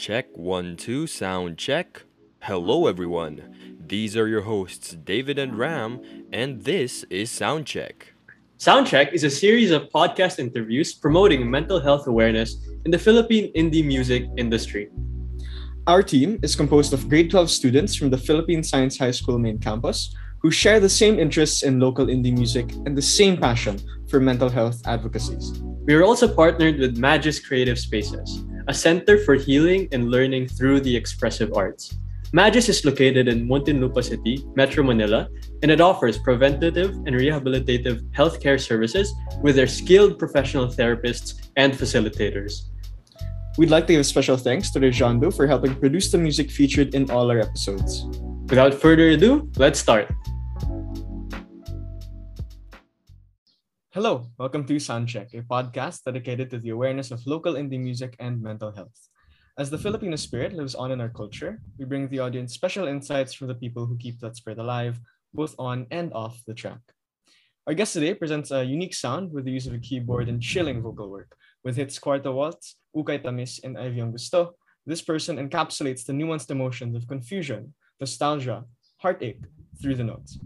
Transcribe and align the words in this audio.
Check 0.00 0.28
one, 0.32 0.78
two, 0.78 1.06
sound 1.06 1.58
check. 1.58 2.04
Hello, 2.40 2.86
everyone. 2.86 3.54
These 3.86 4.16
are 4.16 4.26
your 4.26 4.40
hosts, 4.40 4.94
David 4.94 5.38
and 5.38 5.58
Ram, 5.58 6.00
and 6.32 6.62
this 6.62 7.04
is 7.10 7.28
Soundcheck. 7.28 8.16
Soundcheck 8.58 9.12
is 9.12 9.24
a 9.24 9.28
series 9.28 9.70
of 9.70 9.90
podcast 9.90 10.38
interviews 10.38 10.94
promoting 10.94 11.50
mental 11.50 11.78
health 11.78 12.06
awareness 12.06 12.66
in 12.86 12.90
the 12.90 12.98
Philippine 12.98 13.52
indie 13.52 13.84
music 13.84 14.24
industry. 14.38 14.88
Our 15.86 16.02
team 16.02 16.38
is 16.42 16.56
composed 16.56 16.94
of 16.94 17.06
grade 17.10 17.30
12 17.30 17.50
students 17.50 17.94
from 17.94 18.08
the 18.08 18.16
Philippine 18.16 18.62
Science 18.62 18.96
High 18.96 19.10
School 19.10 19.38
main 19.38 19.58
campus 19.58 20.16
who 20.40 20.50
share 20.50 20.80
the 20.80 20.88
same 20.88 21.18
interests 21.18 21.62
in 21.62 21.78
local 21.78 22.06
indie 22.06 22.32
music 22.32 22.72
and 22.86 22.96
the 22.96 23.02
same 23.02 23.36
passion 23.36 23.78
for 24.08 24.18
mental 24.18 24.48
health 24.48 24.80
advocacies. 24.86 25.60
We 25.84 25.92
are 25.92 26.04
also 26.04 26.26
partnered 26.26 26.78
with 26.78 26.96
Magis 26.96 27.38
Creative 27.38 27.78
Spaces, 27.78 28.44
a 28.70 28.72
center 28.72 29.18
for 29.18 29.34
healing 29.34 29.88
and 29.90 30.12
learning 30.12 30.46
through 30.46 30.78
the 30.78 30.94
expressive 30.94 31.52
arts. 31.56 31.98
Magis 32.32 32.68
is 32.68 32.84
located 32.84 33.26
in 33.26 33.48
Muntinlupa 33.48 34.04
City, 34.04 34.46
Metro 34.54 34.84
Manila, 34.84 35.28
and 35.62 35.72
it 35.72 35.80
offers 35.80 36.18
preventative 36.18 36.90
and 37.04 37.16
rehabilitative 37.16 37.98
healthcare 38.12 38.60
services 38.60 39.12
with 39.42 39.56
their 39.56 39.66
skilled 39.66 40.20
professional 40.20 40.68
therapists 40.68 41.50
and 41.56 41.72
facilitators. 41.72 42.70
We'd 43.58 43.70
like 43.70 43.88
to 43.88 43.94
give 43.94 44.06
special 44.06 44.36
thanks 44.36 44.70
to 44.70 44.78
Rejando 44.78 45.34
for 45.34 45.48
helping 45.48 45.74
produce 45.74 46.12
the 46.12 46.18
music 46.18 46.48
featured 46.48 46.94
in 46.94 47.10
all 47.10 47.28
our 47.28 47.40
episodes. 47.40 48.06
Without 48.48 48.72
further 48.72 49.08
ado, 49.08 49.50
let's 49.56 49.80
start. 49.80 50.06
Hello, 53.92 54.30
welcome 54.38 54.64
to 54.66 54.76
Soundcheck, 54.76 55.34
a 55.34 55.42
podcast 55.42 56.04
dedicated 56.04 56.48
to 56.50 56.58
the 56.58 56.68
awareness 56.68 57.10
of 57.10 57.26
local 57.26 57.54
indie 57.54 57.80
music 57.80 58.14
and 58.20 58.40
mental 58.40 58.70
health. 58.70 59.08
As 59.58 59.68
the 59.68 59.78
Filipino 59.78 60.14
spirit 60.14 60.52
lives 60.52 60.76
on 60.76 60.92
in 60.92 61.00
our 61.00 61.08
culture, 61.08 61.60
we 61.76 61.84
bring 61.84 62.06
the 62.06 62.20
audience 62.20 62.54
special 62.54 62.86
insights 62.86 63.34
from 63.34 63.48
the 63.48 63.56
people 63.56 63.86
who 63.86 63.98
keep 63.98 64.20
that 64.20 64.36
spirit 64.36 64.60
alive, 64.60 65.00
both 65.34 65.56
on 65.58 65.88
and 65.90 66.12
off 66.12 66.40
the 66.46 66.54
track. 66.54 66.78
Our 67.66 67.74
guest 67.74 67.94
today 67.94 68.14
presents 68.14 68.52
a 68.52 68.62
unique 68.62 68.94
sound 68.94 69.32
with 69.32 69.44
the 69.44 69.50
use 69.50 69.66
of 69.66 69.74
a 69.74 69.78
keyboard 69.78 70.28
and 70.28 70.40
chilling 70.40 70.82
vocal 70.82 71.10
work. 71.10 71.34
With 71.64 71.74
hits 71.74 71.98
Kwarto 71.98 72.32
Waltz, 72.32 72.76
Ukay 72.94 73.24
Tamis, 73.24 73.58
and 73.64 73.76
Ivyong 73.76 74.12
Gusto, 74.12 74.54
this 74.86 75.02
person 75.02 75.36
encapsulates 75.36 76.06
the 76.06 76.12
nuanced 76.12 76.52
emotions 76.52 76.94
of 76.94 77.08
confusion, 77.08 77.74
nostalgia, 77.98 78.66
heartache 78.98 79.42
through 79.80 79.96
the 79.96 80.04
notes. 80.04 80.38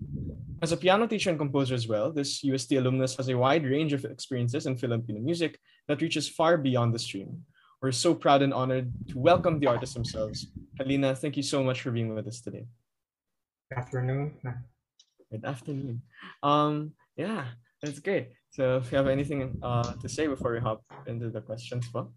As 0.63 0.73
a 0.73 0.77
piano 0.77 1.07
teacher 1.07 1.31
and 1.31 1.39
composer 1.39 1.75
as 1.75 1.87
well, 1.87 2.13
this 2.13 2.43
UST 2.43 2.73
alumnus 2.73 3.17
has 3.17 3.29
a 3.29 3.37
wide 3.37 3.65
range 3.67 3.93
of 3.93 4.05
experiences 4.05 4.67
in 4.67 4.77
Filipino 4.77 5.21
music 5.21 5.59
that 5.89 6.01
reaches 6.01 6.29
far 6.29 6.57
beyond 6.57 6.95
the 6.95 6.99
stream. 6.99 7.45
We're 7.83 7.93
so 7.93 8.15
proud 8.15 8.41
and 8.41 8.55
honored 8.55 8.91
to 9.09 9.19
welcome 9.19 9.61
the 9.61 9.67
artists 9.67 9.95
themselves. 9.95 10.47
Halina, 10.81 11.19
thank 11.19 11.37
you 11.37 11.43
so 11.43 11.63
much 11.63 11.83
for 11.83 11.91
being 11.91 12.15
with 12.15 12.27
us 12.27 12.41
today. 12.41 12.65
Good 13.69 13.79
afternoon. 13.79 14.41
Good 15.31 15.45
afternoon. 15.45 16.03
Um, 16.43 16.93
yeah, 17.17 17.45
that's 17.83 17.99
great. 17.99 18.33
So 18.53 18.79
if 18.79 18.91
you 18.91 18.97
have 18.97 19.09
anything 19.09 19.59
uh, 19.63 19.93
to 20.01 20.09
say 20.09 20.27
before 20.27 20.53
we 20.53 20.61
hop 20.61 20.83
into 21.07 21.29
the 21.29 21.41
questions, 21.41 21.89
well? 21.93 22.15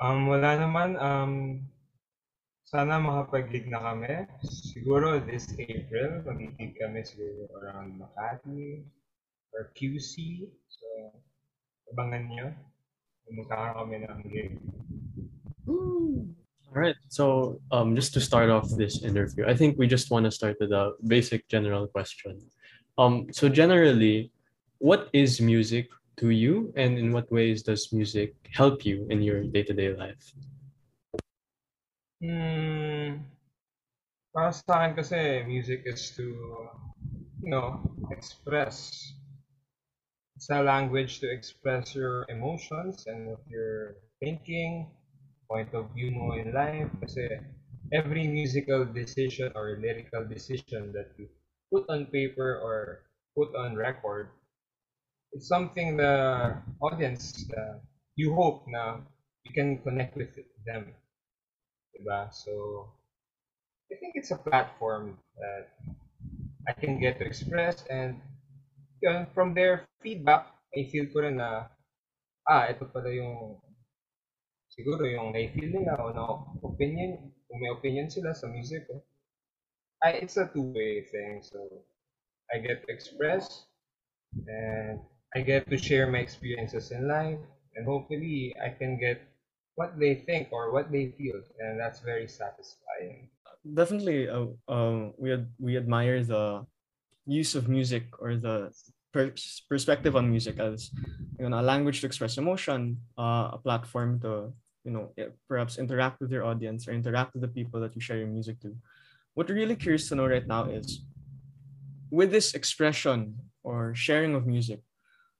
Um, 0.00 0.26
wala 0.28 0.56
naman. 0.56 1.00
Um, 1.02 1.68
sana 2.66 2.98
makapag-gig 2.98 3.70
na 3.70 3.78
kami. 3.78 4.26
Siguro 4.42 5.22
this 5.22 5.54
April, 5.54 6.26
mag-gig 6.26 6.74
kami 6.74 7.06
siguro 7.06 7.46
around 7.62 7.94
Makati 7.94 8.82
or 9.54 9.70
QC. 9.78 10.44
So, 10.66 10.86
abangan 11.94 12.26
nyo. 12.26 12.46
Magkakaroon 13.30 13.78
kami 13.78 13.96
ng 14.02 14.22
gig. 14.26 14.52
All 15.70 16.82
right. 16.82 16.98
So, 17.06 17.56
um, 17.70 17.94
just 17.94 18.10
to 18.18 18.20
start 18.20 18.50
off 18.50 18.66
this 18.74 19.02
interview, 19.06 19.46
I 19.46 19.54
think 19.54 19.78
we 19.78 19.86
just 19.86 20.10
want 20.10 20.26
to 20.26 20.34
start 20.34 20.58
with 20.58 20.74
a 20.74 20.98
basic 21.06 21.46
general 21.46 21.86
question. 21.86 22.42
Um, 22.98 23.30
so 23.30 23.48
generally, 23.48 24.34
what 24.78 25.08
is 25.14 25.40
music 25.40 25.86
to 26.18 26.30
you, 26.30 26.72
and 26.76 26.98
in 26.98 27.12
what 27.12 27.30
ways 27.30 27.62
does 27.62 27.92
music 27.92 28.34
help 28.50 28.84
you 28.84 29.06
in 29.10 29.22
your 29.22 29.44
day-to-day 29.44 29.94
life? 29.94 30.34
Hmm. 32.20 33.20
Para 34.32 34.52
sa 34.52 34.72
akin 34.80 34.92
kasi, 34.96 35.42
music 35.48 35.80
is 35.84 36.12
to, 36.16 36.24
you 37.42 37.50
know, 37.50 37.80
express. 38.12 38.92
It's 40.36 40.48
a 40.50 40.62
language 40.62 41.20
to 41.20 41.28
express 41.32 41.94
your 41.94 42.24
emotions 42.28 43.06
and 43.06 43.26
what 43.28 43.40
you're 43.48 43.96
thinking, 44.20 44.86
point 45.48 45.72
of 45.74 45.90
view 45.96 46.10
mo 46.12 46.32
in 46.36 46.52
life. 46.52 46.88
Kasi 47.00 47.40
every 47.92 48.28
musical 48.28 48.84
decision 48.84 49.52
or 49.56 49.76
lyrical 49.80 50.24
decision 50.24 50.92
that 50.92 51.12
you 51.16 51.28
put 51.72 51.88
on 51.88 52.06
paper 52.08 52.60
or 52.60 53.04
put 53.36 53.54
on 53.56 53.76
record, 53.76 54.28
it's 55.32 55.48
something 55.48 55.96
the 55.96 56.56
audience, 56.80 57.44
uh, 57.56 57.78
you 58.16 58.34
hope 58.34 58.66
now 58.68 59.04
you 59.44 59.52
can 59.52 59.78
connect 59.82 60.16
with 60.16 60.32
them. 60.64 60.94
Diba? 61.96 62.32
So, 62.32 62.92
I 63.90 63.96
think 63.96 64.12
it's 64.14 64.30
a 64.30 64.36
platform 64.36 65.16
that 65.40 65.72
I 66.68 66.72
can 66.72 67.00
get 67.00 67.18
to 67.18 67.24
express 67.24 67.84
and 67.88 68.20
yun, 69.00 69.26
from 69.32 69.54
their 69.54 69.86
feedback, 70.02 70.52
I 70.76 70.84
feel 70.90 71.06
ko 71.08 71.24
rin 71.24 71.40
na, 71.40 71.70
ah, 72.44 72.68
ito 72.68 72.84
pala 72.90 73.08
yung 73.08 73.56
siguro 74.68 75.08
yung 75.08 75.32
na-feel 75.32 75.72
nila 75.72 75.96
o 75.96 76.12
na 76.12 76.24
opinion, 76.60 77.32
kung 77.48 77.58
may 77.62 77.72
opinion 77.72 78.12
sila 78.12 78.36
sa 78.36 78.50
music 78.50 78.84
ko. 78.84 79.00
I, 80.04 80.20
it's 80.20 80.36
a 80.36 80.50
two-way 80.52 81.08
thing. 81.08 81.40
So, 81.40 81.64
I 82.52 82.60
get 82.60 82.84
to 82.84 82.92
express 82.92 83.64
and 84.46 85.00
I 85.34 85.40
get 85.40 85.66
to 85.70 85.78
share 85.80 86.06
my 86.06 86.20
experiences 86.20 86.92
in 86.92 87.08
life 87.08 87.40
and 87.74 87.86
hopefully 87.86 88.54
I 88.60 88.70
can 88.70 89.00
get 89.00 89.20
what 89.76 89.98
they 89.98 90.14
think 90.14 90.48
or 90.52 90.72
what 90.72 90.90
they 90.90 91.12
feel 91.16 91.40
and 91.60 91.78
that's 91.78 92.00
very 92.00 92.26
satisfying. 92.26 93.28
Definitely, 93.62 94.28
uh, 94.28 94.46
um, 94.68 95.12
we 95.18 95.32
ad- 95.32 95.52
we 95.58 95.76
admire 95.76 96.22
the 96.22 96.64
use 97.26 97.54
of 97.54 97.68
music 97.68 98.08
or 98.18 98.36
the 98.36 98.70
per- 99.12 99.34
perspective 99.68 100.14
on 100.16 100.30
music 100.30 100.58
as 100.58 100.90
you 101.38 101.48
know 101.48 101.60
a 101.60 101.66
language 101.66 102.00
to 102.00 102.06
express 102.06 102.38
emotion, 102.38 102.98
uh, 103.18 103.50
a 103.54 103.58
platform 103.58 104.20
to 104.20 104.52
you 104.84 104.92
know 104.92 105.10
perhaps 105.48 105.78
interact 105.78 106.20
with 106.20 106.30
your 106.30 106.44
audience 106.44 106.86
or 106.88 106.92
interact 106.92 107.34
with 107.34 107.42
the 107.42 107.50
people 107.50 107.80
that 107.80 107.94
you 107.94 108.00
share 108.00 108.18
your 108.18 108.30
music 108.30 108.60
to. 108.60 108.74
What 109.34 109.48
we're 109.48 109.56
really 109.60 109.76
curious 109.76 110.08
to 110.08 110.14
know 110.14 110.26
right 110.26 110.46
now 110.46 110.70
is 110.70 111.04
with 112.10 112.30
this 112.30 112.54
expression 112.54 113.36
or 113.62 113.94
sharing 113.94 114.34
of 114.34 114.46
music, 114.46 114.80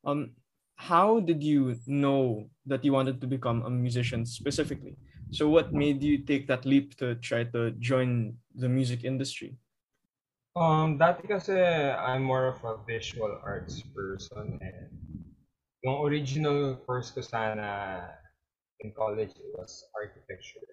um, 0.04 0.32
how 0.76 1.20
did 1.20 1.42
you 1.42 1.76
know 1.86 2.48
that 2.66 2.84
you 2.84 2.92
wanted 2.92 3.20
to 3.20 3.26
become 3.26 3.64
a 3.64 3.70
musician 3.70 4.24
specifically? 4.24 4.96
So 5.32 5.48
what 5.48 5.72
made 5.72 6.02
you 6.02 6.18
take 6.18 6.46
that 6.46 6.64
leap 6.64 6.96
to 6.98 7.16
try 7.16 7.44
to 7.44 7.72
join 7.80 8.36
the 8.54 8.68
music 8.68 9.02
industry? 9.02 9.56
Um, 10.56 10.96
dati 10.96 11.28
kasi 11.28 11.52
I'm 11.92 12.24
more 12.24 12.48
of 12.48 12.64
a 12.64 12.80
visual 12.88 13.28
arts 13.44 13.84
person 13.92 14.56
and 14.62 14.88
yung 15.84 16.00
original 16.00 16.80
course 16.88 17.12
ko 17.12 17.20
sana 17.20 18.08
in 18.80 18.92
college 18.96 19.36
it 19.36 19.52
was 19.52 19.84
architecture. 19.92 20.64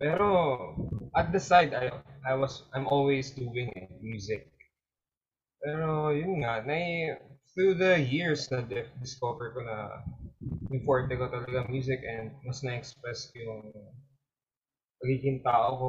Pero 0.00 0.72
at 1.12 1.28
the 1.32 1.40
side 1.40 1.76
I 1.76 1.92
I 2.24 2.32
was 2.40 2.64
I'm 2.72 2.88
always 2.88 3.36
doing 3.36 3.68
music. 4.00 4.48
Pero 5.60 6.08
yun 6.08 6.40
nga, 6.40 6.64
na 6.64 6.76
through 7.56 7.80
the 7.80 7.96
years 7.96 8.52
na 8.52 8.60
discover 9.00 9.56
ko 9.56 9.64
na 9.64 10.04
yung 10.68 10.84
forte 10.84 11.16
ko 11.16 11.24
talaga 11.32 11.64
music 11.72 12.04
and 12.04 12.36
mas 12.44 12.60
na-express 12.60 13.32
yung 13.32 13.72
pagiging 15.00 15.40
tao 15.40 15.68
ko. 15.80 15.88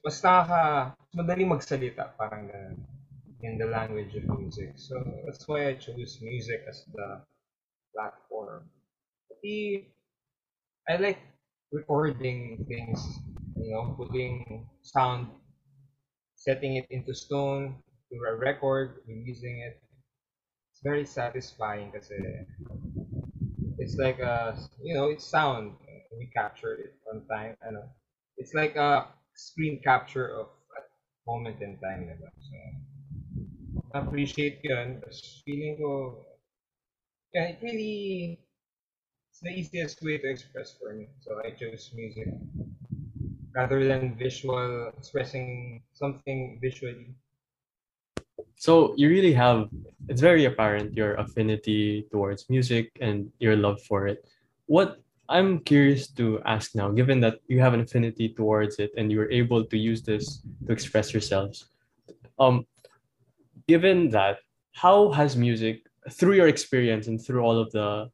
Mas 0.00 0.16
nakaka, 0.24 0.96
madali 1.12 1.44
magsalita, 1.44 2.16
parang 2.16 2.48
ganun, 2.48 2.80
in 3.44 3.60
the 3.60 3.68
language 3.68 4.16
of 4.16 4.24
music. 4.32 4.72
So, 4.80 4.96
that's 5.28 5.44
why 5.44 5.68
I 5.68 5.76
chose 5.76 6.24
music 6.24 6.64
as 6.64 6.88
the 6.96 7.20
platform. 7.92 8.72
Pati, 9.28 9.92
I 10.88 10.96
like 10.96 11.20
recording 11.68 12.64
things, 12.64 13.00
you 13.60 13.76
know, 13.76 13.92
putting 14.00 14.64
sound, 14.80 15.28
setting 16.40 16.80
it 16.80 16.88
into 16.88 17.12
stone, 17.12 17.76
to 18.08 18.16
a 18.24 18.36
record, 18.40 19.04
releasing 19.04 19.60
it. 19.60 19.83
Very 20.84 21.06
satisfying 21.08 21.90
kasi 21.96 22.14
it's 23.78 23.96
like 23.96 24.20
a, 24.20 24.56
you 24.82 24.94
know, 24.94 25.08
it's 25.08 25.24
sound. 25.26 25.72
We 26.16 26.26
capture 26.30 26.74
it 26.74 26.94
on 27.10 27.26
time. 27.26 27.56
Know. 27.72 27.88
It's 28.36 28.54
like 28.54 28.76
a 28.76 29.08
screen 29.34 29.80
capture 29.82 30.28
of 30.28 30.46
a 30.76 30.80
moment 31.26 31.60
in 31.62 31.78
time. 31.78 32.06
Diba? 32.06 32.30
So, 32.30 32.56
appreciate 33.98 34.60
yun. 34.62 35.00
Tapos 35.02 35.42
feeling 35.42 35.74
ko, 35.80 36.22
yeah, 37.34 37.50
it 37.50 37.58
really, 37.62 38.38
it's 39.30 39.40
the 39.42 39.50
easiest 39.50 40.02
way 40.02 40.18
to 40.18 40.28
express 40.30 40.76
for 40.78 40.94
me. 40.94 41.08
So 41.24 41.40
I 41.42 41.50
chose 41.50 41.90
music 41.94 42.28
rather 43.54 43.84
than 43.86 44.16
visual 44.16 44.90
expressing 44.98 45.82
something 45.94 46.58
visually. 46.60 47.14
So 48.56 48.94
you 48.96 49.08
really 49.08 49.32
have 49.32 49.68
it's 50.08 50.20
very 50.20 50.44
apparent 50.44 50.94
your 50.94 51.14
affinity 51.14 52.06
towards 52.10 52.50
music 52.50 52.90
and 53.00 53.30
your 53.38 53.56
love 53.56 53.80
for 53.82 54.06
it. 54.06 54.28
What 54.66 54.98
I'm 55.28 55.60
curious 55.60 56.08
to 56.20 56.40
ask 56.44 56.74
now, 56.74 56.90
given 56.90 57.20
that 57.20 57.40
you 57.48 57.60
have 57.60 57.72
an 57.72 57.80
affinity 57.80 58.28
towards 58.28 58.78
it 58.78 58.92
and 58.96 59.10
you 59.10 59.18
were 59.18 59.30
able 59.30 59.64
to 59.64 59.78
use 59.78 60.02
this 60.02 60.42
to 60.66 60.72
express 60.72 61.12
yourselves, 61.14 61.66
um, 62.38 62.66
given 63.66 64.10
that, 64.10 64.38
how 64.72 65.10
has 65.12 65.36
music, 65.36 65.86
through 66.12 66.34
your 66.34 66.48
experience 66.48 67.06
and 67.06 67.24
through 67.24 67.40
all 67.40 67.58
of 67.58 67.72
the 67.72 68.10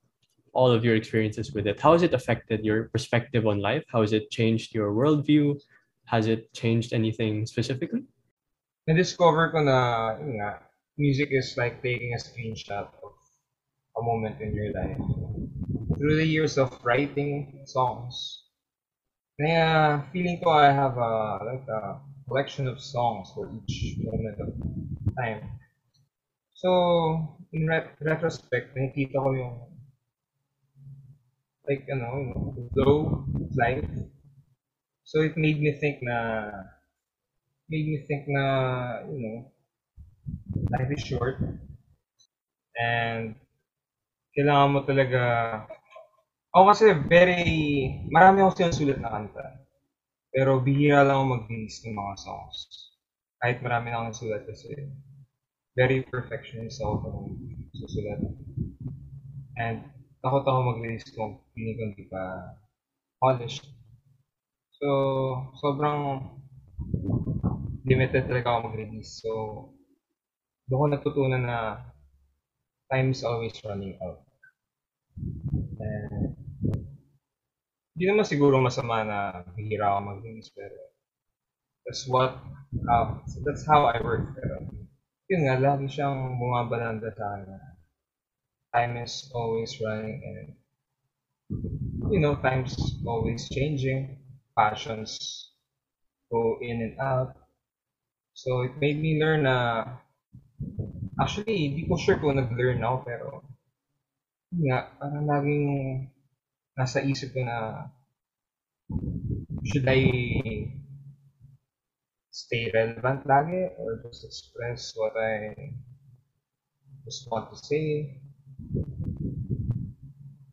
all 0.52 0.70
of 0.70 0.84
your 0.84 0.96
experiences 0.96 1.52
with 1.52 1.66
it, 1.66 1.80
how 1.80 1.92
has 1.92 2.02
it 2.02 2.12
affected 2.12 2.64
your 2.64 2.88
perspective 2.88 3.46
on 3.46 3.60
life? 3.60 3.84
How 3.88 4.00
has 4.00 4.12
it 4.12 4.30
changed 4.30 4.74
your 4.74 4.92
worldview? 4.92 5.60
Has 6.06 6.26
it 6.26 6.52
changed 6.52 6.92
anything 6.92 7.46
specifically? 7.46 8.02
Na-discover 8.90 9.54
ko 9.54 9.62
na, 9.62 9.78
yun 10.18 10.42
nga, 10.42 10.58
music 10.98 11.30
is 11.30 11.54
like 11.54 11.78
taking 11.78 12.10
a 12.12 12.18
screenshot 12.18 12.90
of 13.06 13.14
a 13.94 14.02
moment 14.02 14.42
in 14.42 14.50
your 14.58 14.74
life. 14.74 14.98
Through 15.94 16.16
the 16.18 16.26
years 16.26 16.58
of 16.58 16.66
writing 16.82 17.62
songs, 17.70 18.42
kaya 19.38 20.02
feeling 20.10 20.38
ko 20.42 20.50
I 20.50 20.70
have 20.74 20.98
a, 20.98 21.38
like 21.46 21.66
a 21.70 22.02
collection 22.26 22.66
of 22.66 22.82
songs 22.82 23.30
for 23.34 23.46
each 23.54 23.94
moment 24.02 24.38
of 24.42 24.50
time. 25.14 25.40
So, 26.54 27.38
in 27.52 27.66
re- 27.66 27.90
retrospect, 28.02 28.74
nakikita 28.74 29.18
ko 29.18 29.30
yung 29.34 29.54
like, 31.68 31.86
ano, 31.88 32.06
you 32.18 32.26
know, 32.34 32.68
flow 32.74 33.24
life. 33.56 33.84
So, 35.04 35.20
it 35.20 35.36
made 35.36 35.60
me 35.60 35.72
think 35.72 36.00
na, 36.00 36.48
made 37.70 37.86
me 37.86 38.02
think 38.10 38.26
na, 38.26 38.44
you 39.06 39.18
know, 39.22 39.38
life 40.74 40.90
is 40.90 41.06
short. 41.06 41.38
And, 42.74 43.38
kailangan 44.34 44.74
mo 44.74 44.80
talaga, 44.82 45.22
ako 46.50 46.74
kasi 46.74 46.84
very, 47.06 47.42
marami 48.10 48.42
ako 48.42 48.50
sinusulat 48.58 48.98
na 48.98 49.14
kanta. 49.14 49.46
Pero 50.34 50.62
bihira 50.62 51.06
lang 51.06 51.22
ako 51.22 51.24
mag-release 51.38 51.86
ng 51.86 51.94
mga 51.94 52.14
songs. 52.18 52.58
Kahit 53.38 53.62
marami 53.62 53.90
na 53.90 54.02
akong 54.02 54.10
nasulat 54.14 54.42
kasi 54.46 54.70
very 55.78 56.02
perfectionist 56.06 56.82
ako 56.82 56.94
kung 57.06 57.18
susulat. 57.74 58.20
And 59.58 59.90
takot 60.22 60.46
ako 60.46 60.58
mag-release 60.74 61.06
kung 61.14 61.42
feeling 61.54 61.76
ko 61.78 61.82
hindi 61.90 62.04
pa 62.10 62.22
polished. 63.18 63.66
So, 64.78 64.88
sobrang 65.58 66.18
limited 67.84 68.28
talaga 68.28 68.46
ako 68.50 68.58
mag-release. 68.70 69.22
So, 69.22 69.30
doon 70.68 70.78
ko 70.78 70.86
natutunan 70.86 71.44
na 71.44 71.58
time 72.90 73.14
is 73.14 73.22
always 73.22 73.56
running 73.64 73.98
out. 74.02 74.22
And, 75.80 76.36
hindi 77.96 78.04
naman 78.06 78.24
siguro 78.24 78.56
masama 78.62 79.04
na 79.04 79.44
bihira 79.52 79.92
ako 79.92 80.00
mag-release, 80.16 80.50
pero 80.52 80.78
that's 81.84 82.08
what, 82.08 82.38
uh, 82.88 83.20
that's 83.44 83.66
how 83.66 83.88
I 83.88 83.98
work. 84.00 84.32
Pero, 84.36 84.68
yun 85.30 85.46
nga, 85.46 85.60
lagi 85.60 85.86
siyang 85.86 86.38
bumabalanda 86.40 87.12
sa 87.14 87.38
akin 87.38 87.70
time 88.72 88.96
is 89.02 89.30
always 89.34 89.80
running 89.80 90.22
and, 90.22 90.48
you 92.10 92.20
know, 92.20 92.36
time's 92.36 92.74
always 93.06 93.48
changing. 93.50 94.18
Passions 94.56 95.50
go 96.30 96.58
in 96.60 96.82
and 96.82 96.98
out. 97.00 97.34
So, 98.40 98.64
it 98.64 98.72
made 98.80 98.96
me 98.96 99.20
learn 99.20 99.44
na, 99.44 99.84
actually, 101.20 101.68
hindi 101.68 101.84
ko 101.84 102.00
sure 102.00 102.16
kung 102.16 102.40
nag-learn 102.40 102.80
ako, 102.80 102.96
pero, 103.04 103.26
nga, 104.64 104.88
parang 104.96 105.28
laging 105.28 105.68
nasa 106.72 107.04
isip 107.04 107.36
ko 107.36 107.44
na, 107.44 107.92
should 109.68 109.84
I 109.84 110.00
stay 112.32 112.72
relevant 112.72 113.28
lagi 113.28 113.76
or 113.76 114.00
just 114.08 114.24
express 114.24 114.96
what 114.96 115.12
I 115.20 115.52
just 117.04 117.28
want 117.28 117.52
to 117.52 117.60
say? 117.60 118.16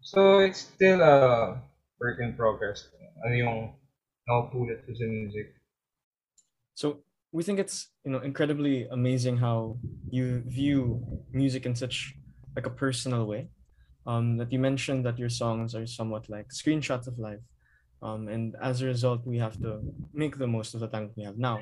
So, 0.03 0.43
it's 0.43 0.59
still 0.59 0.99
a 0.99 1.55
work 2.03 2.19
in 2.19 2.35
progress. 2.35 2.91
Ano 3.23 3.31
yung 3.31 3.59
nakupulit 4.27 4.83
ko 4.83 4.91
sa 4.91 5.07
music. 5.07 5.55
So 6.77 7.06
we 7.31 7.43
think 7.43 7.59
it's 7.59 7.89
you 8.03 8.11
know 8.11 8.19
incredibly 8.19 8.87
amazing 8.87 9.37
how 9.37 9.77
you 10.09 10.43
view 10.47 11.03
music 11.31 11.65
in 11.65 11.75
such 11.75 12.15
like 12.55 12.65
a 12.65 12.71
personal 12.71 13.25
way. 13.25 13.49
Um, 14.05 14.37
that 14.37 14.53
you 14.53 14.59
mentioned 14.59 15.05
that 15.05 15.19
your 15.19 15.29
songs 15.29 15.75
are 15.75 15.85
somewhat 15.85 16.29
like 16.29 16.47
screenshots 16.47 17.07
of 17.07 17.19
life, 17.19 17.43
um, 18.01 18.29
and 18.29 18.55
as 18.61 18.81
a 18.81 18.85
result, 18.85 19.27
we 19.27 19.37
have 19.37 19.59
to 19.61 19.81
make 20.13 20.37
the 20.37 20.47
most 20.47 20.73
of 20.73 20.79
the 20.79 20.87
time 20.87 21.11
we 21.17 21.23
have 21.23 21.37
now. 21.37 21.59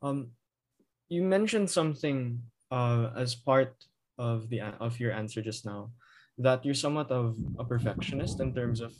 Um, 0.00 0.30
you 1.08 1.22
mentioned 1.22 1.68
something 1.68 2.40
uh, 2.70 3.10
as 3.16 3.34
part 3.34 3.74
of 4.18 4.48
the 4.50 4.60
of 4.78 5.00
your 5.00 5.12
answer 5.12 5.42
just 5.42 5.66
now 5.66 5.90
that 6.38 6.64
you're 6.64 6.74
somewhat 6.74 7.10
of 7.10 7.36
a 7.58 7.64
perfectionist 7.64 8.40
in 8.40 8.54
terms 8.54 8.80
of 8.80 8.92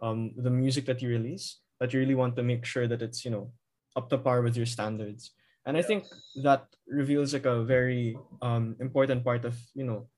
um, 0.00 0.32
the 0.36 0.50
music 0.50 0.86
that 0.86 1.02
you 1.02 1.08
release. 1.08 1.60
That 1.80 1.92
you 1.92 2.00
really 2.00 2.14
want 2.14 2.36
to 2.36 2.42
make 2.42 2.64
sure 2.64 2.86
that 2.88 3.02
it's 3.02 3.24
you 3.24 3.30
know 3.30 3.52
up 3.96 4.10
to 4.10 4.18
par 4.18 4.42
with 4.42 4.56
your 4.56 4.66
standards. 4.66 5.32
And 5.66 5.76
I 5.76 5.82
think 5.82 6.04
that 6.42 6.66
reveals 6.86 7.32
like 7.32 7.46
a 7.46 7.64
very 7.64 8.16
um, 8.42 8.76
important 8.80 9.24
part 9.24 9.44
of 9.44 9.56
you 9.74 9.84
know 9.84 10.08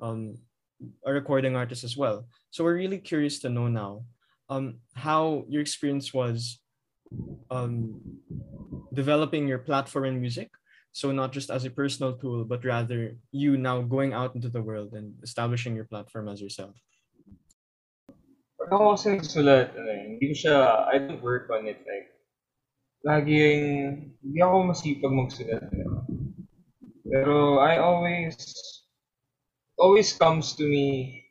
um, 0.00 0.38
a 1.06 1.12
recording 1.12 1.56
artist 1.56 1.84
as 1.84 1.96
well. 1.96 2.26
So 2.50 2.64
we're 2.64 2.76
really 2.76 2.98
curious 2.98 3.38
to 3.40 3.48
know 3.48 3.68
now 3.68 4.04
um, 4.48 4.80
how 4.94 5.44
your 5.48 5.62
experience 5.62 6.12
was 6.12 6.58
um, 7.50 8.00
developing 8.92 9.46
your 9.46 9.58
platform 9.58 10.04
in 10.04 10.20
music. 10.20 10.50
So 10.92 11.12
not 11.12 11.32
just 11.32 11.50
as 11.50 11.64
a 11.64 11.70
personal 11.70 12.16
tool, 12.16 12.44
but 12.44 12.64
rather 12.64 13.16
you 13.30 13.56
now 13.56 13.82
going 13.82 14.14
out 14.14 14.34
into 14.34 14.48
the 14.48 14.62
world 14.62 14.94
and 14.94 15.12
establishing 15.22 15.76
your 15.76 15.84
platform 15.84 16.28
as 16.28 16.40
yourself. 16.40 16.74
Pag 18.56 18.72
ako 18.72 18.96
kasi 18.96 19.12
nagsulat, 19.12 19.76
ano, 19.76 19.90
eh, 19.92 20.02
hindi 20.16 20.32
ko 20.32 20.34
siya, 20.34 20.56
I 20.88 20.96
don't 20.96 21.20
work 21.20 21.52
on 21.52 21.68
it 21.68 21.84
like, 21.84 22.15
laging, 23.04 23.62
hindi 24.22 24.38
ako 24.40 24.56
masipag 24.72 25.12
magsulat. 25.12 25.64
ano. 25.68 26.06
Pero 27.06 27.62
I 27.62 27.78
always, 27.78 28.34
always 29.78 30.10
comes 30.16 30.56
to 30.58 30.64
me, 30.66 31.22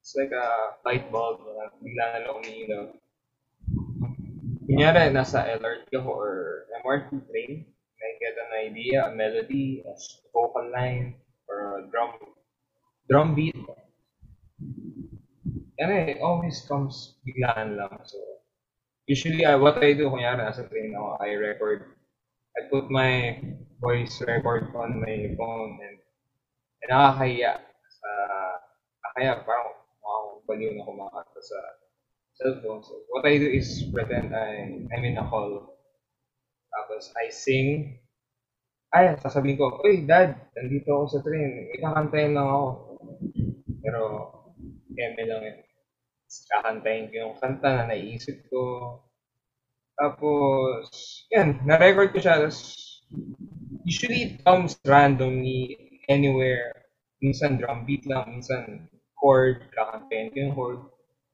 it's 0.00 0.12
like 0.16 0.32
a 0.32 0.78
light 0.84 1.08
bulb 1.12 1.40
na 1.44 1.72
bigla 1.80 2.04
na 2.12 2.18
lang 2.28 2.36
umiilaw. 2.40 2.84
Kunyari, 4.68 5.08
nasa 5.08 5.48
LRT 5.48 5.88
ako 5.96 6.10
or 6.12 6.32
MRT 6.84 7.24
train, 7.24 7.64
I 7.98 8.10
get 8.20 8.36
an 8.36 8.52
idea, 8.68 9.08
a 9.08 9.12
melody, 9.16 9.80
a 9.80 9.96
vocal 10.30 10.68
line, 10.70 11.16
or 11.48 11.80
a 11.80 11.88
drum, 11.88 12.12
drum 13.08 13.34
beat. 13.34 13.56
And 15.78 15.90
it 15.92 16.20
always 16.20 16.60
comes 16.68 17.16
biglaan 17.24 17.80
lang. 17.80 17.96
So, 18.04 18.18
usually, 19.08 19.44
I, 19.48 19.56
what 19.56 19.80
I 19.80 19.96
do, 19.96 20.12
kunyari, 20.12 20.44
nasa 20.44 20.68
train 20.68 20.92
ako, 20.92 21.16
I 21.18 21.32
record, 21.40 21.96
I 22.54 22.68
put 22.68 22.92
my 22.92 23.40
voice 23.80 24.20
record 24.20 24.68
on 24.76 25.00
my 25.00 25.32
phone 25.34 25.80
and, 25.80 25.98
and 26.84 26.90
nakakahiya. 26.92 27.56
Sa, 27.88 28.10
nakakahiya, 29.00 29.48
parang 29.48 29.72
makakong 30.04 30.44
baliw 30.44 30.70
na 30.76 30.84
kumakanta 30.84 31.40
sa 31.40 31.58
cellphone. 32.36 32.84
So, 32.84 33.00
what 33.08 33.24
I 33.24 33.40
do 33.40 33.48
is 33.48 33.88
pretend 33.88 34.36
I, 34.36 34.84
I'm 34.92 35.02
in 35.02 35.16
a 35.16 35.24
call. 35.24 35.72
Tapos, 36.68 37.08
I 37.16 37.32
sing. 37.32 37.96
Ay, 38.92 39.16
sasabihin 39.20 39.56
ko, 39.56 39.80
Uy, 39.84 40.04
dad, 40.04 40.36
nandito 40.52 40.92
ako 40.92 41.04
sa 41.08 41.20
train. 41.24 41.72
Ikakantayin 41.80 42.36
lang 42.36 42.48
ako. 42.48 42.66
Pero, 43.80 44.00
eme 44.92 45.22
lang 45.24 45.42
yun. 45.44 45.67
Kakantayin 46.28 47.08
ko 47.08 47.14
yung 47.24 47.36
kanta 47.40 47.68
na 47.72 47.84
naiisip 47.88 48.44
ko. 48.52 48.62
Tapos, 49.98 50.86
yan, 51.32 51.58
na-record 51.64 52.12
ko 52.14 52.18
siya. 52.20 52.44
Tapos, 52.44 52.60
usually 53.88 54.20
it 54.28 54.34
comes 54.44 54.76
randomly 54.84 55.76
anywhere. 56.06 56.72
Minsan 57.18 57.58
drum 57.58 57.82
beat 57.82 58.06
lang, 58.06 58.38
minsan 58.38 58.86
chord, 59.18 59.66
kakantayin 59.74 60.30
ko 60.30 60.36
yung 60.38 60.54
chord. 60.54 60.80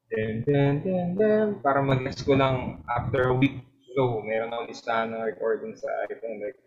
Then, 0.09 0.47
then, 0.47 0.75
then, 0.87 1.09
then, 1.19 1.47
para 1.61 1.83
mag-guess 1.83 2.23
ko 2.23 2.39
lang 2.39 2.87
after 2.89 3.29
a 3.29 3.37
week. 3.37 3.61
So, 3.95 4.23
meron 4.23 4.55
akong 4.55 4.71
listahan 4.71 5.13
ng 5.13 5.23
recording 5.23 5.75
sa 5.77 5.91
iPhone. 6.09 6.43
Like, 6.43 6.59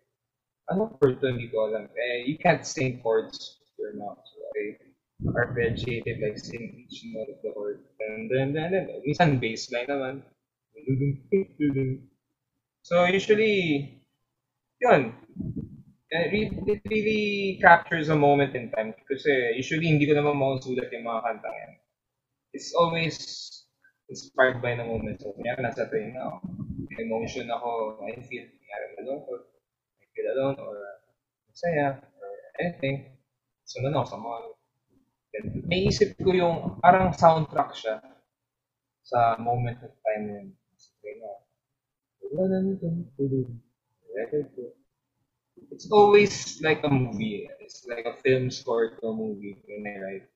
ano 0.67 0.91
chord 0.99 1.23
to, 1.23 1.31
hindi 1.31 1.47
ko 1.47 1.71
alam. 1.71 1.87
Eh, 1.91 2.27
you 2.27 2.37
can't 2.37 2.67
sing 2.67 2.99
chords 2.99 3.57
if 3.63 3.71
you're 3.79 3.95
not. 3.95 4.19
So, 4.19 4.37
I 4.53 4.86
arpeggiated, 5.25 6.21
like 6.21 6.37
sing 6.37 6.85
each 6.85 7.01
note 7.13 7.29
of 7.33 7.41
the 7.41 7.51
chord. 7.53 7.81
And 7.99 8.29
then, 8.29 8.53
then, 8.53 8.71
then, 8.71 8.85
minsan 9.01 9.41
bassline 9.41 9.89
naman. 9.89 10.21
So 12.85 13.05
usually, 13.05 13.97
yun, 14.79 15.13
it 16.11 16.81
really 16.89 17.59
captures 17.61 18.09
a 18.09 18.15
moment 18.15 18.55
in 18.55 18.71
time. 18.71 18.93
Kasi 19.09 19.57
usually 19.57 19.87
hindi 19.89 20.05
ko 20.05 20.15
naman 20.15 20.37
mausulat 20.37 20.93
yung 20.93 21.09
mga 21.09 21.21
kantang 21.25 21.57
yan. 21.57 21.73
It's 22.53 22.71
always 22.77 23.17
inspired 24.09 24.61
by 24.61 24.75
the 24.75 24.85
moment. 24.87 25.19
So, 25.19 25.35
kaya 25.35 25.59
nasa 25.59 25.91
train 25.91 26.15
na 26.15 26.31
ako. 26.31 26.37
Emotion 26.97 27.51
ako, 27.51 28.01
I 28.07 28.17
feel, 28.25 28.47
kaya 28.47 28.85
malungkot, 28.97 29.41
I 30.01 30.05
feel 30.15 30.27
alone, 30.33 30.57
or 30.57 30.73
masaya, 31.51 31.99
or 31.99 32.31
anything. 32.57 33.19
Sunod 33.67 33.93
ako 33.93 34.05
sa 34.07 34.17
mga 34.17 34.37
may 35.67 35.87
isip 35.87 36.17
ko 36.17 36.31
yung 36.33 36.79
parang 36.81 37.13
soundtrack 37.13 37.75
siya 37.75 38.01
sa 39.03 39.39
moment 39.39 39.79
of 39.83 39.93
time 40.03 40.23
na 40.27 40.33
yun. 40.43 40.49
It's 45.71 45.87
always 45.91 46.61
like 46.61 46.83
a 46.83 46.89
movie. 46.89 47.49
It's 47.59 47.85
like 47.87 48.05
a 48.05 48.15
film 48.21 48.51
score 48.51 48.97
to 48.97 49.07
a 49.07 49.13
movie 49.13 49.57
when 49.67 49.85
I 49.87 49.95
write 49.99 50.27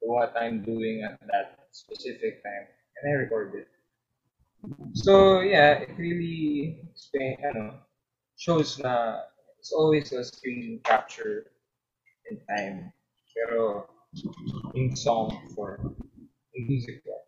what 0.00 0.34
I'm 0.36 0.62
doing 0.62 1.02
at 1.02 1.20
that 1.30 1.68
specific 1.72 2.42
time. 2.42 2.66
And 2.96 3.04
I 3.10 3.12
record 3.24 3.54
it. 3.54 3.68
So 4.94 5.40
yeah, 5.40 5.84
it 5.84 5.92
really 5.98 6.80
ano, 7.44 7.84
shows 8.36 8.78
na 8.78 9.20
it's 9.58 9.72
always 9.72 10.12
a 10.12 10.24
screen 10.24 10.80
capture 10.84 11.52
in 12.30 12.40
time. 12.48 12.92
Pero 13.34 13.88
in 14.74 14.96
song 14.96 15.48
form, 15.54 15.96
in 16.54 16.66
music 16.68 17.02
form. 17.04 17.20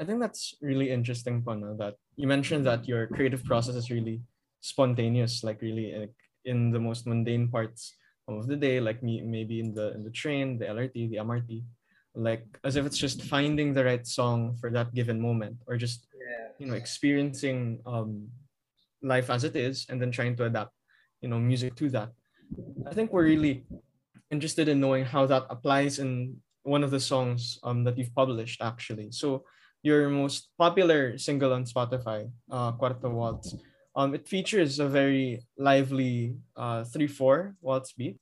I 0.00 0.04
think 0.04 0.20
that's 0.20 0.54
really 0.62 0.90
interesting, 0.90 1.42
Pana, 1.42 1.74
that 1.76 1.96
you 2.16 2.26
mentioned 2.26 2.64
that 2.66 2.88
your 2.88 3.06
creative 3.06 3.44
process 3.44 3.74
is 3.74 3.90
really 3.90 4.22
spontaneous, 4.60 5.44
like 5.44 5.60
really 5.60 5.92
like, 5.96 6.14
in 6.44 6.70
the 6.70 6.80
most 6.80 7.06
mundane 7.06 7.48
parts 7.48 7.94
of 8.28 8.46
the 8.46 8.56
day, 8.56 8.80
like 8.80 9.02
me 9.02 9.20
maybe 9.20 9.60
in 9.60 9.74
the 9.74 9.92
in 9.92 10.02
the 10.04 10.10
train, 10.10 10.58
the 10.58 10.64
LRT, 10.64 11.10
the 11.10 11.16
MRT, 11.20 11.64
like 12.14 12.46
as 12.64 12.76
if 12.76 12.86
it's 12.86 12.96
just 12.96 13.22
finding 13.22 13.74
the 13.74 13.84
right 13.84 14.06
song 14.06 14.56
for 14.56 14.70
that 14.70 14.94
given 14.94 15.20
moment, 15.20 15.56
or 15.66 15.76
just 15.76 16.08
Yeah. 16.16 16.48
you 16.58 16.66
know 16.66 16.74
experiencing 16.74 17.80
um, 17.84 18.28
life 19.02 19.28
as 19.28 19.44
it 19.44 19.56
is, 19.56 19.84
and 19.88 20.00
then 20.00 20.10
trying 20.10 20.36
to 20.36 20.44
adapt, 20.44 20.72
you 21.20 21.28
know, 21.28 21.38
music 21.38 21.76
to 21.76 21.90
that. 21.90 22.12
I 22.88 22.94
think 22.94 23.12
we're 23.12 23.28
really 23.28 23.64
interested 24.30 24.68
in 24.68 24.80
knowing 24.80 25.04
how 25.04 25.26
that 25.26 25.46
applies 25.50 25.98
in 25.98 26.36
one 26.62 26.84
of 26.84 26.90
the 26.90 27.00
songs 27.00 27.58
um, 27.62 27.84
that 27.84 27.98
you've 27.98 28.14
published, 28.14 28.62
actually. 28.62 29.10
So 29.10 29.44
your 29.82 30.08
most 30.08 30.48
popular 30.58 31.16
single 31.18 31.52
on 31.52 31.64
Spotify, 31.64 32.30
uh, 32.50 32.72
Kwarto 32.72 33.10
Waltz. 33.10 33.54
Um, 33.96 34.14
it 34.14 34.28
features 34.28 34.78
a 34.78 34.86
very 34.86 35.42
lively 35.58 36.36
uh, 36.56 36.84
3-4 36.84 37.54
waltz 37.60 37.92
beat 37.92 38.18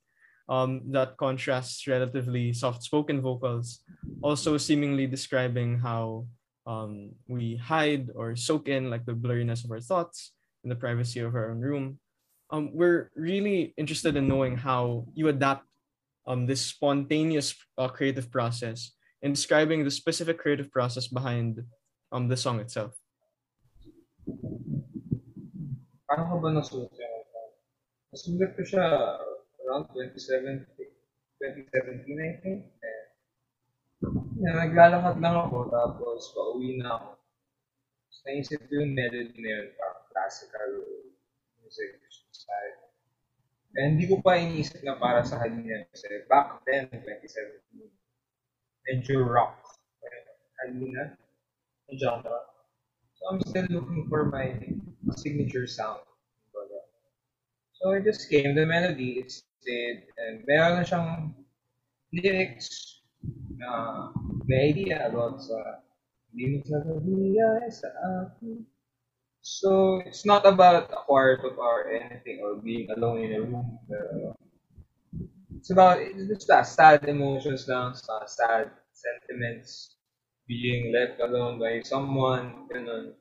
um, 0.47 0.81
that 0.91 1.15
contrasts 1.17 1.85
relatively 1.85 2.53
soft-spoken 2.53 3.21
vocals, 3.21 3.83
also 4.23 4.57
seemingly 4.57 5.05
describing 5.05 5.77
how 5.77 6.25
um, 6.65 7.11
we 7.27 7.55
hide 7.55 8.09
or 8.15 8.35
soak 8.35 8.67
in 8.67 8.89
like 8.89 9.05
the 9.05 9.13
blurriness 9.13 9.63
of 9.63 9.71
our 9.71 9.79
thoughts 9.79 10.33
in 10.63 10.69
the 10.69 10.75
privacy 10.75 11.19
of 11.19 11.35
our 11.35 11.51
own 11.51 11.61
room. 11.61 11.99
Um, 12.49 12.71
we're 12.73 13.11
really 13.15 13.73
interested 13.77 14.15
in 14.15 14.27
knowing 14.27 14.57
how 14.57 15.05
you 15.13 15.27
adapt 15.27 15.68
um, 16.29 16.45
this 16.45 16.61
spontaneous 16.61 17.57
uh, 17.81 17.89
creative 17.89 18.29
process 18.29 18.93
and 19.25 19.33
describing 19.33 19.83
the 19.83 19.91
specific 19.91 20.37
creative 20.37 20.71
process 20.71 21.09
behind 21.09 21.65
um, 22.13 22.29
the 22.29 22.37
song 22.37 22.61
itself. 22.61 22.93
Paano 26.05 26.29
ko 26.29 26.35
ba 26.37 26.49
nasulat 26.53 26.93
yung? 26.93 27.17
Nasulat 28.13 28.53
ko 28.53 28.61
siya 28.61 28.85
around 29.65 29.89
2017, 29.93 30.69
2017 30.77 32.17
I 32.21 32.33
think. 32.45 32.59
Eh, 32.77 33.03
yeah, 34.41 34.53
naglalakad 34.53 35.17
lang 35.17 35.35
ako, 35.35 35.69
tapos 35.73 36.33
pauwi 36.33 36.77
na 36.77 36.97
ako. 36.97 37.09
Tapos 37.17 38.19
naisip 38.25 38.61
ko 38.69 38.73
yung 38.85 38.93
melody 38.93 39.37
na 39.37 39.49
yun, 39.49 39.67
parang 39.77 40.05
classical 40.13 40.71
music 41.61 42.01
style. 42.33 42.88
Eh, 43.77 43.85
hindi 43.85 44.09
ko 44.09 44.17
pa 44.25 44.41
iniisip 44.41 44.81
na 44.81 44.97
para 44.97 45.21
sa 45.21 45.37
kanya 45.45 45.85
kasi 45.93 46.25
back 46.25 46.65
then, 46.65 46.89
2017, 46.89 47.85
medyo 48.89 49.21
rock. 49.29 49.61
Halina, 50.59 51.15
yung 51.87 51.97
genre. 52.01 52.39
So 53.15 53.21
I'm 53.31 53.39
still 53.45 53.67
looking 53.69 54.09
for 54.09 54.27
my 54.27 54.57
signature 55.15 55.67
sound. 55.67 56.03
So 57.79 57.95
I 57.95 58.03
just 58.03 58.27
came, 58.27 58.55
the 58.55 58.67
melody, 58.67 59.23
it 59.23 59.31
stayed, 59.31 60.03
and 60.19 60.43
meron 60.43 60.81
na 60.81 60.83
siyang 60.83 61.31
lyrics 62.11 62.99
na 63.55 64.11
may 64.43 64.75
idea 64.75 65.07
about 65.07 65.39
sa 65.39 65.79
hindi 66.35 66.59
mo 66.59 66.67
sasabihin 66.67 67.71
sa 67.71 67.89
akin. 67.95 68.67
So 69.41 69.97
it's 70.05 70.25
not 70.25 70.45
about 70.45 70.83
a 70.91 70.95
quarto 70.95 71.49
or 71.57 71.89
anything 71.89 72.39
or 72.41 72.55
being 72.55 72.89
alone 72.91 73.19
in 73.23 73.33
a 73.33 73.41
room. 73.41 73.79
It's 75.57 75.69
about 75.71 75.99
just 76.15 76.47
that 76.47 76.63
sad 76.67 77.03
emotions 77.07 77.67
lang, 77.67 77.93
sad 77.93 78.71
sentiments, 78.93 79.95
being 80.47 80.91
left 80.93 81.19
alone 81.21 81.59
by 81.59 81.81
someone, 81.83 82.67
ganun. 82.71 83.13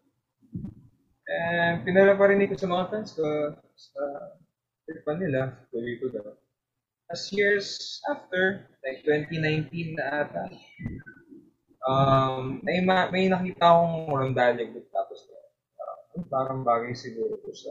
And 1.29 1.85
pinala 1.85 2.17
pa 2.17 2.25
rin 2.31 2.41
ko 2.49 2.57
sa 2.57 2.69
mga 2.71 2.85
fans 2.91 3.13
ko 3.13 3.25
sa 3.77 4.03
tripan 4.89 5.17
nila, 5.21 5.43
tuloy 5.69 5.95
ko 6.01 6.07
daw. 6.09 6.33
As 7.13 7.29
years 7.33 8.01
after, 8.09 8.69
like 8.85 9.05
2019 9.05 9.97
na 9.97 10.25
ata, 10.25 10.45
um, 11.87 12.61
may, 12.65 12.81
ma- 12.81 13.11
may 13.13 13.29
nakita 13.29 13.65
akong 13.65 14.09
rondalla 14.13 14.63
group 14.65 14.89
tapos 14.93 15.21
uh, 15.31 15.38
parang 16.27 16.67
bagay 16.67 16.97
siguro 16.97 17.39
ko 17.39 17.51
sa 17.55 17.71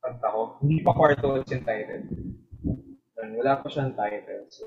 kanta 0.00 0.28
ko. 0.32 0.56
Hindi 0.64 0.80
pa 0.80 0.96
kwarto 0.96 1.44
yung 1.44 1.64
title. 1.64 2.04
Yun, 3.18 3.30
Wala 3.36 3.60
pa 3.60 3.66
siyang 3.68 3.92
title. 3.92 4.48
So, 4.48 4.64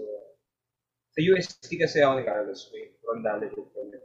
sa 1.12 1.20
UST 1.20 1.68
kasi 1.82 2.06
ako 2.06 2.22
ni 2.22 2.24
Carlos 2.28 2.62
Way, 2.72 2.86
rondalye 3.04 3.50
group 3.52 3.74
kami. 3.74 3.98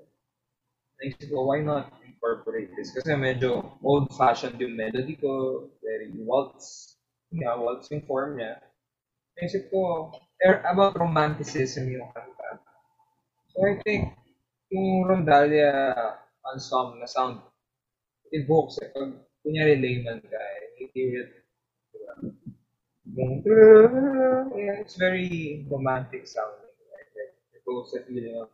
Naisip 0.96 1.28
ko, 1.28 1.44
why 1.44 1.60
not 1.60 1.92
incorporate 2.02 2.72
this? 2.72 2.90
Kasi 2.96 3.12
medyo 3.14 3.76
old-fashioned 3.84 4.56
yung 4.56 4.74
melody 4.74 5.14
ko, 5.20 5.66
very 5.84 6.08
waltz. 6.24 6.96
Yeah, 7.28 7.54
waltz 7.60 7.92
yung 7.92 8.06
form 8.08 8.40
niya. 8.40 8.58
Naisip 9.36 9.68
ko, 9.68 10.08
er, 10.40 10.64
about 10.64 10.96
romanticism 10.96 11.92
yung 11.92 12.08
kanta. 12.16 12.64
So 13.52 13.60
I 13.68 13.76
think, 13.84 14.16
yung 14.72 15.06
Rondalia 15.06 15.94
ensemble 16.42 16.98
na 16.98 17.06
sound 17.06 17.42
evokes 18.32 18.78
eh. 18.82 18.90
Pag 18.90 19.22
kunyari 19.44 19.78
layman 19.78 20.18
ka, 20.24 20.38
eh, 20.38 20.66
you 20.80 20.86
hear 20.94 21.10
it. 21.22 21.32
It's 24.82 24.96
very 24.98 25.64
romantic 25.70 26.26
sounding. 26.26 26.74
Like, 26.90 27.10
like, 27.14 27.34
it 27.54 27.62
evokes 27.62 27.92
the 27.94 28.02
feeling 28.06 28.34
of 28.42 28.50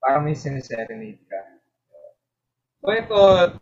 parang 0.00 0.24
may 0.28 0.36
siniserenade 0.36 1.20
ka. 1.26 1.40
So 2.80 2.86
I 2.92 3.02
thought, 3.04 3.58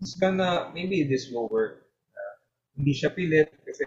it's 0.00 0.18
gonna, 0.18 0.70
maybe 0.74 1.04
this 1.06 1.30
will 1.30 1.48
work. 1.48 1.86
Uh, 2.10 2.34
hindi 2.74 2.92
siya 2.94 3.14
pilit 3.14 3.54
kasi 3.62 3.86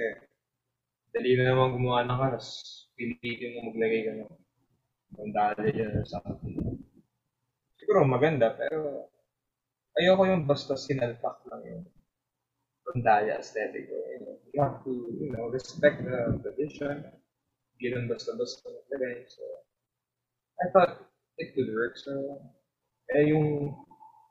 dali 1.12 1.36
na 1.36 1.52
naman 1.52 1.76
gumawa 1.76 2.08
ng 2.08 2.20
karas. 2.20 2.48
Pilitin 2.96 3.60
mo 3.60 3.72
maglagay 3.72 4.08
ka 4.08 4.12
ng 4.16 4.32
mandali 5.20 5.70
dyan 5.76 6.00
or 6.00 6.08
something. 6.08 6.80
Siguro 7.76 8.08
maganda, 8.08 8.56
pero 8.56 9.11
ayoko 10.00 10.24
yung 10.28 10.48
basta 10.48 10.80
sinalpak 10.80 11.44
lang 11.52 11.62
yung 11.68 11.84
rondalla 12.88 13.40
aesthetic. 13.40 13.88
You, 13.88 14.60
have 14.60 14.84
to, 14.84 14.92
you 15.20 15.32
know, 15.32 15.48
respect 15.48 16.04
the 16.04 16.40
tradition. 16.44 17.08
Lang 17.82 18.06
basta-basta 18.06 18.62
maglagay. 18.70 19.26
So, 19.26 19.42
I 20.62 20.70
thought 20.70 21.02
it 21.42 21.58
could 21.58 21.74
work. 21.74 21.98
So, 21.98 22.14
eh 23.10 23.34
yung, 23.34 23.74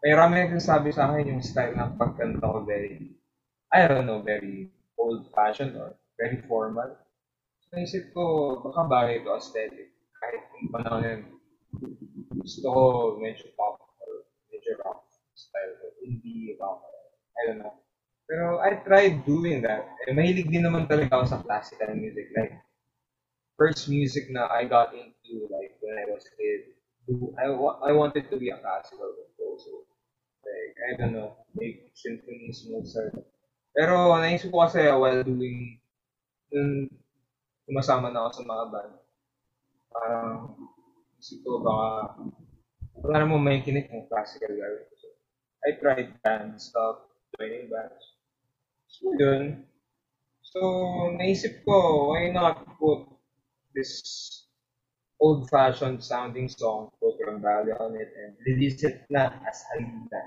may 0.06 0.14
rami 0.14 0.46
nagsasabi 0.46 0.94
sa 0.94 1.10
akin 1.10 1.34
yung 1.34 1.42
style 1.42 1.74
ng 1.74 1.98
pagkanta 1.98 2.46
ko 2.46 2.62
very, 2.62 3.18
I 3.74 3.90
don't 3.90 4.06
know, 4.06 4.22
very 4.22 4.70
old-fashioned 4.94 5.74
or 5.74 5.98
very 6.14 6.38
formal. 6.46 6.94
So, 7.66 7.74
naisip 7.74 8.14
ko, 8.14 8.62
baka 8.62 8.86
bagay 8.86 9.26
ito 9.26 9.34
aesthetic. 9.34 9.98
Kahit 10.22 10.42
kung 10.54 10.66
panahon 10.70 11.02
yun, 11.02 11.20
gusto 12.38 12.66
ko 12.70 12.82
medyo 13.18 13.50
pop 13.58 13.89
style. 15.50 15.74
Indie, 16.06 16.54
rock, 16.56 16.80
I 17.34 17.40
don't 17.50 17.60
know. 17.60 17.74
Pero 18.30 18.62
I 18.62 18.78
tried 18.86 19.26
doing 19.26 19.66
that. 19.66 19.90
Eh, 20.06 20.14
mahilig 20.14 20.46
din 20.46 20.62
naman 20.62 20.86
talaga 20.86 21.18
ako 21.18 21.24
sa 21.26 21.42
classical 21.42 21.90
music. 21.98 22.30
Like, 22.30 22.62
first 23.58 23.90
music 23.90 24.30
na 24.30 24.46
I 24.46 24.70
got 24.70 24.94
into 24.94 25.50
like 25.50 25.74
when 25.82 25.98
I 25.98 26.06
was 26.06 26.22
a 26.22 26.32
kid. 26.38 26.78
I, 27.10 27.50
I 27.50 27.90
wanted 27.90 28.30
to 28.30 28.36
be 28.38 28.54
a 28.54 28.62
classical 28.62 29.10
composer. 29.10 29.82
Like, 30.46 30.74
I 30.78 30.90
don't 30.94 31.12
know, 31.18 31.42
make 31.58 31.90
symphonies, 31.98 32.70
Mozart. 32.70 33.18
Pero 33.74 34.14
naisip 34.14 34.54
ko 34.54 34.62
kasi 34.62 34.86
while 34.94 35.26
doing, 35.26 35.82
nung 36.54 36.86
sumasama 37.66 38.14
na 38.14 38.30
ako 38.30 38.30
sa 38.38 38.46
mga 38.46 38.64
band, 38.70 38.94
parang 39.90 40.54
isip 41.18 41.42
ko 41.42 41.62
baka 41.62 41.86
wala 43.02 43.16
namang 43.26 43.42
may 43.42 43.58
kinig 43.62 43.90
ng 43.90 44.06
classical 44.06 44.50
gawin 44.54 44.89
I 45.66 45.76
tried 45.76 46.16
band 46.22 46.60
stuff, 46.60 47.04
joining 47.38 47.68
bands. 47.68 48.04
So, 48.88 49.12
yun. 49.18 49.64
So, 50.42 50.60
naisip 51.14 51.62
ko, 51.64 52.10
why 52.10 52.30
not 52.32 52.64
put 52.80 53.06
this 53.74 54.02
old-fashioned 55.20 56.02
sounding 56.02 56.48
song, 56.48 56.90
put 56.98 57.20
Rambalia 57.20 57.78
on 57.78 57.94
it, 57.94 58.10
and 58.16 58.34
release 58.48 58.82
it 58.82 59.04
na 59.12 59.30
as 59.46 59.62
Halina. 59.68 60.22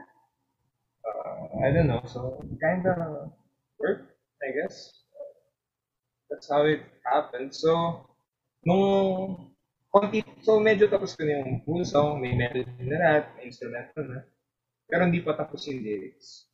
Uh, 1.04 1.66
I 1.66 1.72
don't 1.74 1.88
know, 1.88 2.02
so 2.06 2.40
kind 2.62 2.86
of 2.86 3.34
worked, 3.82 4.14
I 4.40 4.54
guess. 4.54 5.04
That's 6.30 6.48
how 6.50 6.64
it 6.70 6.86
happened. 7.04 7.54
So, 7.54 8.06
nung 8.64 9.52
konti, 9.92 10.24
so 10.46 10.62
medyo 10.62 10.88
tapos 10.88 11.18
ko 11.18 11.26
na 11.26 11.42
yung 11.42 11.66
full 11.68 11.84
song, 11.84 12.22
may 12.22 12.38
melody 12.38 12.70
na 12.86 12.98
lahat, 13.02 13.24
may 13.36 13.50
instrumental 13.52 14.06
na, 14.08 14.22
pero 14.88 15.08
hindi 15.08 15.24
pa 15.24 15.38
tapos 15.38 15.66
yung 15.68 15.82
lyrics. 15.82 16.48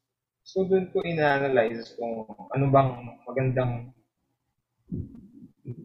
So, 0.46 0.66
doon 0.66 0.90
ko 0.90 1.06
ina-analyze 1.06 1.94
kung 1.94 2.26
ano 2.26 2.66
bang 2.74 2.92
magandang 3.28 3.74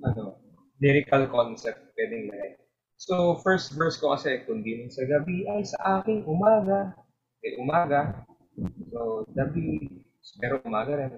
ano, 0.04 0.40
lyrical 0.80 1.28
concept 1.28 1.92
pwedeng 1.96 2.32
lagay. 2.32 2.56
So, 2.96 3.36
first 3.44 3.76
verse 3.76 4.00
ko 4.00 4.16
kasi, 4.16 4.40
kundi 4.48 4.80
nung 4.80 4.88
sa 4.88 5.04
gabi 5.04 5.44
ay 5.50 5.66
sa 5.66 6.00
aking 6.00 6.24
umaga. 6.24 6.96
Eh, 7.44 7.60
umaga. 7.60 8.24
So, 8.88 9.28
gabi, 9.36 10.00
pero 10.40 10.64
umaga 10.64 10.96
rin. 10.96 11.12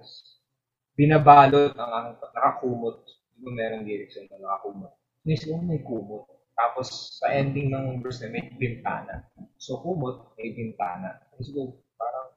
Binabalot 0.97 1.77
ang 1.77 1.93
aking, 2.03 2.19
nakakumot. 2.35 2.97
Di 3.37 3.39
ba 3.45 3.51
merong 3.53 3.85
lyrics 3.87 4.17
na 4.19 4.41
nakakumot? 4.41 4.93
Naisip 5.23 5.53
ko, 5.53 5.61
may 5.63 5.79
kumot. 5.85 6.27
Tapos, 6.57 7.21
sa 7.21 7.37
ending 7.37 7.69
ng 7.69 8.01
verse 8.01 8.25
na 8.25 8.33
may 8.33 8.49
bintana. 8.57 9.29
So, 9.61 9.77
kumot, 9.85 10.33
may 10.41 10.57
bintana. 10.57 11.21
Naisip 11.37 11.53
ko, 11.53 11.85
parang, 12.01 12.33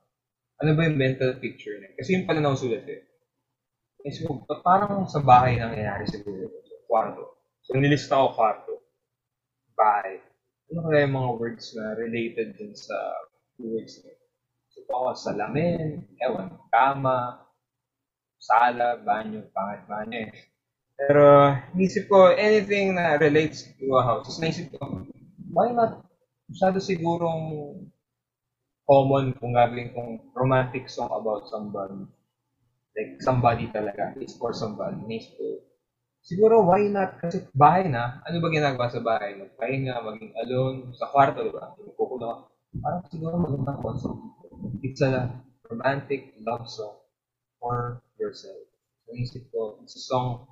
ano 0.60 0.70
ba 0.76 0.84
yung 0.84 1.00
mental 1.00 1.40
picture 1.40 1.80
niya? 1.80 1.96
Kasi 1.96 2.20
yung 2.20 2.28
pala 2.28 2.44
nausulat 2.44 2.84
eh. 2.84 3.08
Naisip 4.04 4.28
ko, 4.28 4.44
parang 4.60 5.08
sa 5.08 5.24
bahay 5.24 5.56
nangyayari 5.56 6.04
siguro? 6.12 6.52
So, 6.68 6.84
kwarto. 6.84 7.24
So, 7.64 7.80
nilista 7.80 8.20
ko 8.20 8.36
kwarto. 8.36 8.84
Bahay. 9.80 10.20
Ano 10.70 10.92
kaya 10.92 11.08
yung 11.08 11.16
mga 11.16 11.32
words 11.40 11.66
na 11.80 11.96
related 11.96 12.60
dun 12.60 12.76
sa 12.76 12.96
words 13.56 14.04
niya? 14.04 14.16
So, 14.76 14.84
ako, 14.92 15.16
salamin, 15.16 16.04
ewan, 16.20 16.60
kama, 16.68 17.48
sala, 18.36 19.00
banyo, 19.00 19.48
pangit 19.56 19.84
banyo 19.88 20.28
eh. 20.28 20.36
Pero, 21.00 21.56
naisip 21.72 22.12
ko, 22.12 22.36
anything 22.36 22.92
na 23.00 23.16
relates 23.16 23.64
to 23.80 23.88
a 23.96 24.04
house. 24.04 24.28
Tapos 24.28 24.44
naisip 24.44 24.68
ko, 24.76 25.08
why 25.48 25.72
not, 25.72 26.04
masyado 26.52 26.84
sigurong 26.84 27.80
common 28.84 29.32
kung 29.40 29.56
gagawin 29.56 29.96
kong 29.96 30.12
romantic 30.36 30.92
song 30.92 31.08
about 31.16 31.48
somebody. 31.48 32.04
Like, 33.00 33.16
somebody 33.24 33.72
talaga. 33.72 34.12
It's 34.20 34.36
for 34.36 34.52
somebody. 34.52 35.00
Naisip 35.08 35.40
ko, 35.40 35.64
siguro 36.20 36.68
why 36.68 36.92
not? 36.92 37.16
Kasi 37.24 37.48
bahay 37.56 37.88
na, 37.88 38.20
ano 38.28 38.44
ba 38.44 38.52
ginagawa 38.52 38.92
sa 38.92 39.00
bahay? 39.00 39.40
Magpahinga, 39.40 40.04
maging 40.04 40.36
alone, 40.36 40.92
sa 41.00 41.08
kwarto, 41.08 41.48
di 41.48 41.54
ba? 41.56 41.72
Kukulo 41.96 42.52
Parang 42.84 43.02
siguro 43.10 43.34
magandang 43.42 43.82
concept. 43.82 44.20
It's 44.86 45.02
a 45.02 45.32
romantic 45.66 46.38
love 46.46 46.70
song 46.70 47.02
for 47.58 48.04
yourself. 48.22 48.62
So, 49.10 49.42
ko, 49.50 49.82
it's 49.82 49.98
a 49.98 50.04
song 50.06 50.46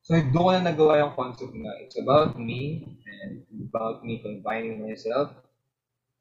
So, 0.00 0.16
doon 0.16 0.32
ko 0.32 0.50
na 0.56 0.72
nagawa 0.72 1.00
yung 1.04 1.14
concept 1.14 1.52
na 1.54 1.70
it's 1.84 2.00
about 2.00 2.34
me 2.40 2.82
and 3.04 3.44
about 3.68 4.00
me 4.00 4.18
combining 4.24 4.80
myself 4.80 5.30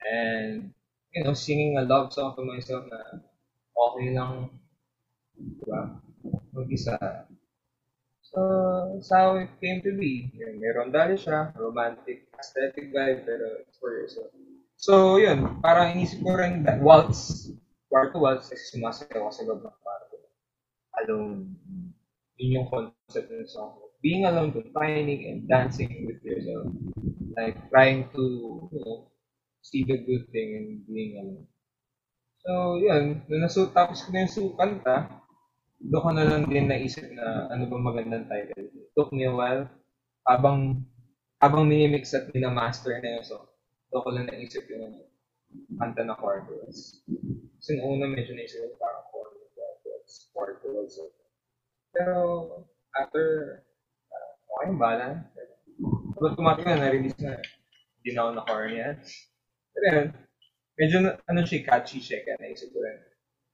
and, 0.03 0.75
you 1.15 1.23
know, 1.23 1.33
singing 1.33 1.79
a 1.79 1.87
love 1.87 2.11
song 2.11 2.35
to 2.35 2.43
myself 2.43 2.83
na 2.91 3.23
okay 3.73 4.11
lang, 4.11 4.51
di 5.39 5.63
ba, 5.63 5.95
mag-isa. 6.51 6.99
So, 8.21 8.39
that's 8.93 9.09
how 9.09 9.41
it 9.41 9.49
came 9.57 9.81
to 9.81 9.95
be. 9.95 10.29
Yun, 10.37 10.61
meron 10.61 10.93
dali 10.93 11.17
siya, 11.17 11.55
romantic, 11.57 12.29
aesthetic 12.37 12.93
vibe, 12.93 13.25
pero 13.25 13.63
it's 13.63 13.79
for 13.81 13.95
yourself. 13.95 14.29
So, 14.77 15.17
yun, 15.17 15.63
parang 15.65 15.97
inisip 15.97 16.21
ko 16.21 16.37
rin 16.37 16.61
that 16.67 16.83
waltz, 16.83 17.49
kwarto 17.89 18.21
waltz, 18.21 18.53
kasi 18.53 18.77
sumasayaw 18.77 19.27
ako 19.27 19.31
sa 19.33 19.43
loob 19.49 19.61
ng. 19.65 19.77
Alone 20.99 21.55
yun 22.39 22.63
yung 22.63 22.67
concept 22.71 23.27
ng 23.27 23.51
song. 23.51 23.75
Being 23.99 24.23
alone, 24.23 24.55
confining, 24.55 25.27
and 25.27 25.43
dancing 25.43 26.07
with 26.07 26.23
yourself. 26.23 26.71
Like, 27.35 27.59
trying 27.67 28.07
to, 28.15 28.23
you 28.71 28.79
know, 28.79 29.11
see 29.59 29.83
the 29.83 29.99
good 29.99 30.31
thing 30.31 30.55
in 30.55 30.65
being 30.87 31.19
alone. 31.19 31.47
So, 32.39 32.79
yun. 32.79 33.27
Nung 33.27 33.43
nasu 33.43 33.67
tapos 33.75 34.07
ko 34.07 34.15
na 34.15 34.23
yung 34.23 34.31
su 34.31 34.55
doon 35.79 36.03
ko 36.03 36.11
na 36.11 36.27
lang 36.27 36.43
din 36.47 36.67
naisip 36.67 37.07
na 37.15 37.47
ano 37.51 37.67
ba 37.67 37.79
magandang 37.79 38.27
title. 38.27 38.67
It 38.67 38.91
took 38.95 39.15
me 39.15 39.27
a 39.27 39.31
while. 39.31 39.67
Habang, 40.27 40.83
habang 41.39 41.67
minimix 41.67 42.11
at 42.15 42.31
minamaster 42.35 42.99
na 42.99 43.19
yung 43.19 43.27
song, 43.27 43.47
doon 43.91 44.03
ko 44.03 44.09
lang 44.11 44.27
naisip 44.27 44.63
yung 44.67 44.95
kanta 45.79 46.03
na 46.03 46.19
chorus. 46.19 47.03
Kasi 47.59 47.79
noong 47.79 47.99
una 47.99 48.07
medyo 48.11 48.35
naisip 48.35 48.59
ko 48.63 48.75
parang 48.79 49.07
chorus, 49.11 49.43
chorus, 50.35 50.59
chorus, 50.63 50.95
pero, 51.93 52.13
after, 52.95 53.25
uh, 54.09 54.31
okay, 54.59 54.71
bala. 54.77 55.25
But 56.19 56.35
automatic 56.35 56.65
na, 56.67 56.75
na-release 56.75 57.19
na. 57.23 57.39
Hindi 57.99 58.09
na 58.15 58.19
ako 58.23 58.31
na-corny 58.35 58.75
yan. 58.79 58.95
Pero 59.75 59.85
yun, 59.87 60.07
medyo, 60.75 60.97
ano 61.15 61.39
siya, 61.47 61.65
catchy 61.67 61.99
siya, 62.03 62.23
kaya 62.23 62.37
naisip 62.39 62.71
ko 62.71 62.79
rin. 62.83 62.99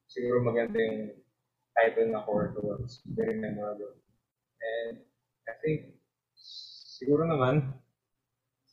Siguro 0.09 0.41
maganda 0.41 0.77
yung 0.77 1.13
title 1.75 2.09
na 2.13 2.21
Horror 2.21 2.53
Towards. 2.53 3.01
Very 3.05 3.37
memorable. 3.37 3.97
And, 4.61 5.01
I 5.45 5.53
think, 5.61 5.97
siguro 6.35 7.29
naman, 7.29 7.73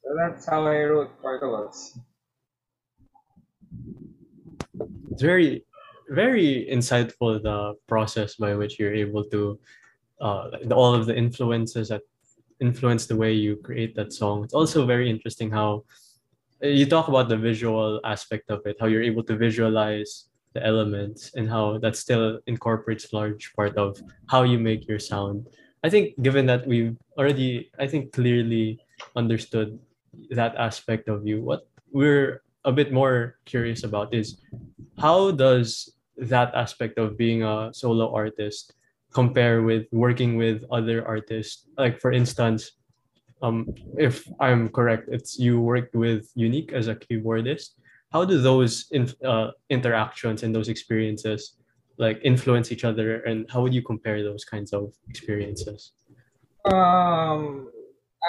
so 0.01 0.17
that's 0.17 0.49
how 0.49 0.65
I 0.65 0.85
wrote 0.89 1.21
Cartowals. 1.21 1.99
It's 5.13 5.21
very, 5.21 5.65
very 6.13 6.69
insightful 6.71 7.43
the 7.43 7.75
process 7.89 8.37
by 8.37 8.55
which 8.55 8.79
you're 8.79 8.95
able 8.95 9.25
to 9.25 9.59
uh, 10.21 10.51
all 10.71 10.95
of 10.95 11.07
the 11.07 11.17
influences 11.17 11.89
that 11.89 12.03
influence 12.61 13.07
the 13.07 13.17
way 13.17 13.33
you 13.33 13.57
create 13.57 13.97
that 13.97 14.13
song. 14.13 14.45
It's 14.45 14.55
also 14.55 14.87
very 14.87 15.11
interesting 15.11 15.51
how 15.51 15.85
you 16.61 16.87
talk 16.87 17.09
about 17.09 17.29
the 17.29 17.37
visual 17.37 18.01
aspect 18.05 18.51
of 18.51 18.61
it, 18.67 18.77
how 18.79 18.87
you're 18.87 19.03
able 19.03 19.25
to 19.25 19.37
visualize 19.37 20.29
the 20.55 20.65
elements 20.65 21.33
and 21.35 21.49
how 21.49 21.79
that 21.79 21.97
still 21.97 22.39
incorporates 22.47 23.13
large 23.13 23.53
part 23.57 23.77
of 23.77 24.01
how 24.29 24.45
you 24.45 24.59
make 24.59 24.87
your 24.87 25.01
sound. 25.01 25.49
I 25.83 25.91
think 25.91 26.15
given 26.23 26.47
that 26.47 26.67
we've 26.67 26.97
already, 27.19 27.71
I 27.79 27.89
think 27.89 28.13
clearly 28.13 28.79
understood 29.17 29.81
that 30.31 30.55
aspect 30.55 31.09
of 31.09 31.27
you, 31.27 31.43
what 31.43 31.67
we're 31.91 32.43
a 32.65 32.71
bit 32.71 32.93
more 32.93 33.39
curious 33.45 33.83
about 33.83 34.15
is 34.15 34.39
how 34.99 35.33
does 35.33 35.91
that 36.17 36.55
aspect 36.55 36.99
of 36.99 37.17
being 37.17 37.43
a 37.43 37.71
solo 37.73 38.15
artist 38.15 38.75
compare 39.13 39.63
with 39.63 39.87
working 39.93 40.37
with 40.37 40.65
other 40.71 41.07
artists. 41.07 41.69
Like 41.77 42.01
for 42.01 42.13
instance 42.13 42.73
um 43.43 43.67
if 43.99 44.23
i'm 44.39 44.69
correct 44.69 45.09
it's 45.11 45.37
you 45.37 45.61
worked 45.61 45.97
with 45.97 46.31
unique 46.35 46.73
as 46.73 46.89
a 46.89 46.95
keyboardist. 46.95 47.75
How 48.13 48.25
do 48.25 48.39
those 48.39 48.87
in, 48.93 49.11
uh, 49.25 49.51
interactions 49.71 50.43
and 50.43 50.55
those 50.55 50.69
experiences 50.69 51.57
like 51.99 52.21
influence 52.23 52.71
each 52.71 52.85
other 52.85 53.21
and 53.23 53.51
how 53.51 53.63
would 53.63 53.75
you 53.75 53.83
compare 53.83 54.23
those 54.23 54.45
kinds 54.45 54.73
of 54.73 54.93
experiences? 55.09 55.93
Um 56.65 57.69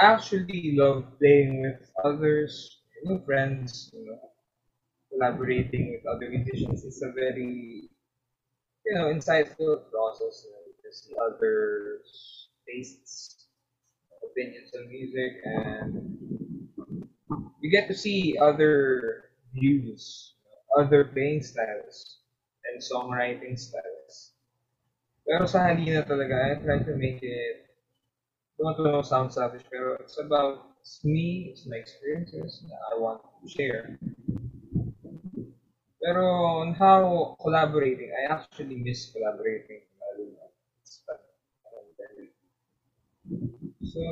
i 0.01 0.05
actually 0.05 0.73
love 0.75 1.05
playing 1.19 1.61
with 1.61 1.91
others 2.03 2.81
know, 3.05 3.19
friends 3.25 3.91
you 3.93 4.05
know 4.05 4.32
collaborating 5.13 5.93
with 5.93 6.05
other 6.09 6.29
musicians 6.29 6.83
is 6.83 7.01
a 7.01 7.11
very 7.13 7.87
you 8.85 8.93
know 8.95 9.05
insightful 9.13 9.85
process 9.93 10.45
you 10.45 10.51
know, 10.51 10.65
to 10.81 10.89
see 10.91 11.13
others 11.21 12.49
tastes 12.67 13.47
opinions 14.25 14.71
on 14.75 14.89
music 14.89 15.33
and 15.45 15.93
you 17.61 17.69
get 17.69 17.87
to 17.87 17.95
see 17.95 18.37
other 18.41 19.29
views 19.53 20.33
other 20.77 21.05
playing 21.05 21.41
styles 21.41 22.19
and 22.65 22.81
songwriting 22.81 23.57
styles 23.57 24.33
pero 25.23 25.45
sa 25.45 25.69
halina 25.71 26.03
talaga 26.03 26.35
I 26.35 26.53
try 26.59 26.77
to 26.83 26.93
make 26.97 27.21
it 27.21 27.63
don't 28.59 28.77
to 28.77 29.03
sound 29.03 29.33
selfish, 29.33 29.63
pero 29.71 29.97
it's 29.99 30.19
about 30.19 30.71
it's 30.79 31.03
me, 31.03 31.49
it's 31.51 31.65
my 31.67 31.77
experiences 31.77 32.63
that 32.69 32.79
I 32.91 32.99
want 32.99 33.21
to 33.21 33.49
share. 33.49 33.97
Pero 36.03 36.23
on 36.59 36.75
how 36.75 37.31
collaborating, 37.39 38.11
I 38.11 38.27
actually 38.27 38.75
miss 38.75 39.07
collaborating. 39.15 39.87
So, 43.87 44.03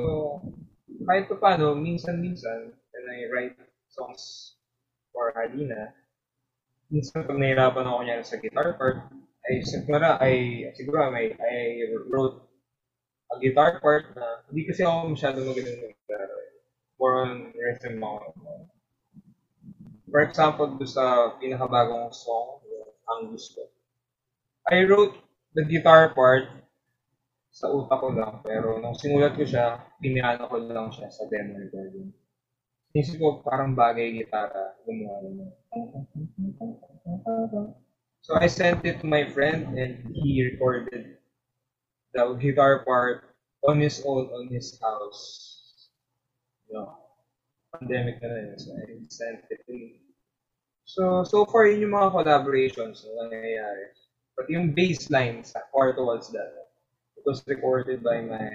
kahit 1.04 1.28
pa 1.28 1.36
paano, 1.36 1.76
minsan-minsan, 1.76 2.72
when 2.72 3.06
I 3.12 3.28
write 3.28 3.60
songs 3.92 4.56
for 5.12 5.36
Halina, 5.36 5.92
minsan 6.88 7.28
pag 7.28 7.36
nahirapan 7.36 7.84
ako 7.84 8.00
niya 8.08 8.24
sa 8.24 8.40
guitar 8.40 8.80
part, 8.80 9.12
ay 9.52 9.60
siguro, 9.66 10.16
ay, 10.22 10.36
siguro, 10.78 11.12
may, 11.12 11.36
I 11.36 11.92
wrote 12.08 12.40
a 13.34 13.40
guitar 13.42 13.84
part 13.84 14.16
na, 14.16 14.48
hindi 14.48 14.64
kasi 14.64 14.88
ako 14.88 15.12
masyado 15.12 15.44
magaling 15.44 15.76
ng 15.76 15.92
guitar. 15.92 16.30
More 17.02 17.16
on 17.26 17.52
rhythm 17.52 18.00
ako. 18.00 18.32
For 20.12 20.20
example, 20.28 20.76
doon 20.76 20.92
sa 20.92 21.40
pinakabagong 21.40 22.12
song, 22.12 22.60
ang 23.08 23.32
gusto. 23.32 23.64
I 24.68 24.84
wrote 24.84 25.16
the 25.56 25.64
guitar 25.64 26.12
part 26.12 26.52
sa 27.52 27.68
utak 27.68 28.00
ko 28.00 28.12
lang, 28.16 28.40
pero 28.44 28.80
nung 28.80 28.96
sinulat 28.96 29.36
ko 29.36 29.44
siya, 29.44 29.84
piniano 30.00 30.48
ko 30.48 30.60
lang 30.60 30.92
siya 30.92 31.12
sa 31.12 31.28
demo 31.28 31.60
recording. 31.60 32.12
Isip 32.92 33.20
ko 33.20 33.40
parang 33.44 33.76
bagay 33.76 34.20
gitara, 34.20 34.76
gumawa 34.84 35.20
naman. 35.24 35.52
So 38.22 38.36
I 38.36 38.48
sent 38.48 38.84
it 38.84 39.00
to 39.04 39.08
my 39.08 39.28
friend 39.32 39.76
and 39.80 40.12
he 40.12 40.44
recorded 40.44 41.18
the 42.14 42.24
guitar 42.40 42.84
part 42.84 43.32
on 43.64 43.80
his 43.80 44.04
own 44.04 44.28
on 44.32 44.52
his 44.52 44.76
house. 44.80 45.24
Know, 46.72 47.01
pandemic 47.72 48.20
na 48.22 48.28
rin, 48.28 48.60
so 48.60 48.76
I 48.76 48.84
to 48.88 49.72
him. 49.72 49.96
So, 50.84 51.24
so 51.24 51.46
far, 51.48 51.68
yun 51.72 51.88
yung 51.88 51.96
mga 51.96 52.12
collaborations 52.12 53.08
na 53.08 53.32
nangyayari. 53.32 53.96
But 54.36 54.52
yung 54.52 54.76
baseline 54.76 55.46
sa 55.46 55.64
Four 55.72 55.96
Towards 55.96 56.32
That, 56.36 56.52
it 57.16 57.24
was 57.24 57.40
recorded 57.48 58.04
by 58.04 58.20
my 58.20 58.52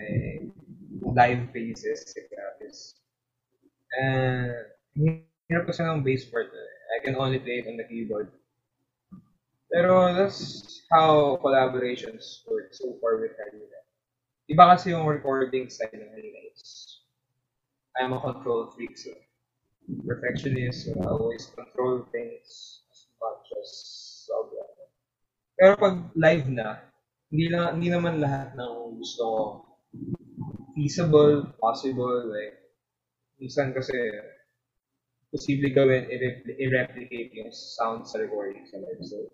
live 1.01 1.49
bassist, 1.55 2.13
si 2.13 2.21
Travis. 2.29 3.01
And 3.97 4.53
hirap 5.49 5.71
kasi 5.71 5.81
ng 5.81 6.05
bass 6.05 6.29
part. 6.29 6.53
Eh. 6.53 6.73
I 6.97 7.05
can 7.05 7.17
only 7.17 7.39
play 7.41 7.65
it 7.65 7.69
on 7.71 7.81
the 7.81 7.89
keyboard. 7.89 8.33
Pero 9.73 10.13
that's 10.15 10.83
how 10.93 11.39
collaborations 11.43 12.45
work 12.47 12.73
so 12.73 12.97
far 13.01 13.19
with 13.19 13.35
Harina. 13.35 13.81
Iba 14.47 14.77
kasi 14.77 14.95
yung 14.95 15.09
recording 15.09 15.67
style 15.69 15.91
ng 15.93 16.11
Harina 16.13 16.41
is 16.55 16.96
I'm 18.01 18.13
a 18.13 18.21
control 18.21 18.73
freak, 18.77 18.97
so 18.99 19.13
perfectionist, 20.07 20.87
so 20.87 20.99
I 21.01 21.07
always 21.09 21.47
control 21.55 22.05
things 22.13 22.83
as 22.91 23.01
much 23.23 23.47
as 23.57 23.69
sobra. 24.27 24.65
Pero 25.57 25.73
pag 25.81 25.97
live 26.13 26.49
na, 26.53 26.83
hindi, 27.33 27.49
na, 27.49 27.73
hindi 27.73 27.89
naman 27.89 28.21
lahat 28.21 28.53
ng 28.59 29.01
gusto 29.01 29.23
ko 29.25 29.43
feasible, 30.77 31.57
possible, 31.57 32.29
like, 32.29 32.61
minsan 33.41 33.73
kasi 33.73 33.97
posible 35.33 35.73
gawin 35.73 36.05
i-replicate 36.61 37.33
yung 37.33 37.53
sound 37.53 38.05
sa 38.05 38.21
recording 38.21 38.69
sa 38.69 38.77
live. 38.85 39.01
So, 39.01 39.33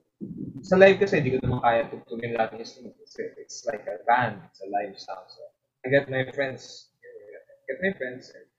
sa 0.62 0.79
live 0.79 1.03
kasi, 1.03 1.18
hindi 1.18 1.35
ko 1.35 1.42
naman 1.42 1.61
kaya 1.66 1.90
tugtugin 1.90 2.38
lahat 2.38 2.55
ng 2.55 2.62
instrument 2.62 2.94
kasi 3.03 3.27
it's 3.42 3.66
like 3.66 3.83
a 3.90 3.98
band, 4.07 4.38
it's 4.46 4.62
a 4.62 4.70
live 4.70 4.94
sound. 4.94 5.27
So, 5.27 5.42
I 5.83 5.90
get 5.90 6.07
my 6.07 6.22
friends, 6.31 6.94
I 7.03 7.59
get 7.66 7.83
my 7.83 7.92
friends, 7.98 8.31
and 8.31 8.51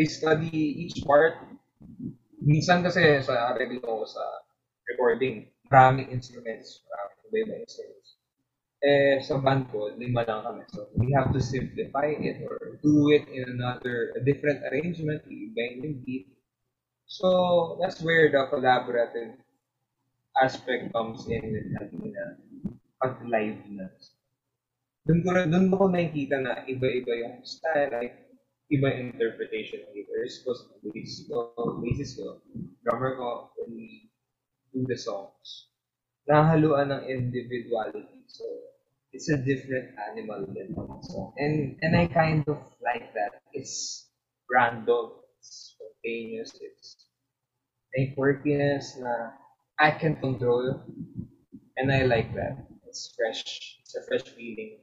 they 0.00 0.08
study 0.08 0.48
each 0.88 1.04
part. 1.04 1.36
Minsan 2.40 2.80
kasi 2.80 3.20
sa 3.20 3.52
ko 3.52 4.08
sa 4.08 4.24
recording, 4.88 5.52
maraming 5.68 6.08
instruments, 6.08 6.80
maraming 6.88 7.44
iba 7.44 7.54
instruments. 7.60 8.16
Eh, 8.80 9.20
sa 9.20 9.36
band 9.36 9.68
ko, 9.68 9.92
lima 9.92 10.24
lang 10.24 10.40
kami. 10.40 10.64
So, 10.72 10.88
we 10.96 11.12
have 11.12 11.36
to 11.36 11.40
simplify 11.44 12.16
it 12.16 12.40
or 12.48 12.80
do 12.80 13.12
it 13.12 13.28
in 13.28 13.60
another, 13.60 14.16
a 14.16 14.24
different 14.24 14.64
arrangement, 14.72 15.20
iba 15.28 15.84
yung 15.84 16.00
beat. 16.00 16.32
So, 17.04 17.76
that's 17.76 18.00
where 18.00 18.32
the 18.32 18.48
collaborative 18.48 19.36
aspect 20.40 20.96
comes 20.96 21.28
in 21.28 21.44
with 21.44 21.68
having 21.76 22.08
na 22.08 22.40
pag 23.04 23.20
live 23.28 23.60
na. 23.68 23.92
Doon 25.04 25.20
ko, 25.28 25.28
doon 25.44 25.66
ko 25.68 25.84
nakikita 25.92 26.40
na 26.40 26.64
iba-iba 26.64 27.12
yung 27.20 27.36
style, 27.44 27.92
like, 27.92 28.29
iba 28.70 28.88
interpretation 28.94 29.82
ng 29.82 29.92
guitarist 29.98 30.46
ko, 30.46 30.54
sa 30.54 30.70
bass 30.86 31.26
ko, 31.26 31.38
bassist 31.82 32.14
ko, 32.22 32.38
drummer 32.86 33.18
ko, 33.18 33.50
when 33.58 33.74
we 33.74 34.06
do 34.70 34.86
the 34.86 34.94
songs. 34.94 35.74
Nahaluan 36.30 36.94
ng 36.94 37.04
individuality. 37.10 38.22
So, 38.30 38.46
it's 39.10 39.26
a 39.26 39.38
different 39.42 39.98
animal 39.98 40.46
than 40.54 40.70
song. 41.02 41.34
And, 41.42 41.74
and 41.82 41.98
I 41.98 42.06
kind 42.06 42.46
of 42.46 42.62
like 42.78 43.10
that. 43.18 43.42
It's 43.50 44.06
random, 44.46 45.18
it's 45.34 45.74
spontaneous, 45.74 46.54
it's 46.62 47.10
may 47.90 48.14
quirkiness 48.14 48.94
na 49.02 49.34
I 49.82 49.90
can 49.90 50.14
control. 50.22 50.78
And 51.74 51.90
I 51.90 52.06
like 52.06 52.30
that. 52.38 52.70
It's 52.86 53.10
fresh. 53.18 53.80
It's 53.82 53.96
a 53.98 54.06
fresh 54.06 54.30
feeling 54.30 54.78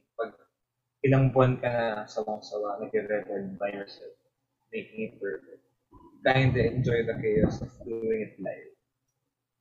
ilang 1.08 1.32
buwan 1.32 1.56
ka 1.56 1.72
na 1.72 1.86
sawang-sawa, 2.04 2.84
nag-record 2.84 3.56
by 3.56 3.72
yourself, 3.72 4.12
making 4.68 5.08
it 5.08 5.14
perfect. 5.16 5.64
Kinda 6.20 6.60
enjoy 6.68 7.08
the 7.08 7.16
chaos 7.16 7.64
of 7.64 7.72
doing 7.88 8.28
it 8.28 8.36
live. 8.36 8.76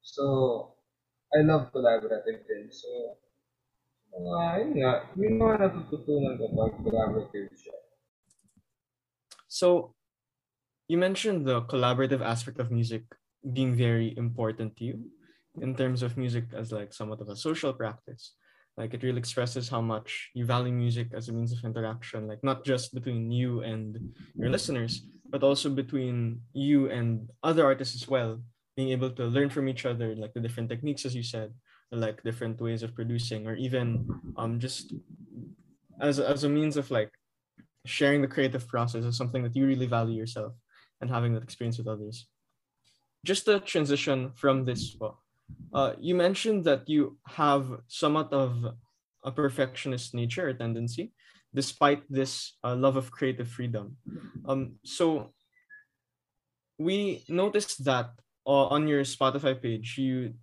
So, 0.04 0.76
I 1.32 1.48
love 1.48 1.72
collaborative 1.72 2.44
din. 2.44 2.68
So, 2.68 3.16
mga, 4.12 4.44
yun 4.60 4.72
nga, 4.84 4.92
yung 5.16 5.36
mga 5.40 5.56
natututunan 5.64 6.36
ko 6.36 6.46
pag 6.52 6.74
collaborative 6.84 7.52
siya. 7.56 7.78
So, 9.48 9.96
you 10.88 10.98
mentioned 10.98 11.48
the 11.48 11.64
collaborative 11.64 12.24
aspect 12.24 12.60
of 12.60 12.72
music 12.72 13.08
being 13.44 13.76
very 13.76 14.16
important 14.18 14.76
to 14.78 14.84
you 14.84 15.12
in 15.62 15.76
terms 15.76 16.04
of 16.04 16.18
music 16.18 16.52
as 16.56 16.72
like 16.72 16.94
somewhat 16.94 17.22
of 17.22 17.30
a 17.30 17.36
social 17.36 17.74
practice. 17.74 18.36
Like 18.78 18.94
it 18.94 19.02
really 19.02 19.18
expresses 19.18 19.68
how 19.68 19.82
much 19.82 20.30
you 20.36 20.46
value 20.46 20.72
music 20.72 21.10
as 21.14 21.30
a 21.30 21.34
means 21.34 21.52
of 21.52 21.64
interaction, 21.64 22.28
like 22.28 22.44
not 22.44 22.64
just 22.64 22.94
between 22.94 23.32
you 23.32 23.62
and 23.62 24.14
your 24.36 24.52
listeners, 24.52 25.02
but 25.32 25.44
also 25.44 25.70
between 25.70 26.42
you 26.54 26.90
and 26.90 27.30
other 27.42 27.66
artists 27.66 27.96
as 27.96 28.08
well, 28.08 28.40
being 28.76 28.90
able 28.90 29.10
to 29.10 29.26
learn 29.26 29.50
from 29.50 29.68
each 29.68 29.86
other, 29.86 30.16
like 30.16 30.34
the 30.34 30.40
different 30.40 30.70
techniques, 30.70 31.06
as 31.06 31.16
you 31.16 31.24
said, 31.24 31.54
like 31.92 32.22
different 32.24 32.62
ways 32.62 32.84
of 32.84 32.94
producing, 32.94 33.48
or 33.48 33.56
even 33.56 34.08
um 34.38 34.60
just 34.60 34.94
as 36.00 36.20
as 36.20 36.44
a 36.44 36.50
means 36.50 36.78
of 36.78 36.92
like 36.92 37.12
sharing 37.86 38.22
the 38.22 38.28
creative 38.28 38.68
process 38.68 39.04
is 39.06 39.18
something 39.18 39.44
that 39.44 39.56
you 39.56 39.66
really 39.66 39.88
value 39.88 40.18
yourself 40.18 40.54
and 41.02 41.10
having 41.10 41.34
that 41.34 41.44
experience 41.44 41.78
with 41.78 41.88
others. 41.88 42.28
Just 43.26 43.48
a 43.48 43.60
transition 43.60 44.32
from 44.36 44.66
this, 44.66 44.96
uh, 45.74 45.94
you 46.00 46.16
mentioned 46.16 46.66
that 46.66 46.88
you 46.90 47.18
have 47.28 47.82
somewhat 47.88 48.32
of 48.32 48.66
a 49.24 49.32
perfectionist 49.32 50.14
nature 50.14 50.48
or 50.50 50.54
tendency, 50.54 51.12
despite 51.54 52.04
this 52.10 52.58
uh, 52.64 52.76
love 52.76 52.96
of 52.96 53.12
creative 53.12 53.48
freedom. 53.48 53.98
Um, 54.46 54.76
so 54.84 55.34
we 56.78 57.24
noticed 57.28 57.84
that 57.86 58.12
uh, 58.46 58.68
on 58.68 58.88
your 58.88 59.04
Spotify 59.04 59.60
page, 59.62 59.98
you 59.98 60.34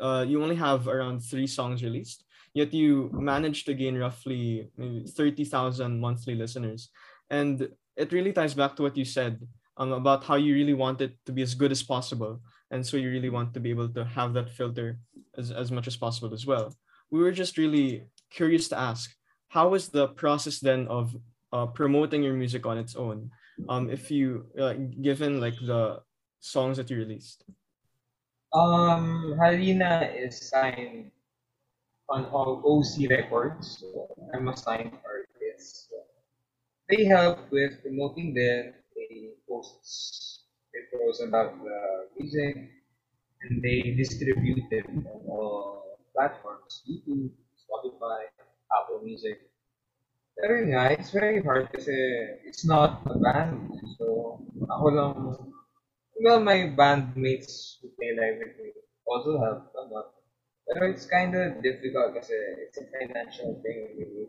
uh, 0.00 0.24
you 0.28 0.42
only 0.42 0.56
have 0.56 0.88
around 0.88 1.20
three 1.20 1.46
songs 1.46 1.82
released, 1.82 2.24
yet 2.52 2.72
you 2.72 3.08
managed 3.12 3.64
to 3.66 3.74
gain 3.74 3.96
roughly 3.96 4.68
maybe 4.76 5.06
30,000 5.06 5.98
monthly 5.98 6.34
listeners. 6.34 6.90
And 7.30 7.68
it 7.96 8.12
really 8.12 8.32
ties 8.32 8.52
back 8.52 8.76
to 8.76 8.82
what 8.82 8.96
you 8.96 9.06
said 9.06 9.40
um, 9.78 9.92
about 9.92 10.24
how 10.24 10.36
you 10.36 10.52
really 10.54 10.74
want 10.74 11.00
it 11.00 11.16
to 11.24 11.32
be 11.32 11.42
as 11.42 11.54
good 11.54 11.72
as 11.72 11.82
possible. 11.82 12.40
And 12.70 12.84
so 12.84 12.96
you 12.96 13.10
really 13.10 13.30
want 13.30 13.54
to 13.54 13.60
be 13.60 13.70
able 13.70 13.88
to 13.90 14.04
have 14.04 14.32
that 14.34 14.50
filter 14.50 14.98
as, 15.38 15.50
as 15.50 15.70
much 15.70 15.86
as 15.86 15.96
possible 15.96 16.34
as 16.34 16.46
well. 16.46 16.74
We 17.10 17.20
were 17.20 17.32
just 17.32 17.58
really 17.58 18.06
curious 18.30 18.68
to 18.68 18.78
ask 18.78 19.14
how 19.48 19.74
is 19.74 19.88
the 19.88 20.08
process 20.08 20.58
then 20.58 20.88
of 20.88 21.16
uh, 21.52 21.66
promoting 21.66 22.22
your 22.22 22.34
music 22.34 22.66
on 22.66 22.78
its 22.78 22.96
own? 22.96 23.30
Um, 23.68 23.88
if 23.88 24.10
you, 24.10 24.46
uh, 24.58 24.74
given 25.00 25.40
like 25.40 25.54
the 25.60 26.02
songs 26.40 26.76
that 26.76 26.90
you 26.90 26.98
released? 26.98 27.44
Um, 28.52 29.36
Halina 29.40 30.12
is 30.14 30.48
signed 30.48 31.10
on 32.08 32.26
all 32.26 32.62
OC 32.64 33.10
Records. 33.10 33.78
So 33.80 34.08
I'm 34.34 34.48
a 34.48 34.56
signed 34.56 34.92
artist. 35.04 35.88
So 35.90 35.96
they 36.88 37.04
help 37.04 37.50
with 37.50 37.82
promoting 37.82 38.34
them. 38.34 38.74
They 38.94 39.30
they 40.76 40.84
post 40.92 41.24
about 41.24 41.56
the 41.56 41.80
music 42.20 42.68
and 43.40 43.64
they 43.64 43.96
distribute 43.96 44.68
it 44.68 44.84
on 44.84 45.24
all 45.24 45.96
platforms: 46.12 46.84
YouTube, 46.84 47.32
Spotify, 47.56 48.28
Apple 48.68 49.00
Music. 49.00 49.40
Pero 50.36 50.68
yun 50.68 50.92
it's 50.92 51.16
very 51.16 51.40
hard 51.40 51.72
kasi 51.72 51.96
it's 52.44 52.68
not 52.68 53.00
a 53.08 53.16
band. 53.16 53.72
So, 53.96 54.36
ako 54.68 54.86
lang, 54.92 55.12
well, 56.20 56.44
my 56.44 56.68
bandmates 56.76 57.80
who 57.80 57.88
play 57.96 58.12
live 58.12 58.44
with 58.44 58.52
me 58.60 58.76
also 59.08 59.40
a 59.40 59.82
lot. 59.88 60.12
Pero 60.68 60.92
it's 60.92 61.08
kind 61.08 61.32
of 61.32 61.64
difficult 61.64 62.12
kasi 62.20 62.36
it's 62.68 62.76
a 62.76 62.84
financial 62.92 63.56
thing 63.64 63.96
when 63.96 64.28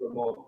promote. 0.00 0.40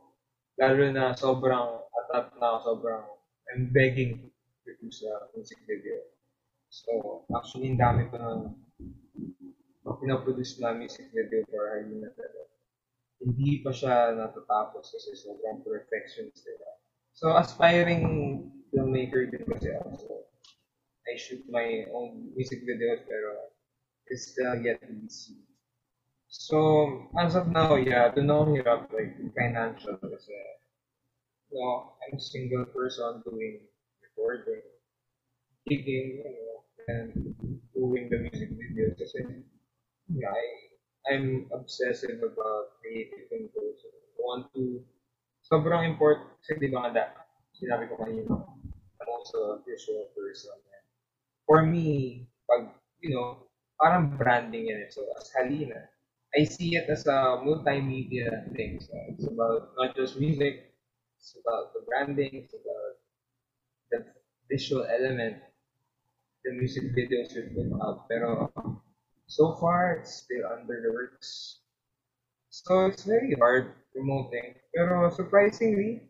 Lalo 0.57 0.89
na 0.89 1.13
sobrang 1.13 1.85
atap 1.93 2.33
na 2.39 2.63
sobrang 2.63 3.05
I'm 3.53 3.69
begging 3.75 4.34
to 4.65 4.73
produce 4.73 5.05
a 5.05 5.29
music 5.37 5.61
video. 5.69 6.01
So, 6.73 7.23
actually, 7.37 7.77
ang 7.77 7.81
dami 7.81 8.09
ko 8.09 8.17
ng 8.17 8.41
pinaproduce 10.01 10.59
na 10.59 10.73
music 10.73 11.13
video 11.13 11.45
for 11.53 11.69
Harley 11.69 12.01
na 12.01 12.09
Hindi 13.21 13.61
pa 13.61 13.71
siya 13.71 14.17
natatapos 14.17 14.89
kasi 14.89 15.13
sobrang 15.17 15.61
perfectionist 15.65 16.45
nila. 16.45 16.71
So, 17.13 17.37
aspiring 17.37 18.05
filmmaker 18.73 19.31
din 19.31 19.45
kasi 19.47 19.71
ako. 19.77 19.89
So, 20.01 20.13
I 21.05 21.21
shoot 21.21 21.45
my 21.53 21.85
own 21.93 22.33
music 22.33 22.65
videos 22.65 23.05
pero 23.05 23.53
it's 24.09 24.33
still 24.33 24.57
yet 24.65 24.81
to 24.83 24.93
be 24.93 25.09
seen. 25.09 25.45
So, 26.27 26.59
as 27.15 27.39
of 27.39 27.53
now, 27.53 27.79
yeah, 27.79 28.11
doon 28.11 28.33
ako 28.33 28.43
hirap, 28.59 28.81
like, 28.91 29.15
financial 29.39 29.95
kasi, 30.03 30.35
you 31.53 31.61
know, 31.63 31.95
I'm 32.03 32.19
a 32.19 32.21
single 32.21 32.67
person 32.75 33.23
doing 33.23 33.63
recording, 34.17 34.63
gigging, 35.69 36.23
you 36.23 36.25
know, 36.25 36.63
and 36.89 37.11
doing 37.75 38.09
the 38.11 38.19
music 38.31 38.51
videos 38.55 38.95
kasi, 38.95 39.43
yeah, 40.13 40.31
I, 40.31 40.45
I'm 41.11 41.51
obsessive 41.53 42.23
about 42.23 42.79
creative 42.81 43.27
control. 43.29 43.73
So, 43.77 43.89
I 43.91 44.19
want 44.23 44.45
to, 44.55 44.83
sobrang 45.43 45.83
important, 45.91 46.31
kasi 46.41 46.63
di 46.63 46.69
ba 46.71 46.87
nga 46.89 47.11
sinabi 47.59 47.91
ko 47.91 47.99
kanina, 47.99 48.47
I'm 49.03 49.09
also 49.11 49.59
a 49.59 49.63
visual 49.67 50.09
person. 50.15 50.55
And 50.55 50.85
for 51.47 51.65
me, 51.67 52.25
pag, 52.47 52.71
you 53.03 53.15
know, 53.15 53.49
parang 53.81 54.15
branding 54.17 54.71
yan. 54.71 54.87
Eh. 54.87 54.91
So, 54.93 55.03
as 55.19 55.33
Halina, 55.35 55.91
I 56.37 56.45
see 56.45 56.77
it 56.77 56.89
as 56.89 57.07
a 57.07 57.41
multimedia 57.43 58.47
thing. 58.55 58.81
So, 58.81 58.93
it's 59.11 59.27
about 59.27 59.73
not 59.77 59.97
just 59.97 60.21
music, 60.21 60.73
it's 61.19 61.37
about 61.41 61.73
the 61.73 61.83
branding, 61.89 62.45
it's 62.45 62.55
about 62.55 62.84
the 63.95 64.03
visual 64.51 64.83
element 64.91 65.39
the 66.45 66.53
music 66.53 66.91
videos 66.93 67.33
will 67.33 67.49
put 67.55 67.71
out. 67.81 67.99
Pero 68.11 68.53
so 69.27 69.57
far, 69.57 70.03
it's 70.03 70.27
still 70.27 70.45
under 70.51 70.83
the 70.83 70.93
works. 70.93 71.63
So 72.51 72.87
it's 72.87 73.07
very 73.07 73.33
hard 73.39 73.73
promoting. 73.95 74.59
Pero 74.75 75.09
surprisingly, 75.15 76.05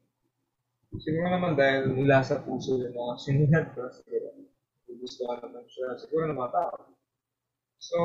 siguro 0.98 1.30
naman 1.30 1.54
dahil 1.54 1.94
mula 1.94 2.24
sa 2.26 2.42
puso 2.42 2.82
yung 2.82 2.96
mga 2.96 3.14
sinulat 3.22 3.66
ko, 3.78 3.86
siguro 3.92 4.34
gusto 5.04 5.22
naman 5.28 5.64
siya. 5.68 5.88
Siguro 6.00 6.32
ng 6.32 6.40
tao. 6.50 6.96
So, 7.76 7.98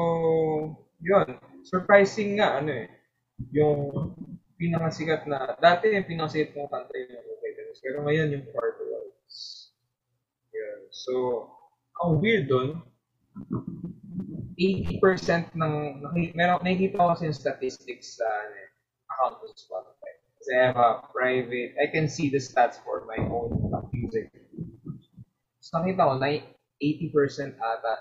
yun. 1.00 1.40
Surprising 1.64 2.38
nga, 2.38 2.60
ano 2.60 2.76
eh. 2.76 2.88
Yung 3.56 4.12
pinakasikat 4.60 5.24
na, 5.24 5.56
dati 5.56 5.96
yung 5.96 6.04
pinakasikat 6.04 6.52
kong 6.52 6.68
kanta 6.68 6.92
yung 6.92 7.24
Okay 7.40 7.52
Pero 7.80 8.04
ngayon 8.04 8.36
yung 8.36 8.46
part 8.52 8.76
1. 8.76 8.99
So, 10.92 11.46
ang 12.02 12.22
weird 12.22 12.50
dun, 12.50 12.82
80% 14.60 15.56
ng, 15.56 15.74
meron, 16.36 16.60
nakikita 16.66 17.16
statistics 17.32 18.20
sa 18.20 18.28
eh, 18.28 18.68
account 19.08 19.40
Spotify. 19.56 20.12
Kasi 20.40 20.50
I 20.56 20.62
have 20.72 20.80
a 20.80 20.92
private, 21.12 21.76
I 21.80 21.88
can 21.88 22.12
see 22.12 22.28
the 22.28 22.44
stats 22.44 22.82
for 22.84 23.08
my 23.08 23.20
own 23.24 23.56
music. 23.96 24.34
So, 25.64 25.80
nakita 25.80 26.04
ko, 26.04 26.14
na 26.20 26.44
80% 26.82 27.60
ata 27.60 27.94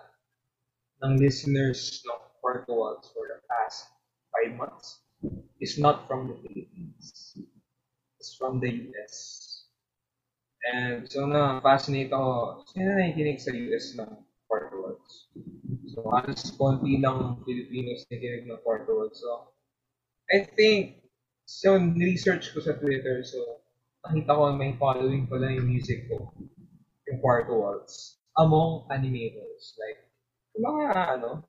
ng 1.04 1.18
listeners 1.18 2.02
ng 2.02 2.20
Walls 2.68 3.10
for 3.12 3.28
the 3.28 3.38
past 3.50 3.86
five 4.32 4.56
months 4.56 5.02
is 5.60 5.78
not 5.78 6.06
from 6.06 6.28
the 6.28 6.36
Philippines. 6.40 7.36
It's 8.18 8.34
from 8.34 8.60
the 8.60 8.70
US. 8.70 9.47
And 10.66 11.06
so 11.06 11.26
na 11.26 11.62
fascinate 11.62 12.10
ako, 12.10 12.62
sino 12.66 12.90
na 12.90 13.06
nakikinig 13.06 13.38
sa 13.38 13.54
US 13.54 13.94
ng 13.94 14.10
Quarto 14.50 14.76
Walls? 14.82 15.30
So 15.94 16.02
halos 16.10 16.50
konti 16.58 16.98
lang 16.98 17.38
Filipinos 17.46 18.02
nakikinig 18.10 18.50
ng 18.50 18.60
Quarto 18.66 18.90
Walls. 18.90 19.18
So 19.22 19.54
I 20.28 20.44
think, 20.44 21.06
so 21.48 21.78
research 21.78 22.52
ko 22.52 22.60
sa 22.60 22.76
Twitter, 22.76 23.24
so 23.24 23.64
nakita 24.04 24.36
ko 24.36 24.42
may 24.52 24.76
following 24.76 25.24
pala 25.24 25.48
yung 25.48 25.70
music 25.70 26.04
ko, 26.10 26.28
yung 27.08 27.18
Quarto 27.24 27.54
Walls, 27.56 28.20
among 28.36 28.84
animators. 28.92 29.72
Like, 29.80 30.04
mga 30.58 31.16
ano, 31.18 31.46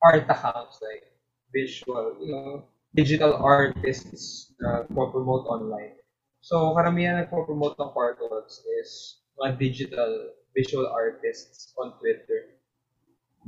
art 0.00 0.24
accounts 0.30 0.80
like 0.80 1.04
visual, 1.52 2.16
you 2.22 2.32
know, 2.32 2.64
digital 2.94 3.36
artists 3.36 4.52
na 4.60 4.88
uh, 4.88 5.06
promote 5.12 5.44
online. 5.50 5.98
So, 6.46 6.70
karamihan 6.78 7.18
nagpo-promote 7.18 7.74
ng 7.74 7.90
Quartworks 7.90 8.62
is 8.78 9.18
mga 9.34 9.58
digital 9.58 10.30
visual 10.54 10.86
artists 10.86 11.74
on 11.74 11.98
Twitter 11.98 12.62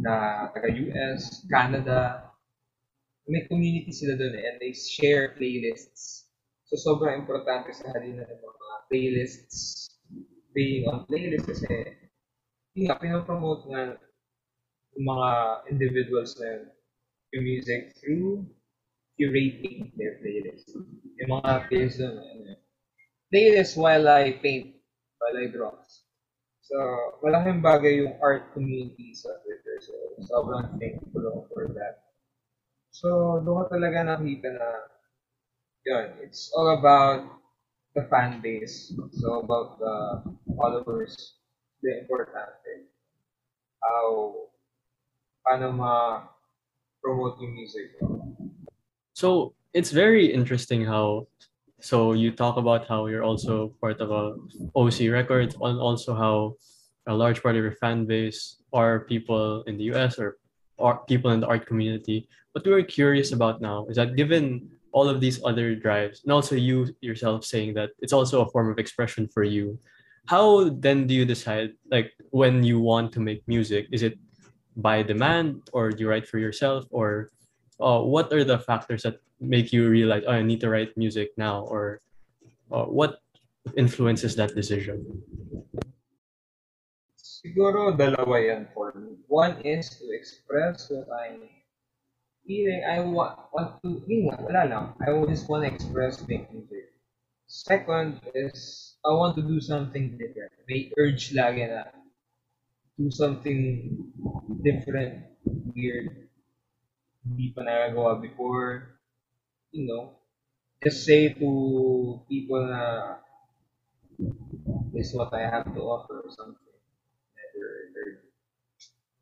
na 0.03 0.51
taga-US, 0.51 1.47
Canada. 1.47 2.27
May 3.31 3.47
community 3.47 3.95
sila 3.95 4.19
doon 4.19 4.35
eh, 4.35 4.51
and 4.51 4.59
they 4.59 4.75
share 4.75 5.39
playlists. 5.39 6.27
So, 6.67 6.75
sobrang 6.75 7.23
importante 7.23 7.71
sa 7.71 7.87
halina 7.95 8.27
ng 8.27 8.43
mga 8.43 8.77
playlists 8.91 9.95
being 10.51 10.91
on 10.91 11.07
playlists 11.07 11.47
kasi 11.47 11.95
yun 12.75 12.91
nga, 12.91 12.99
pinopromote 12.99 13.63
nga 13.71 13.95
mga 14.99 15.31
individuals 15.71 16.35
na 16.43 16.51
yun, 16.51 16.63
yung 17.31 17.45
music 17.47 17.95
through 18.03 18.43
curating 19.15 19.95
their 19.95 20.19
playlist. 20.19 20.75
Yung 21.23 21.31
mga 21.39 21.71
playlist 21.71 22.03
doon, 22.03 22.19
ano, 22.19 22.67
playlist 23.33 23.77
while 23.77 24.09
I 24.09 24.37
paint, 24.43 24.77
while 25.21 25.37
I 25.37 25.47
draw. 25.53 25.73
So, 26.69 26.77
malaking 27.25 27.65
bagay 27.65 28.05
yung 28.05 28.21
art 28.21 28.53
community 28.53 29.17
sa 29.17 29.33
Twitter. 29.41 29.81
So, 29.81 29.93
sobrang 30.29 30.77
thankful 30.77 31.25
ako 31.25 31.41
for 31.49 31.65
that. 31.73 32.13
So, 32.93 33.41
doon 33.41 33.73
talaga 33.73 34.05
nakita 34.05 34.53
na, 34.53 34.69
yun, 35.89 36.13
it's 36.21 36.53
all 36.53 36.77
about 36.77 37.25
the 37.97 38.05
fan 38.13 38.45
base. 38.45 38.93
So, 39.17 39.41
about 39.41 39.81
the 39.81 39.97
followers, 40.61 41.41
the 41.81 42.05
important 42.05 42.53
thing. 42.61 42.85
How 43.81 44.37
paano 45.41 45.73
ma-promote 45.73 47.41
yung 47.41 47.57
music 47.57 47.97
So, 49.17 49.57
it's 49.73 49.91
very 49.91 50.29
interesting 50.29 50.85
how 50.85 51.33
so 51.81 52.13
you 52.13 52.33
talk 52.33 52.57
about 52.57 52.87
how 52.89 53.07
you're 53.07 53.23
also 53.23 53.75
part 53.81 54.01
of 54.01 54.11
a 54.11 54.35
OC 54.75 55.11
Records 55.11 55.55
and 55.61 55.79
also 55.79 56.15
how 56.15 56.55
a 57.07 57.15
large 57.15 57.43
part 57.43 57.57
of 57.57 57.63
your 57.63 57.73
fan 57.73 58.05
base 58.05 58.61
are 58.73 59.01
people 59.01 59.63
in 59.63 59.79
the 59.79 59.85
US 59.95 60.19
or, 60.19 60.37
or 60.77 60.99
people 61.07 61.31
in 61.31 61.41
the 61.41 61.47
art 61.47 61.67
community. 61.67 62.29
What 62.53 62.67
we're 62.67 62.83
curious 62.83 63.33
about 63.33 63.61
now 63.61 63.87
is 63.87 63.97
that 63.97 64.17
given 64.17 64.69
all 64.93 65.09
of 65.09 65.21
these 65.21 65.43
other 65.45 65.75
drives, 65.75 66.23
and 66.25 66.33
also 66.33 66.57
you 66.57 66.95
yourself 67.01 67.45
saying 67.45 67.75
that 67.75 67.91
it's 68.01 68.13
also 68.13 68.43
a 68.43 68.51
form 68.51 68.71
of 68.71 68.79
expression 68.79 69.29
for 69.29 69.45
you, 69.45 69.79
how 70.27 70.69
then 70.71 71.07
do 71.07 71.15
you 71.15 71.25
decide 71.25 71.73
like 71.91 72.13
when 72.31 72.65
you 72.65 72.81
want 72.81 73.13
to 73.13 73.21
make 73.21 73.47
music? 73.47 73.87
Is 73.93 74.03
it 74.03 74.19
by 74.77 75.03
demand 75.03 75.69
or 75.73 75.91
do 75.91 76.03
you 76.03 76.11
write 76.11 76.29
for 76.29 76.39
yourself 76.39 76.85
or 76.91 77.31
uh, 77.81 78.01
what 78.01 78.33
are 78.33 78.45
the 78.45 78.59
factors 78.59 79.03
that 79.03 79.19
make 79.41 79.73
you 79.73 79.89
realize 79.89 80.25
oh, 80.27 80.33
I 80.33 80.43
need 80.43 80.61
to 80.61 80.71
write 80.71 80.97
music 80.97 81.31
now 81.37 81.63
or 81.67 82.01
uh, 82.71 82.85
what 82.85 83.23
influences 83.77 84.37
that 84.37 84.55
decision? 84.55 85.05
Siguro 87.19 87.95
dalawa 87.95 88.43
yan 88.43 88.67
for 88.75 88.93
me. 88.99 89.15
One 89.31 89.63
is 89.63 89.95
to 90.03 90.11
express 90.11 90.91
what 90.91 91.07
I 91.15 91.39
feeling 92.49 92.83
I 92.89 93.05
want, 93.05 93.39
want 93.53 93.79
to, 93.85 94.03
yun 94.09 94.33
wala 94.33 94.65
lang. 94.65 94.87
I 95.05 95.13
just 95.29 95.47
want 95.53 95.69
to 95.69 95.71
express 95.71 96.25
make 96.27 96.49
music. 96.49 96.97
Second 97.47 98.21
is 98.35 98.97
I 99.05 99.13
want 99.13 99.37
to 99.37 99.45
do 99.45 99.61
something 99.61 100.17
different. 100.17 100.53
May 100.65 100.91
urge 100.97 101.37
lagi 101.37 101.69
na 101.69 101.93
do 102.97 103.13
something 103.13 103.95
different, 104.65 105.23
weird, 105.71 106.27
hindi 107.23 107.55
pa 107.55 107.63
nagagawa 107.63 108.19
before, 108.19 108.98
you 109.73 109.87
know, 109.87 110.19
just 110.83 111.05
say 111.05 111.33
to 111.35 111.49
people 112.29 112.63
na 112.67 113.17
this 114.93 115.11
is 115.11 115.15
what 115.15 115.33
I 115.35 115.47
have 115.47 115.69
to 115.75 115.81
offer 115.81 116.21
or 116.25 116.31
something. 116.31 116.77
Never. 117.37 118.27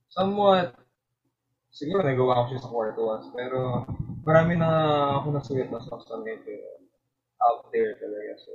Somewhat, 0.09 0.75
siguro 1.71 2.01
nagawa 2.01 2.49
ko 2.49 2.57
siya 2.57 2.63
sa 2.65 2.73
kwarto 2.73 3.01
once, 3.05 3.29
pero 3.37 3.85
marami 4.25 4.57
na 4.57 4.71
ako 5.21 5.37
nasulit 5.37 5.69
na 5.69 5.85
social 5.85 6.25
media. 6.25 6.77
out 7.45 7.69
there 7.73 7.97
talaga. 8.01 8.33
So, 8.41 8.53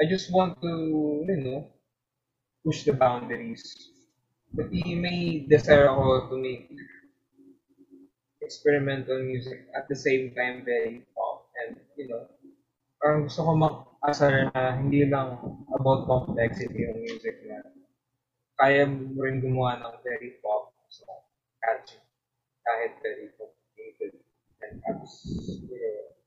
I 0.00 0.04
just 0.08 0.28
want 0.32 0.60
to, 0.60 0.72
you 1.24 1.38
know, 1.40 1.72
push 2.64 2.84
the 2.84 2.92
boundaries. 2.92 3.64
Pati 4.52 4.94
may 4.96 5.44
desire 5.48 5.88
ako 5.88 6.32
to 6.32 6.36
make 6.40 6.68
experimental 8.46 9.18
music 9.18 9.66
at 9.74 9.90
the 9.90 9.98
same 9.98 10.30
time 10.38 10.62
very 10.62 11.02
pop 11.18 11.50
and, 11.58 11.82
you 11.98 12.06
know, 12.06 12.30
parang 13.02 13.26
gusto 13.26 13.42
ko 13.42 13.52
mag-asar 13.58 14.54
na 14.54 14.78
hindi 14.78 15.02
lang 15.10 15.34
about 15.74 16.06
complexity 16.06 16.86
yung 16.86 17.02
music 17.02 17.42
na 17.50 17.66
kaya 18.56 18.86
mo 18.86 19.18
rin 19.20 19.42
gumawa 19.42 19.82
ng 19.82 19.94
very 20.06 20.38
pop 20.40 20.70
so 20.86 21.04
catchy 21.60 21.98
kahit 22.62 22.94
very 23.02 23.34
complicated 23.34 24.22
and 24.62 24.78
perhaps 24.80 25.26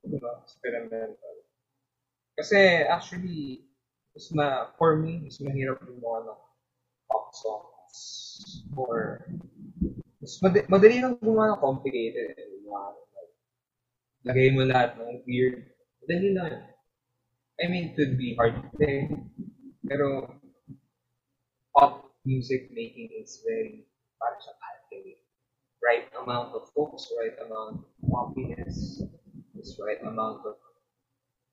you 0.06 0.20
know, 0.20 0.36
experimental. 0.44 1.36
Kasi 2.40 2.88
actually, 2.88 3.68
mas 4.16 4.32
na, 4.32 4.48
for 4.80 4.96
me, 4.96 5.20
mas 5.24 5.38
mahirap 5.44 5.84
gumawa 5.84 6.32
ng 6.32 6.42
pop 7.10 7.34
songs 7.36 8.00
or 8.78 9.26
mas 9.28 9.49
mad- 10.44 10.70
madali 10.70 11.02
lang 11.02 11.18
gumawa 11.18 11.58
ng 11.58 11.64
complicated. 11.64 12.38
Ng, 12.38 12.70
like, 12.70 13.34
lagay 14.30 14.48
mo 14.54 14.62
lahat 14.70 14.94
ng 15.02 15.26
weird. 15.26 15.66
Madali 16.06 16.30
lang. 16.38 16.54
I 17.60 17.66
mean, 17.68 17.92
it 17.92 17.94
could 17.98 18.16
be 18.16 18.38
hard 18.38 18.56
play. 18.78 19.10
Pero, 19.90 20.30
pop 21.74 22.14
music 22.24 22.70
making 22.72 23.10
is 23.18 23.42
very, 23.44 23.90
parang 24.22 24.42
sa 24.44 24.54
alchemy. 24.56 25.18
Right 25.80 26.08
amount 26.20 26.54
of 26.56 26.68
focus, 26.76 27.08
right 27.16 27.36
amount 27.42 27.84
of 27.84 27.90
happiness, 28.12 29.02
right 29.80 30.00
amount 30.04 30.44
of 30.44 30.56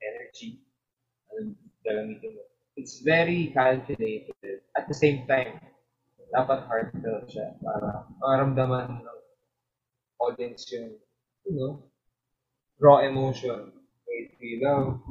energy. 0.02 0.66
And 1.34 1.54
gagamitin 1.86 2.34
mo. 2.34 2.42
It's 2.76 3.00
very 3.00 3.54
calculated. 3.54 4.60
At 4.76 4.90
the 4.90 4.94
same 4.98 5.24
time, 5.24 5.62
dapat 6.30 6.66
heartfelt 6.66 7.24
siya 7.30 7.54
para 7.62 8.06
maramdaman 8.18 9.02
ng 9.02 9.20
audience 10.22 10.66
yung, 10.74 10.96
you 11.46 11.54
know, 11.54 11.86
raw 12.82 13.04
emotion. 13.04 13.72
May 14.06 14.30
it 14.30 14.62
love, 14.62 15.02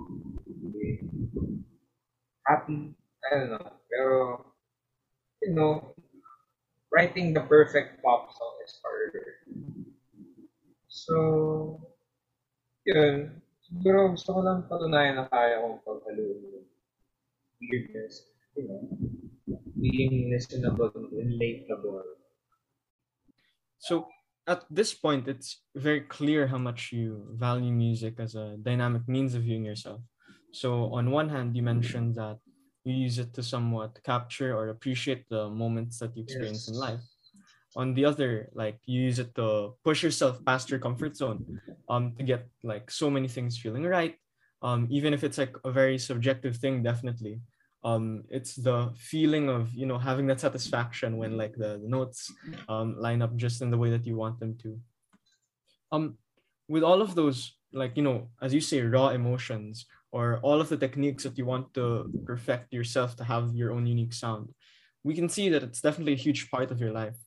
may 0.48 1.02
happy, 2.46 2.96
I 3.26 3.28
don't 3.32 3.50
know. 3.52 3.68
Pero, 3.90 4.14
you 5.42 5.52
know, 5.54 5.96
writing 6.92 7.34
the 7.34 7.42
perfect 7.42 8.02
pop 8.04 8.32
song 8.32 8.56
is 8.64 8.76
harder. 8.80 9.30
So, 10.88 11.82
yun. 12.86 13.42
Siguro 13.66 14.14
gusto 14.14 14.30
ko 14.30 14.40
lang 14.46 14.70
patunayan 14.70 15.18
na 15.18 15.26
kaya 15.26 15.58
kong 15.58 15.82
paghaluin 15.82 16.54
yung 16.54 16.70
weirdness. 17.60 18.30
You 18.54 18.64
know, 18.70 18.82
being 19.80 20.32
listenable 20.34 20.94
and 20.96 21.12
relatable. 21.12 22.04
So 23.78 24.08
at 24.48 24.66
this 24.70 24.94
point, 24.94 25.28
it's 25.28 25.64
very 25.76 26.02
clear 26.02 26.48
how 26.48 26.58
much 26.58 26.92
you 26.92 27.28
value 27.34 27.72
music 27.72 28.20
as 28.20 28.36
a 28.36 28.58
dynamic 28.58 29.08
means 29.08 29.34
of 29.34 29.44
viewing 29.44 29.66
yourself. 29.66 30.02
So 30.52 30.94
on 30.94 31.12
one 31.12 31.30
hand, 31.30 31.56
you 31.56 31.64
mentioned 31.64 32.16
that 32.16 32.40
you 32.84 32.94
use 32.94 33.18
it 33.20 33.34
to 33.34 33.44
somewhat 33.44 34.02
capture 34.04 34.56
or 34.56 34.70
appreciate 34.70 35.28
the 35.30 35.50
moments 35.50 36.00
that 36.00 36.16
you 36.16 36.24
experience 36.24 36.68
in 36.68 36.76
life. 36.76 37.02
On 37.76 37.94
the 37.94 38.06
other, 38.06 38.50
like 38.54 38.82
you 38.86 39.02
use 39.02 39.20
it 39.20 39.36
to 39.36 39.76
push 39.84 40.04
yourself 40.04 40.44
past 40.46 40.72
your 40.72 40.80
comfort 40.80 41.18
zone, 41.18 41.46
um, 41.90 42.16
to 42.18 42.24
get 42.24 42.50
like 42.64 42.92
so 42.92 43.10
many 43.10 43.28
things 43.28 43.58
feeling 43.60 43.84
right. 43.84 44.18
Um, 44.62 44.88
even 44.92 45.14
if 45.14 45.24
it's 45.24 45.38
like 45.38 45.56
a 45.66 45.72
very 45.72 45.98
subjective 46.00 46.58
thing, 46.58 46.84
definitely. 46.84 47.42
Um, 47.86 48.24
it's 48.30 48.56
the 48.56 48.92
feeling 48.98 49.48
of 49.48 49.72
you 49.76 49.86
know 49.86 50.00
having 50.00 50.26
that 50.28 50.40
satisfaction 50.40 51.18
when 51.18 51.38
like 51.38 51.54
the, 51.54 51.78
the 51.78 51.88
notes 51.88 52.34
um, 52.68 52.98
line 52.98 53.22
up 53.22 53.36
just 53.36 53.62
in 53.62 53.70
the 53.70 53.78
way 53.78 53.92
that 53.92 54.08
you 54.08 54.18
want 54.18 54.40
them 54.40 54.58
to. 54.64 54.80
Um, 55.92 56.18
with 56.68 56.82
all 56.82 57.02
of 57.02 57.14
those, 57.14 57.54
like 57.72 57.96
you 57.96 58.02
know, 58.02 58.30
as 58.42 58.54
you 58.56 58.60
say, 58.60 58.82
raw 58.82 59.10
emotions 59.10 59.86
or 60.12 60.40
all 60.42 60.60
of 60.60 60.70
the 60.70 60.78
techniques 60.78 61.24
that 61.24 61.38
you 61.38 61.46
want 61.46 61.74
to 61.76 62.12
perfect 62.26 62.74
yourself 62.74 63.16
to 63.18 63.24
have 63.24 63.54
your 63.54 63.72
own 63.72 63.86
unique 63.86 64.14
sound, 64.14 64.50
we 65.04 65.14
can 65.14 65.30
see 65.30 65.50
that 65.50 65.62
it's 65.62 65.82
definitely 65.82 66.14
a 66.14 66.26
huge 66.26 66.50
part 66.50 66.72
of 66.72 66.80
your 66.80 66.92
life. 66.92 67.18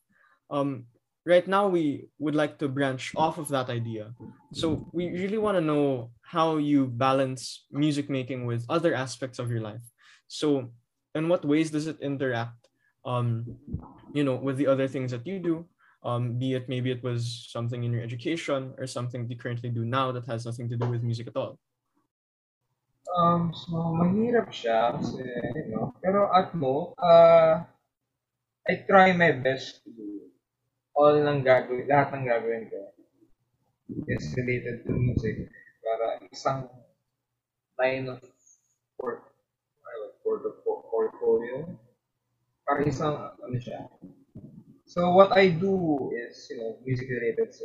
Um, 0.50 0.86
right 1.24 1.46
now, 1.46 1.68
we 1.68 2.08
would 2.18 2.34
like 2.34 2.58
to 2.58 2.68
branch 2.68 3.12
off 3.14 3.38
of 3.38 3.48
that 3.48 3.68
idea. 3.68 4.12
So 4.52 4.88
we 4.92 5.10
really 5.10 5.38
want 5.38 5.56
to 5.56 5.60
know 5.60 6.10
how 6.22 6.56
you 6.56 6.86
balance 6.86 7.66
music 7.70 8.10
making 8.10 8.46
with 8.46 8.64
other 8.68 8.94
aspects 8.94 9.38
of 9.38 9.50
your 9.50 9.60
life. 9.60 9.84
So, 10.28 10.70
in 11.14 11.28
what 11.28 11.44
ways 11.44 11.70
does 11.70 11.86
it 11.86 12.00
interact? 12.00 12.68
Um, 13.04 13.56
you 14.12 14.22
know, 14.22 14.36
with 14.36 14.56
the 14.56 14.66
other 14.66 14.86
things 14.86 15.10
that 15.12 15.26
you 15.26 15.40
do, 15.40 15.66
um, 16.04 16.38
be 16.38 16.54
it 16.54 16.68
maybe 16.68 16.90
it 16.90 17.02
was 17.02 17.48
something 17.50 17.82
in 17.82 17.92
your 17.92 18.02
education 18.02 18.74
or 18.78 18.86
something 18.86 19.28
you 19.28 19.36
currently 19.36 19.70
do 19.70 19.84
now 19.84 20.12
that 20.12 20.26
has 20.26 20.46
nothing 20.46 20.68
to 20.68 20.76
do 20.76 20.86
with 20.86 21.02
music 21.02 21.26
at 21.26 21.36
all. 21.36 21.58
Um, 23.16 23.50
so, 23.56 23.72
mahirap 23.96 24.52
siya 24.52 24.94
kasi, 24.94 25.24
you 25.56 25.74
know, 25.74 25.96
pero 26.04 26.28
at 26.30 26.52
mo, 26.54 26.92
uh, 27.00 27.64
I 28.68 28.84
try 28.84 29.16
my 29.16 29.32
best 29.32 29.80
to 29.82 29.90
do 29.90 30.28
all 30.92 31.16
ng 31.16 31.40
gagawin, 31.40 31.88
lahat 31.88 32.12
ng 32.14 32.24
gagawin 32.28 32.68
ko 32.68 32.92
is 33.88 34.34
related 34.36 34.84
to 34.84 34.92
music 34.92 35.48
para 35.80 36.20
isang 36.28 36.68
line 37.80 38.12
of 38.12 38.20
port, 39.00 39.24
port 40.28 40.44
of 40.44 40.60
portfolio 40.92 41.64
para 42.68 42.84
isang, 42.84 43.32
ano 43.40 43.56
siya. 43.56 43.88
So, 44.84 45.16
what 45.16 45.32
I 45.32 45.48
do 45.48 46.12
is, 46.12 46.44
you 46.52 46.60
know, 46.60 46.76
music 46.84 47.08
related. 47.08 47.56
So, 47.56 47.64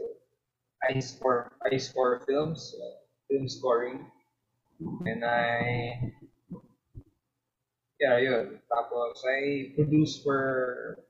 I 0.80 1.04
score, 1.04 1.52
I 1.60 1.76
score 1.76 2.24
films, 2.24 2.72
uh, 2.72 3.04
film 3.28 3.52
scoring, 3.52 4.08
and 4.80 5.28
I, 5.28 6.00
yeah, 8.00 8.16
yun. 8.24 8.64
Tapos, 8.72 9.20
I 9.28 9.76
produce 9.76 10.24
for 10.24 11.04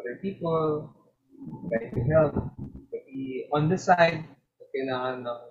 other 0.00 0.16
people, 0.24 0.88
try 1.68 1.92
to 1.92 2.00
help. 2.08 2.32
Pati 2.88 3.52
on 3.52 3.68
the 3.68 3.76
side, 3.76 4.24
kailangan 4.72 5.28
ng 5.28 5.42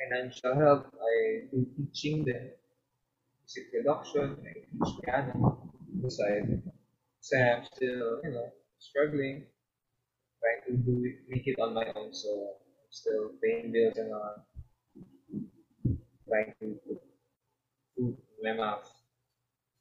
financial 0.00 0.56
help, 0.56 0.88
I 0.96 1.48
do 1.52 1.68
teaching 1.76 2.24
din. 2.24 2.56
Music 3.46 3.70
production, 3.70 4.42
I 4.42 4.58
teach 4.58 4.94
piano. 5.06 5.70
Kasi 6.02 6.58
I'm 7.38 7.62
still, 7.62 8.18
you 8.26 8.34
know, 8.34 8.50
struggling, 8.82 9.46
trying 10.42 10.62
to 10.66 10.72
do 10.82 11.06
it, 11.06 11.22
make 11.30 11.46
it 11.46 11.54
on 11.62 11.70
my 11.70 11.86
own. 11.94 12.10
So, 12.10 12.58
I'm 12.58 12.90
still 12.90 13.38
paying 13.38 13.70
bills 13.70 13.94
and 14.02 14.10
all. 14.10 14.50
Trying 16.26 16.58
to 16.58 16.74
food 17.94 18.18
in 18.18 18.42
my 18.42 18.58
mouth. 18.58 18.90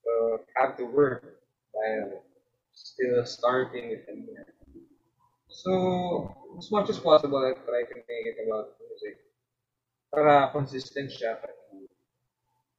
So, 0.06 0.46
have 0.62 0.78
to 0.78 0.86
work 0.86 1.42
while 1.74 2.22
still 2.70 3.26
starting 3.26 3.90
with 3.90 4.06
them. 4.06 4.30
So, 5.50 6.30
as 6.62 6.70
much 6.70 6.94
as 6.94 7.00
possible, 7.02 7.42
I 7.42 7.58
try 7.66 7.82
to 7.82 7.96
make 7.98 8.26
it 8.30 8.46
about 8.46 8.78
music. 8.78 9.26
Para 10.14 10.54
consistent 10.54 11.10
siya. 11.10 11.42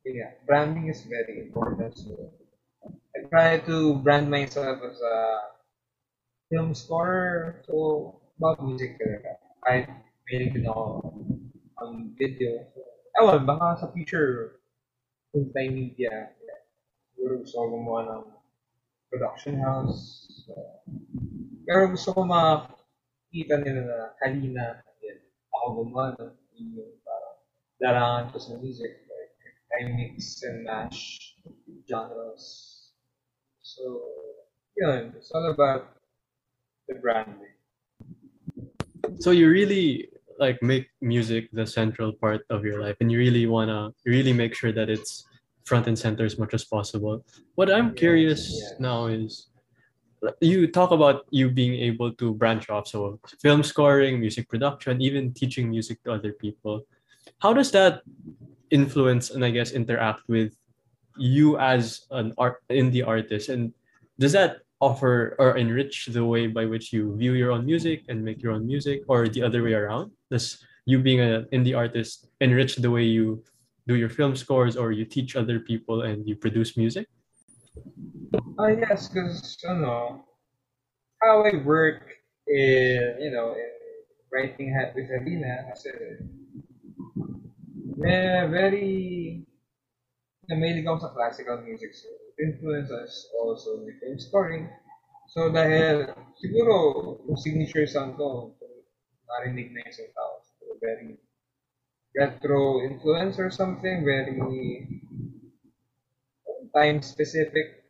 Yeah, 0.06 0.38
branding 0.46 0.86
is 0.86 1.02
very 1.02 1.50
important. 1.50 1.98
So, 1.98 2.30
I 2.86 3.26
try 3.26 3.58
to 3.66 3.98
brand 4.06 4.30
myself 4.30 4.78
as 4.86 5.02
a 5.02 5.16
film 6.46 6.78
scorer. 6.78 7.58
So, 7.66 8.14
about 8.38 8.62
music 8.62 9.02
talaga. 9.02 9.34
Kahit 9.66 9.90
mahilig 10.22 10.54
din 10.54 10.70
ako 10.70 11.10
on 11.82 12.14
video. 12.14 12.70
So, 12.70 12.86
ewan, 13.18 13.50
baka 13.50 13.82
sa 13.82 13.90
future, 13.90 14.62
full-time 15.34 15.74
media, 15.74 16.30
yeah. 16.38 16.60
siguro 17.10 17.42
gusto 17.42 17.58
ko 17.58 17.66
gumawa 17.66 18.00
ng 18.06 18.24
production 19.10 19.58
house. 19.58 20.30
So, 20.46 20.54
pero 21.66 21.90
gusto 21.90 22.14
ko 22.14 22.22
makita 22.22 23.58
nila 23.58 23.82
na 23.82 23.98
halina, 24.22 24.86
yan, 25.02 25.18
ako 25.50 25.82
gumawa 25.82 26.14
ng 26.14 26.30
video 26.54 26.94
para 27.02 27.28
larangan 27.82 28.30
ko 28.30 28.38
sa 28.38 28.54
music. 28.62 29.05
I 29.72 29.84
mix 29.84 30.42
and 30.42 30.64
mash 30.64 31.34
genres. 31.88 32.92
So, 33.62 34.02
yun, 34.76 35.14
it's 35.16 35.30
all 35.32 35.50
about 35.50 35.96
the 36.88 36.94
branding. 36.96 37.54
So 39.18 39.30
you 39.30 39.48
really 39.50 40.08
like 40.38 40.62
make 40.62 40.88
music 41.00 41.48
the 41.52 41.66
central 41.66 42.12
part 42.12 42.42
of 42.50 42.64
your 42.64 42.80
life 42.80 42.96
and 43.00 43.10
you 43.10 43.18
really 43.18 43.46
wanna 43.46 43.90
really 44.04 44.32
make 44.32 44.54
sure 44.54 44.72
that 44.72 44.90
it's 44.90 45.26
front 45.64 45.86
and 45.88 45.98
center 45.98 46.24
as 46.24 46.38
much 46.38 46.54
as 46.54 46.64
possible. 46.64 47.24
What 47.54 47.70
I'm 47.70 47.88
Yes, 47.88 47.98
curious 47.98 48.40
yes. 48.52 48.74
now 48.78 49.06
is 49.06 49.48
you 50.40 50.66
talk 50.66 50.90
about 50.90 51.26
you 51.30 51.50
being 51.50 51.74
able 51.74 52.12
to 52.12 52.34
branch 52.34 52.70
off 52.70 52.88
so 52.88 53.20
film 53.40 53.62
scoring 53.62 54.20
music 54.20 54.48
production 54.48 55.00
even 55.00 55.32
teaching 55.32 55.70
music 55.70 56.02
to 56.04 56.12
other 56.12 56.32
people 56.32 56.82
how 57.38 57.52
does 57.52 57.70
that 57.70 58.02
influence 58.70 59.30
and 59.30 59.44
I 59.44 59.50
guess 59.50 59.72
interact 59.72 60.28
with 60.28 60.54
you 61.16 61.58
as 61.58 62.06
an 62.10 62.34
art 62.38 62.62
indie 62.70 63.06
artist? 63.06 63.48
And 63.48 63.72
does 64.18 64.32
that 64.32 64.58
offer 64.80 65.36
or 65.38 65.56
enrich 65.56 66.06
the 66.12 66.24
way 66.24 66.46
by 66.46 66.66
which 66.66 66.92
you 66.92 67.16
view 67.16 67.32
your 67.32 67.52
own 67.52 67.64
music 67.64 68.04
and 68.08 68.22
make 68.22 68.42
your 68.42 68.52
own 68.52 68.66
music, 68.66 69.02
or 69.08 69.28
the 69.28 69.42
other 69.42 69.62
way 69.62 69.72
around? 69.72 70.12
Does 70.30 70.64
you 70.84 71.00
being 71.00 71.20
an 71.20 71.46
indie 71.52 71.76
artist 71.76 72.28
enrich 72.40 72.76
the 72.76 72.90
way 72.90 73.02
you 73.02 73.42
do 73.86 73.94
your 73.94 74.10
film 74.10 74.36
scores 74.36 74.76
or 74.76 74.92
you 74.92 75.04
teach 75.04 75.36
other 75.36 75.60
people 75.60 76.02
and 76.02 76.26
you 76.28 76.36
produce 76.36 76.76
music? 76.76 77.06
Uh, 78.58 78.68
yes, 78.68 79.08
because, 79.08 79.58
you 79.62 79.74
know, 79.74 80.24
how 81.22 81.44
I 81.44 81.62
work 81.64 82.02
in, 82.46 83.16
you 83.20 83.30
know, 83.30 83.54
in 83.54 83.70
writing 84.32 84.72
hat 84.72 84.92
with 84.94 85.08
Halina, 85.08 85.68
kasi 85.70 85.90
may 87.96 88.44
very, 88.48 88.88
mahilig 90.46 90.86
ako 90.86 90.98
sa 91.02 91.14
classical 91.16 91.58
music. 91.64 91.96
So, 91.96 92.08
influence 92.38 92.92
us 92.92 93.26
also 93.40 93.82
with 93.82 93.98
film 93.98 94.20
scoring. 94.20 94.64
So, 95.32 95.50
dahil, 95.50 96.06
siguro, 96.38 96.74
yung 97.26 97.40
signature 97.40 97.88
sound 97.88 98.14
ko, 98.20 98.54
narinig 99.26 99.74
na 99.74 99.82
isang 99.88 100.12
tao. 100.14 100.38
So, 100.60 100.78
very 100.78 101.18
retro 102.14 102.80
influence 102.84 103.36
or 103.40 103.50
something, 103.50 104.04
very 104.06 104.38
time 106.76 107.00
specific 107.02 107.88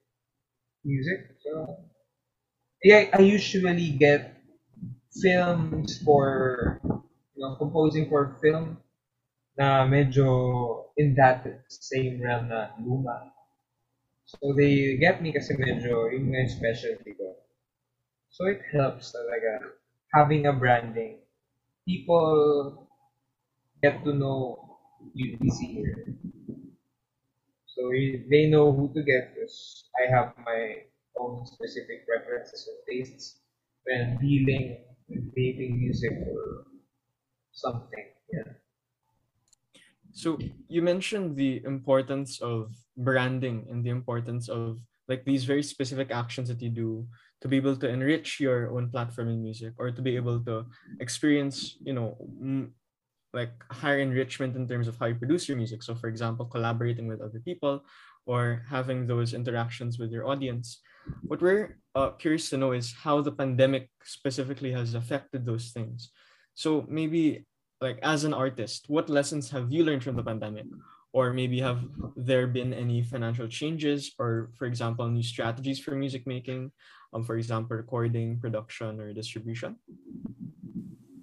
music. 0.86 1.34
So, 1.42 1.82
yeah, 2.82 3.10
I 3.12 3.20
usually 3.20 3.90
get 3.98 4.38
films 5.10 5.98
for, 6.02 6.78
you 6.84 7.40
know, 7.42 7.56
composing 7.58 8.08
for 8.08 8.38
film 8.40 8.78
na 9.58 9.84
medyo 9.86 10.28
in 10.96 11.14
that 11.14 11.40
same 11.68 12.20
realm 12.22 12.48
na 12.48 12.70
luma. 12.84 13.32
So 14.26 14.52
they 14.58 14.96
get 14.98 15.22
me 15.22 15.32
kasi 15.32 15.54
medyo 15.56 16.10
yung 16.12 16.28
nga 16.34 16.44
specialty 16.48 17.12
ko. 17.18 17.28
So 18.30 18.46
it 18.46 18.62
helps 18.72 19.12
talaga 19.16 19.72
having 20.14 20.46
a 20.46 20.54
branding. 20.54 21.20
People 21.86 22.88
get 23.82 24.04
to 24.04 24.12
know 24.12 24.78
you 25.14 25.38
easier. 25.42 26.04
So 27.66 27.90
they 27.90 28.46
know 28.46 28.72
who 28.72 28.92
to 28.94 29.02
get 29.02 29.34
because 29.34 29.84
I 30.00 30.10
have 30.10 30.32
my 30.44 30.84
own 31.18 31.44
specific 31.46 32.06
preferences 32.06 32.66
and 32.66 32.78
tastes 32.88 33.40
when 33.84 34.16
dealing 34.18 34.84
with 35.08 35.32
creating 35.34 35.78
music 35.78 36.12
or 36.26 36.64
something. 37.52 38.06
Yeah. 38.32 38.52
So 40.16 40.40
you 40.72 40.80
mentioned 40.80 41.36
the 41.36 41.60
importance 41.68 42.40
of 42.40 42.72
branding 42.96 43.68
and 43.68 43.84
the 43.84 43.92
importance 43.92 44.48
of 44.48 44.80
like 45.12 45.28
these 45.28 45.44
very 45.44 45.62
specific 45.62 46.10
actions 46.10 46.48
that 46.48 46.62
you 46.62 46.70
do 46.70 47.06
to 47.42 47.48
be 47.48 47.60
able 47.60 47.76
to 47.76 47.86
enrich 47.86 48.40
your 48.40 48.72
own 48.72 48.88
platform 48.88 49.28
in 49.28 49.42
music 49.42 49.74
or 49.76 49.92
to 49.92 50.00
be 50.00 50.16
able 50.16 50.40
to 50.48 50.64
experience, 51.00 51.76
you 51.84 51.92
know, 51.92 52.16
m- 52.40 52.72
like 53.34 53.52
higher 53.70 54.00
enrichment 54.00 54.56
in 54.56 54.66
terms 54.66 54.88
of 54.88 54.96
how 54.96 55.04
you 55.04 55.20
produce 55.20 55.48
your 55.48 55.58
music. 55.58 55.82
So 55.82 55.94
for 55.94 56.08
example, 56.08 56.46
collaborating 56.46 57.06
with 57.06 57.20
other 57.20 57.40
people 57.44 57.84
or 58.24 58.64
having 58.72 59.06
those 59.06 59.34
interactions 59.34 59.98
with 59.98 60.10
your 60.10 60.26
audience. 60.26 60.80
What 61.28 61.42
we're 61.42 61.76
uh, 61.94 62.16
curious 62.16 62.48
to 62.50 62.56
know 62.56 62.72
is 62.72 62.94
how 63.04 63.20
the 63.20 63.32
pandemic 63.32 63.90
specifically 64.02 64.72
has 64.72 64.94
affected 64.94 65.44
those 65.44 65.72
things. 65.76 66.08
So 66.54 66.86
maybe 66.88 67.44
like 67.80 67.98
as 68.02 68.24
an 68.24 68.32
artist, 68.32 68.86
what 68.88 69.08
lessons 69.08 69.50
have 69.50 69.70
you 69.72 69.84
learned 69.84 70.04
from 70.04 70.16
the 70.16 70.22
pandemic? 70.22 70.64
Or 71.12 71.32
maybe 71.32 71.60
have 71.60 71.80
there 72.16 72.46
been 72.46 72.74
any 72.74 73.02
financial 73.02 73.48
changes 73.48 74.12
or 74.18 74.52
for 74.58 74.66
example, 74.66 75.08
new 75.08 75.22
strategies 75.22 75.80
for 75.80 75.92
music 75.92 76.26
making, 76.26 76.72
um, 77.12 77.24
for 77.24 77.36
example, 77.36 77.76
recording, 77.76 78.38
production, 78.38 79.00
or 79.00 79.12
distribution? 79.12 79.76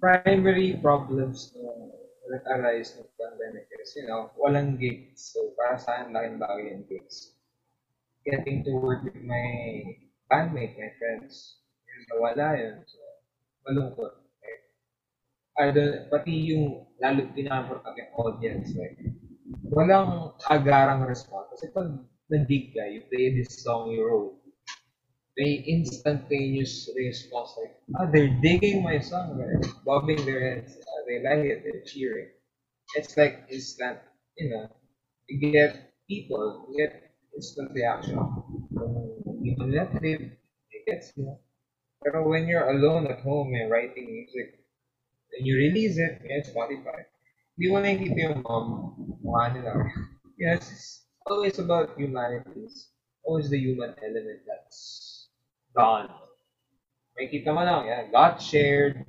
Primary 0.00 0.78
problems 0.82 1.54
uh, 1.54 1.94
that 2.30 2.42
arise 2.50 2.98
ng 2.98 3.06
pandemic 3.14 3.70
is, 3.78 3.94
you 3.94 4.06
know, 4.10 4.34
walang 4.34 4.78
gigs. 4.78 5.32
So, 5.32 5.54
para 5.54 5.78
sa 5.78 6.02
akin, 6.02 6.12
laking 6.12 6.42
bagay 6.42 6.64
yung 6.74 6.84
gigs. 6.90 7.38
Getting 8.26 8.66
to 8.66 8.74
work 8.74 9.04
with 9.06 9.20
my 9.22 9.94
bandmate, 10.26 10.74
my 10.74 10.90
friends, 10.98 11.62
yung 11.86 12.04
nawala 12.10 12.58
yun. 12.58 12.76
So, 12.84 12.98
malungkot. 13.68 14.23
Don't, 15.58 16.10
pati 16.10 16.50
yung 16.50 16.82
lalo 16.98 17.30
pinaka-important 17.30 17.94
yung 17.94 18.12
audience, 18.18 18.74
like, 18.74 18.98
walang 19.70 20.34
agarang 20.50 21.06
response. 21.06 21.46
Kasi 21.54 21.70
pag 21.70 21.94
nag-gig 22.30 22.74
ka, 22.74 22.82
you 22.90 23.06
play 23.06 23.30
this 23.38 23.62
song 23.62 23.90
you 23.94 24.02
wrote, 24.02 24.34
may 25.38 25.62
instantaneous 25.66 26.90
response 26.94 27.54
like, 27.58 27.74
ah, 27.98 28.06
they're 28.10 28.34
digging 28.42 28.82
my 28.82 28.98
song, 28.98 29.38
right? 29.38 29.62
bobbing 29.86 30.22
their 30.26 30.42
heads, 30.42 30.74
uh, 30.78 31.00
they 31.06 31.22
like 31.22 31.42
it, 31.46 31.62
they're 31.62 31.82
cheering. 31.86 32.30
It's 32.94 33.16
like 33.16 33.46
instant, 33.50 33.98
you 34.38 34.50
know, 34.50 34.66
you 35.28 35.38
get 35.52 35.94
people, 36.08 36.66
you 36.70 36.86
get 36.86 37.14
instant 37.34 37.70
reaction. 37.74 38.18
Kung 38.74 39.22
hindi 39.26 39.54
mo 39.58 39.66
Netflix, 39.70 40.34
it 40.70 40.82
gets 40.86 41.12
you. 41.18 41.34
Pero 42.02 42.26
when 42.26 42.46
you're 42.46 42.70
alone 42.70 43.06
at 43.06 43.20
home 43.22 43.54
and 43.54 43.70
writing 43.70 44.06
music, 44.10 44.63
You 45.42 45.56
release 45.56 45.98
it 45.98 46.22
in 46.22 46.42
Spotify. 46.46 47.08
Hindi 47.54 47.66
mo 47.70 47.78
nakikita 47.82 48.20
yung 48.30 48.42
um, 48.46 48.68
mukha 49.22 49.54
nila. 49.54 49.72
Yes, 50.38 50.66
it's 50.70 51.06
always 51.26 51.58
about 51.58 51.94
humanity. 51.94 52.66
It's 52.66 52.90
always 53.22 53.50
the 53.50 53.58
human 53.58 53.94
element 54.02 54.42
that's 54.46 55.30
gone. 55.74 56.10
Makikita 57.14 57.54
mo 57.54 57.62
lang, 57.62 57.86
yeah, 57.86 58.10
got 58.10 58.42
shared, 58.42 59.06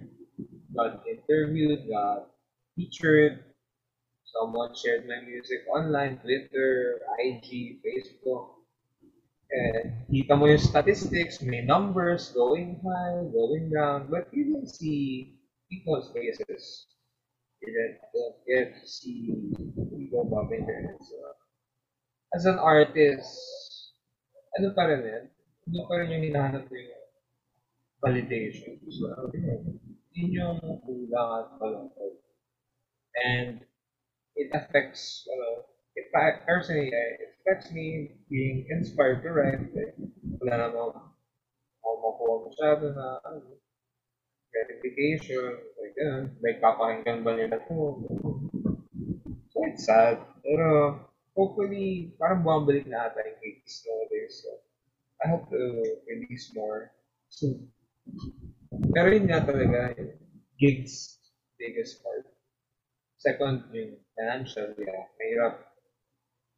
got 0.73 1.01
interviewed, 1.09 1.89
got 1.89 2.30
featured, 2.78 3.41
someone 4.30 4.73
shared 4.76 5.07
my 5.09 5.21
music 5.26 5.65
online, 5.73 6.21
Twitter, 6.21 7.01
IG, 7.17 7.82
Facebook. 7.82 8.61
And 9.49 10.05
kita 10.09 10.38
mo 10.38 10.49
yung 10.49 10.61
statistics, 10.61 11.41
may 11.41 11.61
numbers 11.65 12.34
going 12.34 12.82
high, 12.82 13.26
going 13.30 13.69
down, 13.73 14.09
but 14.09 14.28
you 14.34 14.53
don't 14.53 14.69
see 14.69 15.34
people's 15.70 16.11
faces. 16.13 16.88
You 17.61 17.74
get 18.47 18.82
to 18.82 18.88
see 18.88 19.34
people 19.76 20.26
bobbing 20.30 20.66
their 20.66 20.82
heads. 20.82 21.09
As 22.36 22.45
an 22.45 22.59
artist, 22.59 23.32
ano 24.59 24.76
pa 24.76 24.91
rin 24.91 25.01
yan? 25.01 25.26
Ano 25.72 25.80
pa 25.88 25.93
rin 25.97 26.13
yung 26.13 26.26
hinahanap 26.30 26.68
ko 26.68 26.74
yung 26.76 27.05
validation. 28.03 28.78
So, 28.91 29.09
yun 30.13 30.32
yung 30.32 30.59
kulang 30.84 31.32
at 31.41 31.47
malungkot. 31.57 32.16
And 33.16 33.63
it 34.36 34.51
affects, 34.51 35.26
uh, 35.32 35.63
it, 35.95 36.11
personally, 36.45 36.91
it 36.91 37.39
affects 37.41 37.72
me 37.72 38.20
being 38.30 38.68
inspired 38.70 39.24
to 39.24 39.32
write. 39.32 39.72
Like, 39.72 39.95
wala 40.43 40.70
namang 40.70 40.91
ako 41.82 41.89
makuha 42.03 42.36
masyado 42.51 42.86
na, 42.91 43.07
ano, 43.24 43.57
gratification, 44.56 45.60
like, 45.76 45.95
ganun. 45.99 46.32
Like, 46.39 46.64
papakinggan 46.64 47.28
ba 47.28 47.36
nila 47.36 47.60
to? 47.68 48.08
So, 49.51 49.58
it's 49.68 49.84
sad. 49.84 50.24
Pero, 50.39 50.95
hopefully, 51.36 52.16
parang 52.16 52.47
bumabalik 52.47 52.88
na 52.88 53.12
ata 53.12 53.20
yung 53.20 53.39
gigs 53.43 53.84
nowadays. 53.84 54.39
So, 54.39 54.49
I 55.20 55.26
hope 55.28 55.51
to 55.51 55.84
release 56.08 56.56
more 56.56 56.95
soon. 57.28 57.68
Pero 58.95 59.08
yun 59.12 59.28
nga 59.28 59.43
talaga, 59.43 59.91
yung 59.99 60.16
gigs, 60.56 61.20
biggest 61.60 61.99
part. 61.99 62.24
Second, 63.20 63.68
yung 63.76 63.99
financial, 64.16 64.72
yeah, 64.80 65.12
mahirap. 65.20 65.56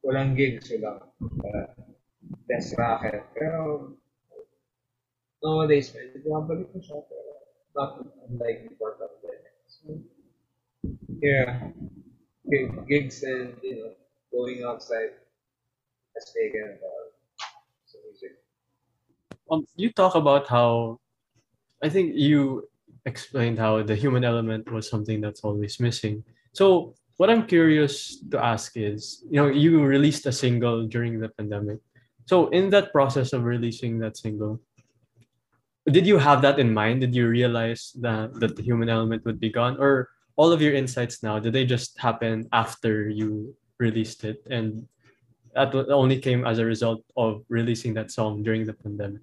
Walang 0.05 0.37
gigs, 0.37 0.69
walang 0.69 1.01
uh, 1.25 1.67
best 2.45 2.77
racket. 2.77 3.25
Pero, 3.33 3.93
nowadays, 5.41 5.93
medyo 5.93 6.21
bumabalik 6.21 6.69
na 6.73 6.81
siya. 6.81 7.01
Pero, 7.07 7.26
not 7.77 8.03
unlike 8.27 8.69
before 8.69 8.97
pandemic. 8.97 9.53
So, 9.69 10.01
yeah, 11.21 11.69
gigs 12.89 13.23
and 13.23 13.53
you 13.61 13.75
know 13.77 13.91
going 14.33 14.63
outside 14.65 15.13
has 16.15 16.33
taken 16.33 16.81
uh, 16.81 17.05
some 17.85 18.01
music. 18.09 18.41
Um, 19.51 19.65
you 19.77 19.93
talk 19.93 20.15
about 20.15 20.47
how 20.49 20.99
I 21.83 21.89
think 21.89 22.15
you 22.15 22.67
explained 23.05 23.59
how 23.59 23.83
the 23.83 23.95
human 23.95 24.25
element 24.25 24.71
was 24.71 24.89
something 24.89 25.21
that's 25.21 25.41
always 25.41 25.79
missing. 25.79 26.23
So 26.53 26.95
what 27.17 27.29
I'm 27.29 27.45
curious 27.47 28.17
to 28.31 28.43
ask 28.43 28.75
is, 28.75 29.23
you 29.29 29.37
know, 29.37 29.47
you 29.47 29.81
released 29.81 30.25
a 30.25 30.31
single 30.31 30.87
during 30.87 31.19
the 31.19 31.29
pandemic. 31.29 31.79
So 32.25 32.49
in 32.49 32.69
that 32.71 32.91
process 32.91 33.31
of 33.31 33.43
releasing 33.43 33.99
that 33.99 34.17
single, 34.17 34.59
did 35.87 36.05
you 36.05 36.17
have 36.17 36.41
that 36.41 36.59
in 36.59 36.73
mind? 36.73 37.01
Did 37.01 37.15
you 37.15 37.27
realize 37.27 37.95
that 38.01 38.35
that 38.39 38.55
the 38.55 38.63
human 38.63 38.89
element 38.89 39.23
would 39.25 39.39
be 39.39 39.49
gone, 39.49 39.77
or 39.79 40.09
all 40.35 40.51
of 40.51 40.61
your 40.61 40.73
insights 40.73 41.23
now 41.23 41.39
did 41.39 41.53
they 41.53 41.65
just 41.65 41.97
happen 41.99 42.47
after 42.51 43.09
you 43.09 43.55
released 43.79 44.23
it, 44.23 44.43
and 44.49 44.87
that 45.55 45.73
only 45.89 46.19
came 46.19 46.45
as 46.45 46.59
a 46.59 46.65
result 46.65 47.01
of 47.17 47.41
releasing 47.49 47.93
that 47.95 48.11
song 48.11 48.43
during 48.43 48.65
the 48.65 48.73
pandemic. 48.73 49.21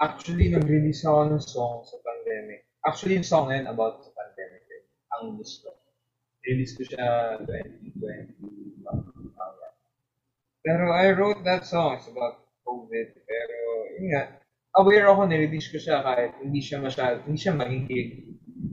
Actually, 0.00 0.48
nag-release 0.48 1.04
ako 1.04 1.32
ng 1.32 1.40
song 1.40 1.84
sa 1.84 1.96
pandemic. 2.00 2.64
Actually, 2.88 3.20
yung 3.20 3.28
song 3.28 3.52
na 3.52 3.68
about 3.68 4.00
sa 4.00 4.10
pandemic. 4.16 4.64
Eh. 4.68 4.82
Ang 5.20 5.36
gusto. 5.36 5.68
Release 6.48 6.72
ko 6.76 6.88
siya 6.88 7.36
2020. 7.44 8.40
Pero 10.64 10.92
I 10.92 11.12
wrote 11.12 11.44
that 11.44 11.68
song. 11.68 12.00
It's 12.00 12.08
about 12.08 12.44
COVID. 12.64 13.08
Pero, 13.16 13.56
yun 13.96 14.12
nga, 14.12 14.40
aware 14.76 15.06
ako, 15.10 15.26
nirelease 15.26 15.72
ko 15.74 15.78
siya 15.82 16.02
kahit 16.04 16.38
hindi 16.38 16.60
siya 16.62 16.78
masyad, 16.78 17.26
hindi 17.26 17.40
siya 17.40 17.54
magigig. 17.58 18.10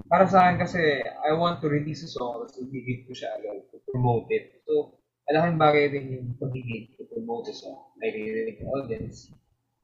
Para 0.08 0.28
sa 0.28 0.48
akin 0.48 0.58
kasi, 0.62 0.82
I 1.04 1.32
want 1.36 1.60
to 1.64 1.68
release 1.68 2.04
a 2.06 2.10
song, 2.12 2.44
tapos 2.44 2.60
igigig 2.62 3.08
ko 3.10 3.12
siya 3.16 3.34
agad 3.40 3.66
to 3.72 3.82
promote 3.88 4.30
it. 4.30 4.62
So, 4.68 5.00
malaking 5.28 5.60
bagay 5.60 5.86
din 5.92 6.06
yung 6.16 6.28
pagigig 6.40 6.96
to 6.96 7.08
promote 7.10 7.50
a 7.50 7.56
song. 7.56 7.92
Naririnig 8.00 8.62
audience, 8.64 9.32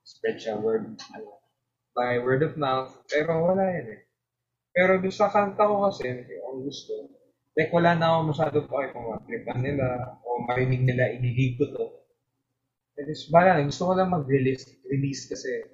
spread 0.05 0.39
siya 0.39 0.59
word, 0.59 0.95
ano, 1.17 1.43
by 1.97 2.19
word 2.21 2.45
of 2.45 2.55
mouth, 2.55 2.93
pero 3.09 3.43
wala 3.43 3.63
yan 3.67 3.87
eh. 3.99 4.01
Pero 4.73 4.97
doon 4.97 5.13
sa 5.13 5.29
kanta 5.29 5.65
ko 5.65 5.85
kasi, 5.91 6.07
ang 6.09 6.59
gusto, 6.65 6.93
like 7.53 7.69
wala 7.69 7.93
na 7.93 8.17
ako 8.17 8.19
masyado 8.33 8.57
pa 8.65 8.89
kung 8.89 9.13
matripan 9.13 9.59
nila, 9.61 10.17
o 10.25 10.41
marinig 10.45 10.81
nila, 10.87 11.13
igigig 11.13 11.57
ko 11.59 11.65
to. 11.73 11.85
Is, 13.03 13.27
bala 13.33 13.57
na, 13.57 13.65
gusto 13.65 13.89
ko 13.89 13.93
lang 13.97 14.13
mag-release, 14.13 14.69
release 14.87 15.25
kasi, 15.25 15.72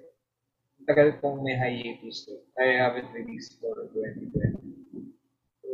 tagal 0.88 1.18
kong 1.20 1.44
may 1.44 1.56
hiatus 1.56 2.28
to. 2.28 2.40
I 2.56 2.80
haven't 2.80 3.12
released 3.12 3.60
for 3.60 3.88
2020. 3.92 4.86
So, 5.64 5.68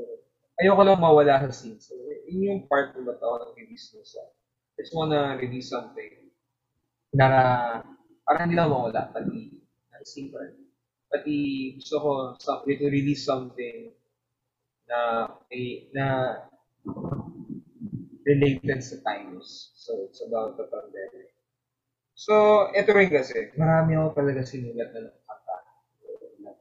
ayoko 0.63 0.83
lang 0.83 1.03
mawala 1.03 1.43
sa 1.47 1.53
scene. 1.53 1.79
So, 1.83 1.99
yun 2.27 2.47
yung 2.47 2.63
part 2.67 2.95
ng 2.95 3.07
ba't 3.07 3.23
ako 3.23 3.53
nag-release 3.53 3.95
ng 3.95 4.07
song. 4.07 4.31
I 4.77 4.85
just 4.85 4.93
wanna 4.93 5.41
release 5.41 5.73
something 5.73 6.31
na 7.17 7.29
parang 8.27 8.51
hindi 8.51 8.59
lang 8.61 8.69
mawala, 8.69 9.09
pati 9.09 9.57
scene 10.07 10.31
pa. 10.31 10.39
Pati 11.11 11.37
gusto 11.83 11.97
ko 11.99 12.11
sa, 12.39 12.63
to 12.63 12.87
release 12.87 13.27
something 13.27 13.91
na 14.87 15.27
eh, 15.51 15.91
na 15.91 16.39
related 18.23 18.83
sa 18.83 19.03
times. 19.03 19.75
So, 19.75 20.07
it's 20.07 20.23
about 20.23 20.59
the 20.59 20.71
pandemic. 20.71 21.16
So, 22.17 22.67
ito 22.73 22.97
rin 22.97 23.13
kasi, 23.13 23.53
marami 23.61 23.93
ako 23.93 24.17
talaga 24.17 24.41
sinulat 24.41 24.89
na 24.97 25.05
nakakata. 25.05 25.57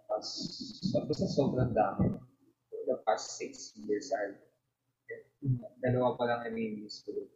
Pas, 0.03 0.27
basta 1.07 1.27
sobrang 1.31 1.71
dami. 1.71 2.11
For 2.67 2.81
the 2.83 2.99
past 3.07 3.39
six 3.39 3.71
years, 3.79 4.11
I've 4.11 4.35
dalawa 5.79 6.17
pa 6.17 6.25
lang 6.25 6.41
nami-miss 6.49 7.05
ko. 7.05 7.29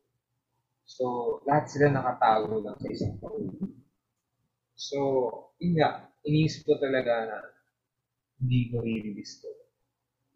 So, 0.89 1.05
lahat 1.45 1.69
sila 1.69 1.93
nakatago 1.93 2.59
lang 2.59 2.75
sa 2.81 2.89
isang 2.89 3.15
taon. 3.21 3.55
So, 4.73 4.97
yun 5.61 5.77
nga, 5.77 6.09
iniisip 6.25 6.65
ko 6.65 6.81
talaga 6.81 7.29
na 7.29 7.37
hindi 8.41 8.73
ko 8.73 8.81
i-release 8.81 9.45
to. 9.45 9.51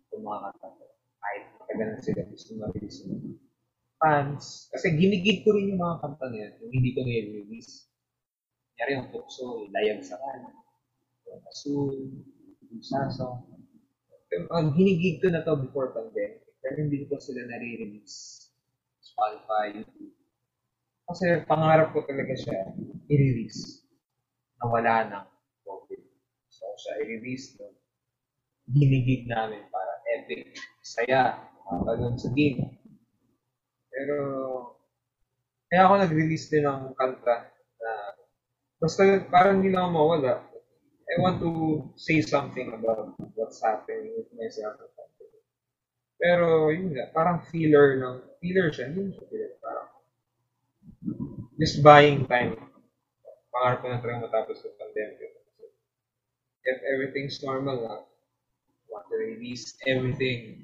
Itong 0.08 0.24
mga 0.24 0.40
kanta 0.54 0.68
ko. 0.78 0.86
Kahit 1.20 1.44
matagal 1.58 1.88
na 1.90 2.00
sila 2.00 2.22
gusto 2.30 2.50
ma-release 2.60 3.00
mo. 3.10 3.16
Fans. 4.04 4.68
Kasi 4.76 5.00
ginigig 5.00 5.48
ko 5.48 5.56
rin 5.56 5.72
yung 5.72 5.80
mga 5.80 6.04
kanta 6.04 6.28
na 6.28 6.38
yan. 6.44 6.54
Yung 6.60 6.74
hindi 6.76 6.92
ko 6.92 7.00
na-release. 7.08 7.88
Kanyari 8.76 8.92
yung 9.00 9.10
tukso, 9.16 9.72
layag 9.72 10.04
sa 10.04 10.20
kanan. 10.20 10.60
Yung 11.32 11.40
asul, 11.48 11.96
yung 12.68 12.84
saso. 12.84 13.48
Ang 14.52 14.76
hinigig 14.76 15.24
ko 15.24 15.32
na 15.32 15.48
to 15.48 15.56
before 15.56 15.96
pandemic. 15.96 16.44
Pero 16.60 16.84
hindi 16.84 17.08
ko 17.08 17.16
sila 17.16 17.48
nare-release. 17.48 18.52
Spotify, 19.00 19.72
YouTube. 19.72 20.20
Kasi 21.08 21.48
pangarap 21.48 21.96
ko 21.96 22.04
talaga 22.04 22.36
siya 22.36 22.60
i-release 23.08 23.88
na 24.60 24.68
wala 24.68 24.96
ng 25.08 25.26
COVID. 25.64 26.02
So 26.52 26.64
siya 26.76 26.94
i-release 27.08 27.56
doon. 27.56 27.76
Ginigig 28.72 29.32
namin 29.32 29.64
para 29.72 29.94
epic, 30.20 30.56
saya, 30.84 31.40
makakagawin 31.68 32.20
sa 32.20 32.32
game. 32.36 32.83
Pero 33.94 34.18
kaya 35.70 35.86
ako 35.86 35.94
nag-release 36.02 36.50
din 36.50 36.66
ng 36.66 36.98
kanta 36.98 37.50
na 37.54 37.92
basta 38.82 39.22
parang 39.30 39.62
hindi 39.62 39.74
ako 39.74 39.90
mawala. 39.94 40.34
I 41.14 41.22
want 41.22 41.38
to 41.46 41.52
say 41.94 42.26
something 42.26 42.74
about 42.74 43.14
what's 43.38 43.62
happening 43.62 44.18
with 44.18 44.34
myself. 44.34 44.82
Pero 46.18 46.72
yun 46.72 46.96
nga, 46.96 47.12
parang 47.12 47.44
filler 47.52 48.00
ng, 48.00 48.16
filler 48.40 48.72
siya, 48.72 48.88
hindi 48.88 49.12
siya 49.12 49.28
filler, 49.28 49.54
parang 49.60 49.90
just 51.60 51.84
buying 51.84 52.24
time. 52.32 52.56
Pangarap 53.52 53.84
ko 53.84 53.88
na 53.92 54.00
talaga 54.00 54.32
matapos 54.32 54.64
ng 54.64 54.78
pandemic. 54.80 55.36
If 56.64 56.80
everything's 56.88 57.44
normal 57.44 57.84
na, 57.84 57.96
want 58.88 59.06
to 59.12 59.18
release 59.20 59.76
everything 59.84 60.64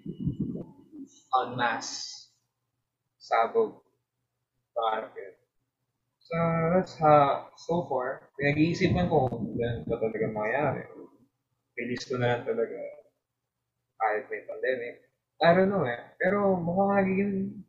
en 1.34 1.50
masse. 1.58 2.19
Sabog. 3.30 3.86
So, 6.20 6.38
that's 6.74 6.98
how, 6.98 7.54
so 7.58 7.86
far, 7.86 8.30
pinag-iisipan 8.38 9.10
ko 9.10 9.30
kung 9.30 9.54
ganun 9.54 9.86
ba 9.86 10.02
talaga 10.02 10.26
mangyayari. 10.34 10.84
Release 11.78 12.06
ko 12.10 12.18
na 12.18 12.38
lang 12.38 12.44
talaga 12.46 12.78
kahit 14.02 14.26
may 14.34 14.42
pandemic. 14.50 14.96
I 15.42 15.50
don't 15.54 15.70
know 15.70 15.86
eh. 15.86 16.02
Pero 16.18 16.58
mukhang 16.58 17.62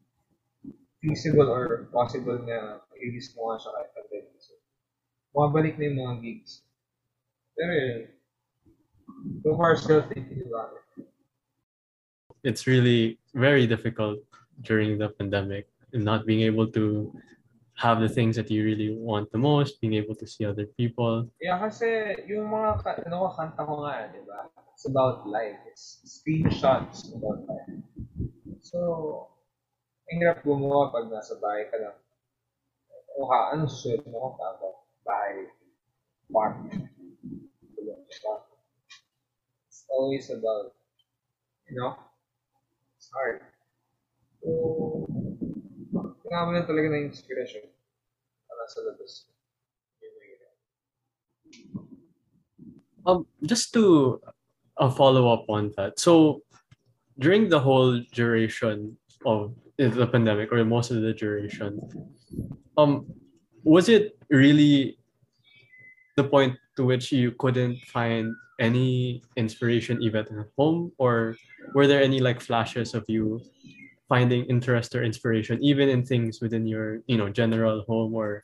feasible 1.01 1.49
or 1.49 1.89
possible 1.93 2.41
na 2.45 2.85
release 2.97 3.33
mo 3.37 3.53
nga 3.53 3.65
siya 3.65 3.71
kahit 3.77 3.91
pandemic. 3.97 4.37
So, 4.41 4.53
bumabalik 5.33 5.75
na 5.77 5.85
yung 5.89 5.99
mga 6.01 6.15
gigs. 6.25 6.53
Pero 7.57 7.73
yun, 7.73 8.01
so 9.45 9.57
far 9.57 9.77
still 9.77 10.05
thinking 10.09 10.49
about 10.49 10.77
it. 10.77 11.09
It's 12.45 12.65
really 12.65 13.21
very 13.37 13.69
difficult 13.69 14.25
during 14.63 14.99
the 14.99 15.09
pandemic 15.09 15.69
and 15.93 16.05
not 16.05 16.27
being 16.27 16.43
able 16.43 16.67
to 16.73 17.13
have 17.81 18.01
the 18.01 18.09
things 18.09 18.37
that 18.37 18.51
you 18.51 18.65
really 18.65 18.93
want 18.93 19.33
the 19.33 19.39
most, 19.39 19.81
being 19.81 19.95
able 19.95 20.15
to 20.15 20.27
see 20.27 20.45
other 20.45 20.67
people. 20.77 21.29
Yeah, 21.41 21.57
kasi 21.57 21.89
eh, 21.89 22.29
yung 22.29 22.53
mga 22.53 22.85
ano 23.09 23.17
ko, 23.25 23.29
kanta 23.33 23.65
ko 23.65 23.75
nga, 23.89 24.13
di 24.13 24.21
ba? 24.29 24.53
It's 24.77 24.85
about 24.85 25.25
life. 25.25 25.57
It's 25.65 26.05
screenshots 26.05 27.09
about 27.17 27.49
life. 27.49 27.73
So, 28.61 28.79
ang 30.13 30.21
hirap 30.21 30.45
gumawa 30.45 30.93
pag 30.93 31.09
nasa 31.09 31.41
bahay 31.41 31.73
ka 31.73 31.81
lang. 31.81 31.97
O 33.17 33.25
ka, 33.25 33.57
anong 33.57 33.73
susunod 33.73 34.05
mo 34.13 34.29
kung 34.29 34.37
bago? 34.37 34.69
Bahay, 35.01 35.49
park, 36.29 36.61
tulong 37.77 38.05
ka. 38.05 38.35
It's 39.73 39.89
always 39.89 40.29
about, 40.29 40.77
you 41.65 41.81
know, 41.81 41.97
it's 43.01 43.09
hard. 43.09 43.41
Mo 44.45 45.09
lang 46.30 46.64
talaga 46.64 46.88
ng 46.95 47.11
inspiration. 47.11 47.62
Um, 53.07 53.26
just 53.43 53.72
to 53.74 54.20
uh, 54.78 54.91
follow 54.91 55.32
up 55.32 55.49
on 55.49 55.72
that. 55.76 55.99
So, 55.99 56.43
during 57.18 57.49
the 57.49 57.59
whole 57.59 58.01
duration 58.12 58.97
of 59.26 59.57
the 59.76 60.07
pandemic, 60.07 60.53
or 60.53 60.64
most 60.64 60.91
of 60.91 61.03
the 61.03 61.12
duration, 61.12 61.80
um, 62.76 63.09
was 63.64 63.88
it 63.88 64.16
really 64.30 64.99
the 66.16 66.24
point 66.24 66.57
to 66.76 66.84
which 66.84 67.11
you 67.11 67.32
couldn't 67.32 67.80
find 67.88 68.36
any 68.61 69.24
inspiration 69.36 70.01
even 70.03 70.28
at 70.28 70.47
home, 70.57 70.93
or 70.99 71.34
were 71.74 71.88
there 71.88 72.03
any 72.03 72.20
like 72.20 72.41
flashes 72.41 72.95
of 72.95 73.05
you 73.09 73.41
finding 74.11 74.43
interest 74.51 74.91
or 74.99 75.07
inspiration 75.07 75.63
even 75.63 75.87
in 75.87 76.03
things 76.03 76.43
within 76.43 76.67
your 76.67 76.99
you 77.07 77.15
know 77.15 77.31
general 77.31 77.87
home 77.87 78.11
or 78.11 78.43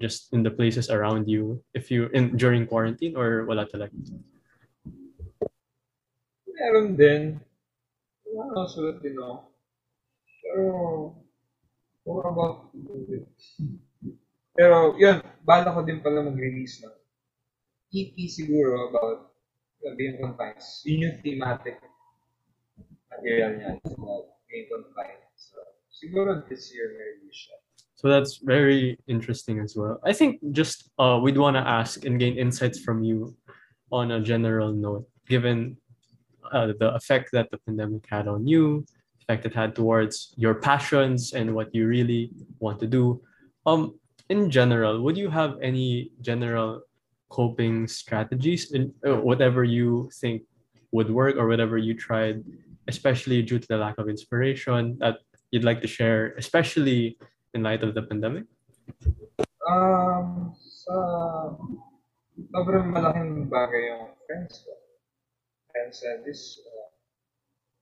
just 0.00 0.32
in 0.32 0.42
the 0.42 0.50
places 0.50 0.90
around 0.90 1.28
you 1.28 1.62
if 1.72 1.90
you 1.90 2.08
in 2.12 2.36
during 2.36 2.66
quarantine 2.66 3.16
or 3.16 3.44
wala 3.48 3.64
talaga? 3.64 3.96
Meron 6.56 6.96
din. 6.96 7.40
Wala 8.28 8.68
sulat 8.68 9.00
din 9.00 9.16
ako. 9.16 9.36
Pero, 10.40 10.64
more 12.04 12.28
about. 12.28 12.56
Pero, 14.56 14.96
yun, 14.96 15.20
bala 15.44 15.72
ko 15.72 15.84
din 15.84 16.00
pala 16.00 16.24
mag-release 16.24 16.84
ng 16.84 16.96
EP 17.92 18.16
siguro 18.28 18.92
about 18.92 19.32
being 19.96 20.16
confined. 20.20 20.60
Yun 20.84 21.04
yung 21.08 21.16
thematic 21.20 21.76
material 23.12 23.52
niya. 23.56 23.70
It's 23.80 23.92
about 23.96 24.35
So, 25.36 25.58
this 26.48 26.72
year 26.74 26.92
may 26.94 27.20
release 27.20 27.48
siya. 27.48 27.56
So 27.96 28.10
that's 28.10 28.36
very 28.36 28.98
interesting 29.08 29.58
as 29.58 29.74
well. 29.74 29.98
I 30.04 30.12
think 30.12 30.40
just 30.52 30.90
uh, 30.98 31.18
we'd 31.22 31.38
want 31.38 31.56
to 31.56 31.64
ask 31.64 32.04
and 32.04 32.20
gain 32.20 32.36
insights 32.36 32.78
from 32.78 33.02
you 33.02 33.34
on 33.90 34.12
a 34.12 34.20
general 34.20 34.70
note, 34.72 35.08
given 35.26 35.78
uh, 36.52 36.72
the 36.78 36.94
effect 36.94 37.30
that 37.32 37.50
the 37.50 37.58
pandemic 37.64 38.04
had 38.08 38.28
on 38.28 38.46
you, 38.46 38.84
the 39.18 39.24
effect 39.24 39.46
it 39.46 39.54
had 39.54 39.74
towards 39.74 40.34
your 40.36 40.54
passions 40.54 41.32
and 41.32 41.54
what 41.54 41.74
you 41.74 41.86
really 41.86 42.30
want 42.60 42.78
to 42.80 42.86
do. 42.86 43.22
Um, 43.64 43.98
in 44.28 44.50
general, 44.50 45.00
would 45.00 45.16
you 45.16 45.30
have 45.30 45.56
any 45.62 46.12
general 46.20 46.82
coping 47.30 47.88
strategies 47.88 48.72
in 48.72 48.92
uh, 49.06 49.16
whatever 49.16 49.64
you 49.64 50.10
think 50.20 50.42
would 50.92 51.10
work 51.10 51.36
or 51.36 51.48
whatever 51.48 51.78
you 51.78 51.94
tried, 51.94 52.44
especially 52.88 53.42
due 53.42 53.58
to 53.58 53.68
the 53.68 53.76
lack 53.76 53.98
of 53.98 54.08
inspiration 54.08 54.96
that 55.00 55.18
you'd 55.50 55.64
like 55.64 55.80
to 55.82 55.88
share, 55.88 56.34
especially 56.38 57.18
in 57.54 57.62
light 57.62 57.82
of 57.82 57.94
the 57.94 58.02
pandemic? 58.02 58.44
Um, 59.66 60.54
sa 60.54 60.94
sobrang 62.54 62.94
malaking 62.94 63.50
bagay 63.50 63.90
yung 63.90 64.14
friends 64.26 64.62
ko. 64.62 64.72
And 65.76 65.90
sa 65.92 66.22
this, 66.22 66.62
uh, 66.62 66.88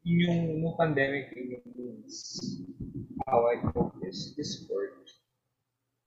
yung 0.04 0.64
no 0.64 0.74
pandemic 0.80 1.32
even 1.36 1.62
means 1.76 2.40
how 3.26 3.44
I 3.46 3.60
cope 3.72 4.00
is 4.02 4.34
Discord. 4.36 5.04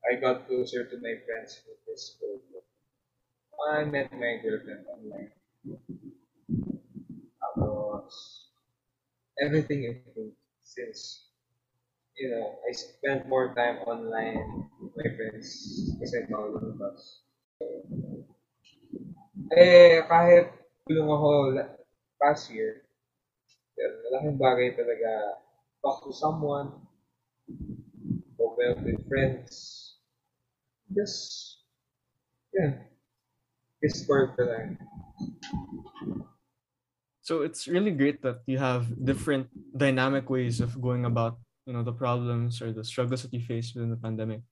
I 0.08 0.20
got 0.20 0.48
closer 0.48 0.88
to 0.88 0.96
my 1.04 1.16
friends 1.28 1.62
with 1.68 1.80
Discord. 1.86 2.42
I 3.68 3.84
met 3.84 4.14
my 4.14 4.40
girlfriend 4.40 4.86
online. 4.88 5.34
Tapos, 7.42 8.47
everything 9.42 9.84
improved 9.86 10.36
since, 10.64 11.28
you 12.18 12.30
know, 12.30 12.56
I 12.68 12.72
spent 12.74 13.28
more 13.30 13.54
time 13.56 13.78
online 13.88 14.70
with 14.82 14.94
my 14.98 15.10
friends 15.16 15.48
kasi 16.02 16.26
makalabas. 16.30 17.22
Eh, 19.56 20.04
kahit 20.12 20.52
tulong 20.86 21.10
ako 21.10 21.30
past 22.20 22.52
year, 22.52 22.84
malaking 23.78 24.38
bagay 24.42 24.70
talaga 24.76 25.40
talk 25.82 26.04
to 26.04 26.12
someone, 26.12 26.74
open 28.40 28.66
up 28.72 28.80
with 28.84 29.00
friends, 29.08 29.96
just, 30.96 31.62
yeah, 32.54 32.74
Discord 33.82 34.38
pa 34.38 34.44
lang. 34.46 34.78
So 37.28 37.44
it's 37.44 37.68
really 37.68 37.92
great 37.92 38.24
that 38.24 38.40
you 38.48 38.56
have 38.56 38.88
different 39.04 39.52
dynamic 39.76 40.32
ways 40.32 40.64
of 40.64 40.80
going 40.80 41.04
about, 41.04 41.36
you 41.68 41.76
know, 41.76 41.84
the 41.84 41.92
problems 41.92 42.64
or 42.64 42.72
the 42.72 42.88
struggles 42.88 43.28
that 43.28 43.36
you 43.36 43.44
face 43.44 43.76
within 43.76 43.92
the 43.92 44.00
pandemic. 44.00 44.48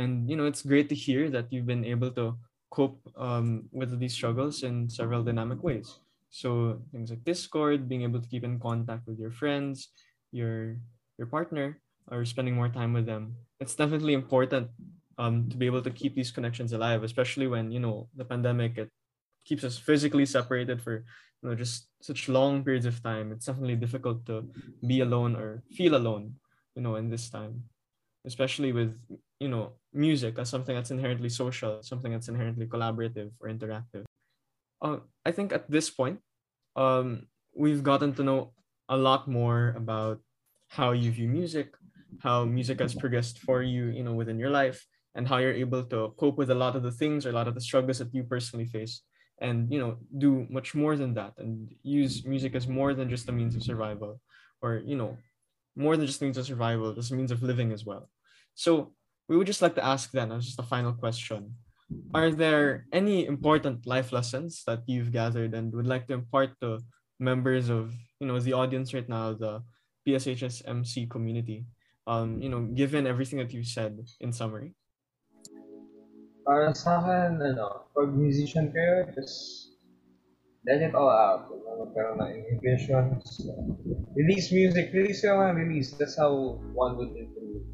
And 0.00 0.24
you 0.24 0.32
know, 0.32 0.48
it's 0.48 0.64
great 0.64 0.88
to 0.88 0.96
hear 0.96 1.28
that 1.28 1.52
you've 1.52 1.68
been 1.68 1.84
able 1.84 2.08
to 2.16 2.40
cope 2.72 3.04
um, 3.20 3.68
with 3.68 4.00
these 4.00 4.16
struggles 4.16 4.64
in 4.64 4.88
several 4.88 5.28
dynamic 5.28 5.60
ways. 5.60 6.00
So 6.32 6.80
things 6.88 7.12
like 7.12 7.20
Discord, 7.20 7.84
being 7.84 8.08
able 8.08 8.24
to 8.24 8.28
keep 8.32 8.48
in 8.48 8.56
contact 8.64 9.04
with 9.04 9.20
your 9.20 9.30
friends, 9.30 9.92
your 10.32 10.80
your 11.20 11.28
partner, 11.28 11.84
or 12.08 12.24
spending 12.24 12.56
more 12.56 12.72
time 12.72 12.96
with 12.96 13.04
them. 13.04 13.36
It's 13.60 13.76
definitely 13.76 14.16
important 14.16 14.72
um, 15.20 15.52
to 15.52 15.56
be 15.60 15.68
able 15.68 15.84
to 15.84 15.92
keep 15.92 16.16
these 16.16 16.32
connections 16.32 16.72
alive, 16.72 17.04
especially 17.04 17.44
when 17.44 17.68
you 17.68 17.80
know 17.84 18.08
the 18.16 18.24
pandemic 18.24 18.80
it 18.80 18.88
keeps 19.44 19.64
us 19.64 19.76
physically 19.76 20.24
separated 20.24 20.80
for 20.80 21.04
you 21.42 21.48
know 21.48 21.54
just 21.54 21.88
such 22.00 22.28
long 22.28 22.64
periods 22.64 22.86
of 22.86 23.02
time. 23.02 23.32
It's 23.32 23.46
definitely 23.46 23.76
difficult 23.76 24.26
to 24.26 24.48
be 24.86 25.00
alone 25.00 25.36
or 25.36 25.62
feel 25.72 25.96
alone, 25.96 26.36
you 26.74 26.82
know, 26.82 26.96
in 26.96 27.10
this 27.10 27.30
time, 27.30 27.64
especially 28.24 28.72
with 28.72 28.94
you 29.40 29.48
know 29.48 29.72
music 29.92 30.38
as 30.38 30.48
something 30.48 30.74
that's 30.74 30.90
inherently 30.90 31.28
social, 31.28 31.82
something 31.82 32.12
that's 32.12 32.28
inherently 32.28 32.66
collaborative 32.66 33.30
or 33.40 33.48
interactive. 33.48 34.04
Uh, 34.82 34.98
I 35.24 35.32
think 35.32 35.52
at 35.52 35.70
this 35.70 35.90
point, 35.90 36.20
um, 36.76 37.26
we've 37.54 37.82
gotten 37.82 38.14
to 38.14 38.22
know 38.22 38.52
a 38.88 38.96
lot 38.96 39.28
more 39.28 39.74
about 39.76 40.20
how 40.68 40.92
you 40.92 41.10
view 41.10 41.28
music, 41.28 41.74
how 42.20 42.44
music 42.44 42.80
has 42.80 42.94
progressed 42.94 43.38
for 43.38 43.62
you, 43.62 43.86
you 43.86 44.02
know, 44.02 44.14
within 44.14 44.38
your 44.38 44.50
life, 44.50 44.86
and 45.14 45.26
how 45.26 45.38
you're 45.38 45.52
able 45.52 45.82
to 45.84 46.12
cope 46.18 46.36
with 46.36 46.50
a 46.50 46.54
lot 46.54 46.76
of 46.76 46.82
the 46.82 46.92
things 46.92 47.24
or 47.24 47.30
a 47.30 47.32
lot 47.32 47.48
of 47.48 47.54
the 47.54 47.60
struggles 47.60 47.98
that 47.98 48.14
you 48.14 48.22
personally 48.24 48.66
face, 48.66 49.02
and 49.38 49.72
you 49.72 49.78
know, 49.78 49.98
do 50.18 50.46
much 50.50 50.74
more 50.74 50.96
than 50.96 51.14
that, 51.14 51.34
and 51.38 51.74
use 51.82 52.24
music 52.24 52.54
as 52.54 52.66
more 52.68 52.94
than 52.94 53.08
just 53.08 53.28
a 53.28 53.32
means 53.32 53.54
of 53.56 53.62
survival, 53.62 54.20
or 54.62 54.82
you 54.84 54.96
know, 54.96 55.16
more 55.76 55.96
than 55.96 56.06
just 56.06 56.22
means 56.22 56.38
of 56.38 56.46
survival, 56.46 56.96
a 56.96 57.14
means 57.14 57.30
of 57.30 57.42
living 57.42 57.72
as 57.72 57.84
well. 57.84 58.08
So 58.54 58.94
we 59.28 59.36
would 59.36 59.46
just 59.46 59.62
like 59.62 59.74
to 59.74 59.84
ask 59.84 60.10
then, 60.12 60.32
as 60.32 60.46
just 60.46 60.58
a 60.58 60.62
final 60.62 60.92
question, 60.92 61.54
are 62.14 62.30
there 62.30 62.86
any 62.92 63.26
important 63.26 63.86
life 63.86 64.12
lessons 64.12 64.62
that 64.66 64.82
you've 64.86 65.12
gathered 65.12 65.54
and 65.54 65.72
would 65.72 65.86
like 65.86 66.06
to 66.08 66.14
impart 66.14 66.58
to 66.60 66.80
members 67.18 67.68
of 67.70 67.94
you 68.20 68.26
know 68.26 68.38
the 68.40 68.52
audience 68.52 68.92
right 68.92 69.08
now 69.08 69.32
the 69.32 69.62
pshs 70.06 70.62
mc 70.66 71.06
community 71.06 71.64
um 72.06 72.40
you 72.42 72.48
know 72.48 72.62
given 72.74 73.06
everything 73.06 73.38
that 73.38 73.52
you 73.52 73.64
said 73.64 73.96
in 74.20 74.32
summary 74.32 74.74
Para 76.46 76.70
sa 76.78 77.02
akin, 77.02 77.42
ano, 77.42 77.90
pag 77.90 78.14
musician 78.14 78.70
kayo, 78.70 79.02
just 79.18 79.74
let 80.62 80.78
it 80.78 80.94
all 80.94 81.10
out. 81.10 81.50
Na 81.50 81.82
magkaroon 81.82 82.22
ng 82.22 82.30
inhibitions. 82.38 83.42
Release 84.14 84.54
music. 84.54 84.94
Release 84.94 85.26
ka 85.26 85.34
man, 85.34 85.58
release. 85.58 85.98
That's 85.98 86.14
how 86.14 86.62
one 86.70 86.94
would 87.02 87.18
improve. 87.18 87.66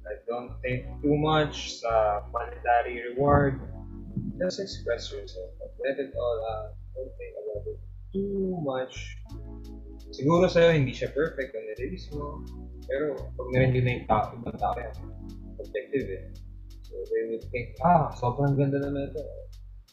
Like, 0.00 0.24
don't 0.24 0.56
think 0.64 0.88
too 1.04 1.12
much 1.12 1.76
sa 1.76 2.24
monetary 2.32 3.04
reward. 3.12 3.60
Just 4.40 4.64
express 4.64 5.12
yourself. 5.12 5.52
Let 5.84 6.00
it 6.00 6.16
all 6.16 6.38
out. 6.56 6.72
Don't 6.96 7.12
think 7.20 7.32
about 7.36 7.68
it 7.68 7.78
too 8.16 8.56
much. 8.64 9.20
Siguro 10.10 10.48
sa'yo, 10.48 10.72
hindi 10.74 10.90
siya 10.96 11.12
perfect 11.12 11.52
ang 11.52 11.68
nirelease 11.68 12.10
mo. 12.16 12.42
Pero, 12.88 13.14
pag 13.14 13.48
narinig 13.54 13.84
na 13.84 13.92
yung 13.92 14.08
tao, 14.08 14.24
ibang 14.34 14.58
tao 14.58 14.74
yan. 14.74 14.94
Objective 15.60 16.08
eh. 16.10 16.24
So 16.90 16.98
they 17.06 17.22
would 17.30 17.44
think, 17.54 17.78
ah, 17.86 18.10
sobrang 18.18 18.58
ganda 18.58 18.82
naman 18.82 19.14
ito. 19.14 19.22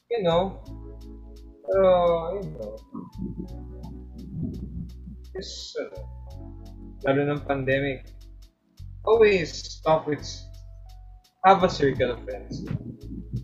You 0.09 0.25
know, 0.25 0.65
pero, 1.67 1.91
you 2.41 2.49
know, 2.57 2.73
just, 5.35 5.77
ano, 5.77 5.99
lalo 7.05 7.21
ng 7.29 7.41
pandemic, 7.45 8.09
always 9.05 9.77
talk 9.85 10.09
with, 10.09 10.25
have 11.45 11.61
a 11.61 11.69
circle 11.69 12.17
of 12.17 12.19
friends. 12.25 12.65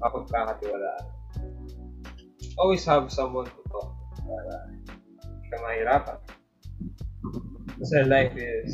Mapagkakatiwalaan. 0.01 1.05
Always 2.57 2.81
have 2.89 3.13
someone 3.13 3.45
to 3.45 3.61
talk 3.69 3.93
para 4.23 4.55
hindi 4.73 5.45
ka 5.53 5.57
mahirapan. 5.61 6.19
Kasi 7.77 7.95
life 8.09 8.33
is, 8.33 8.71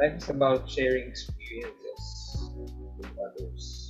life 0.00 0.16
is 0.18 0.26
about 0.32 0.66
sharing 0.66 1.06
experiences 1.06 1.81
Deus. 3.38 3.81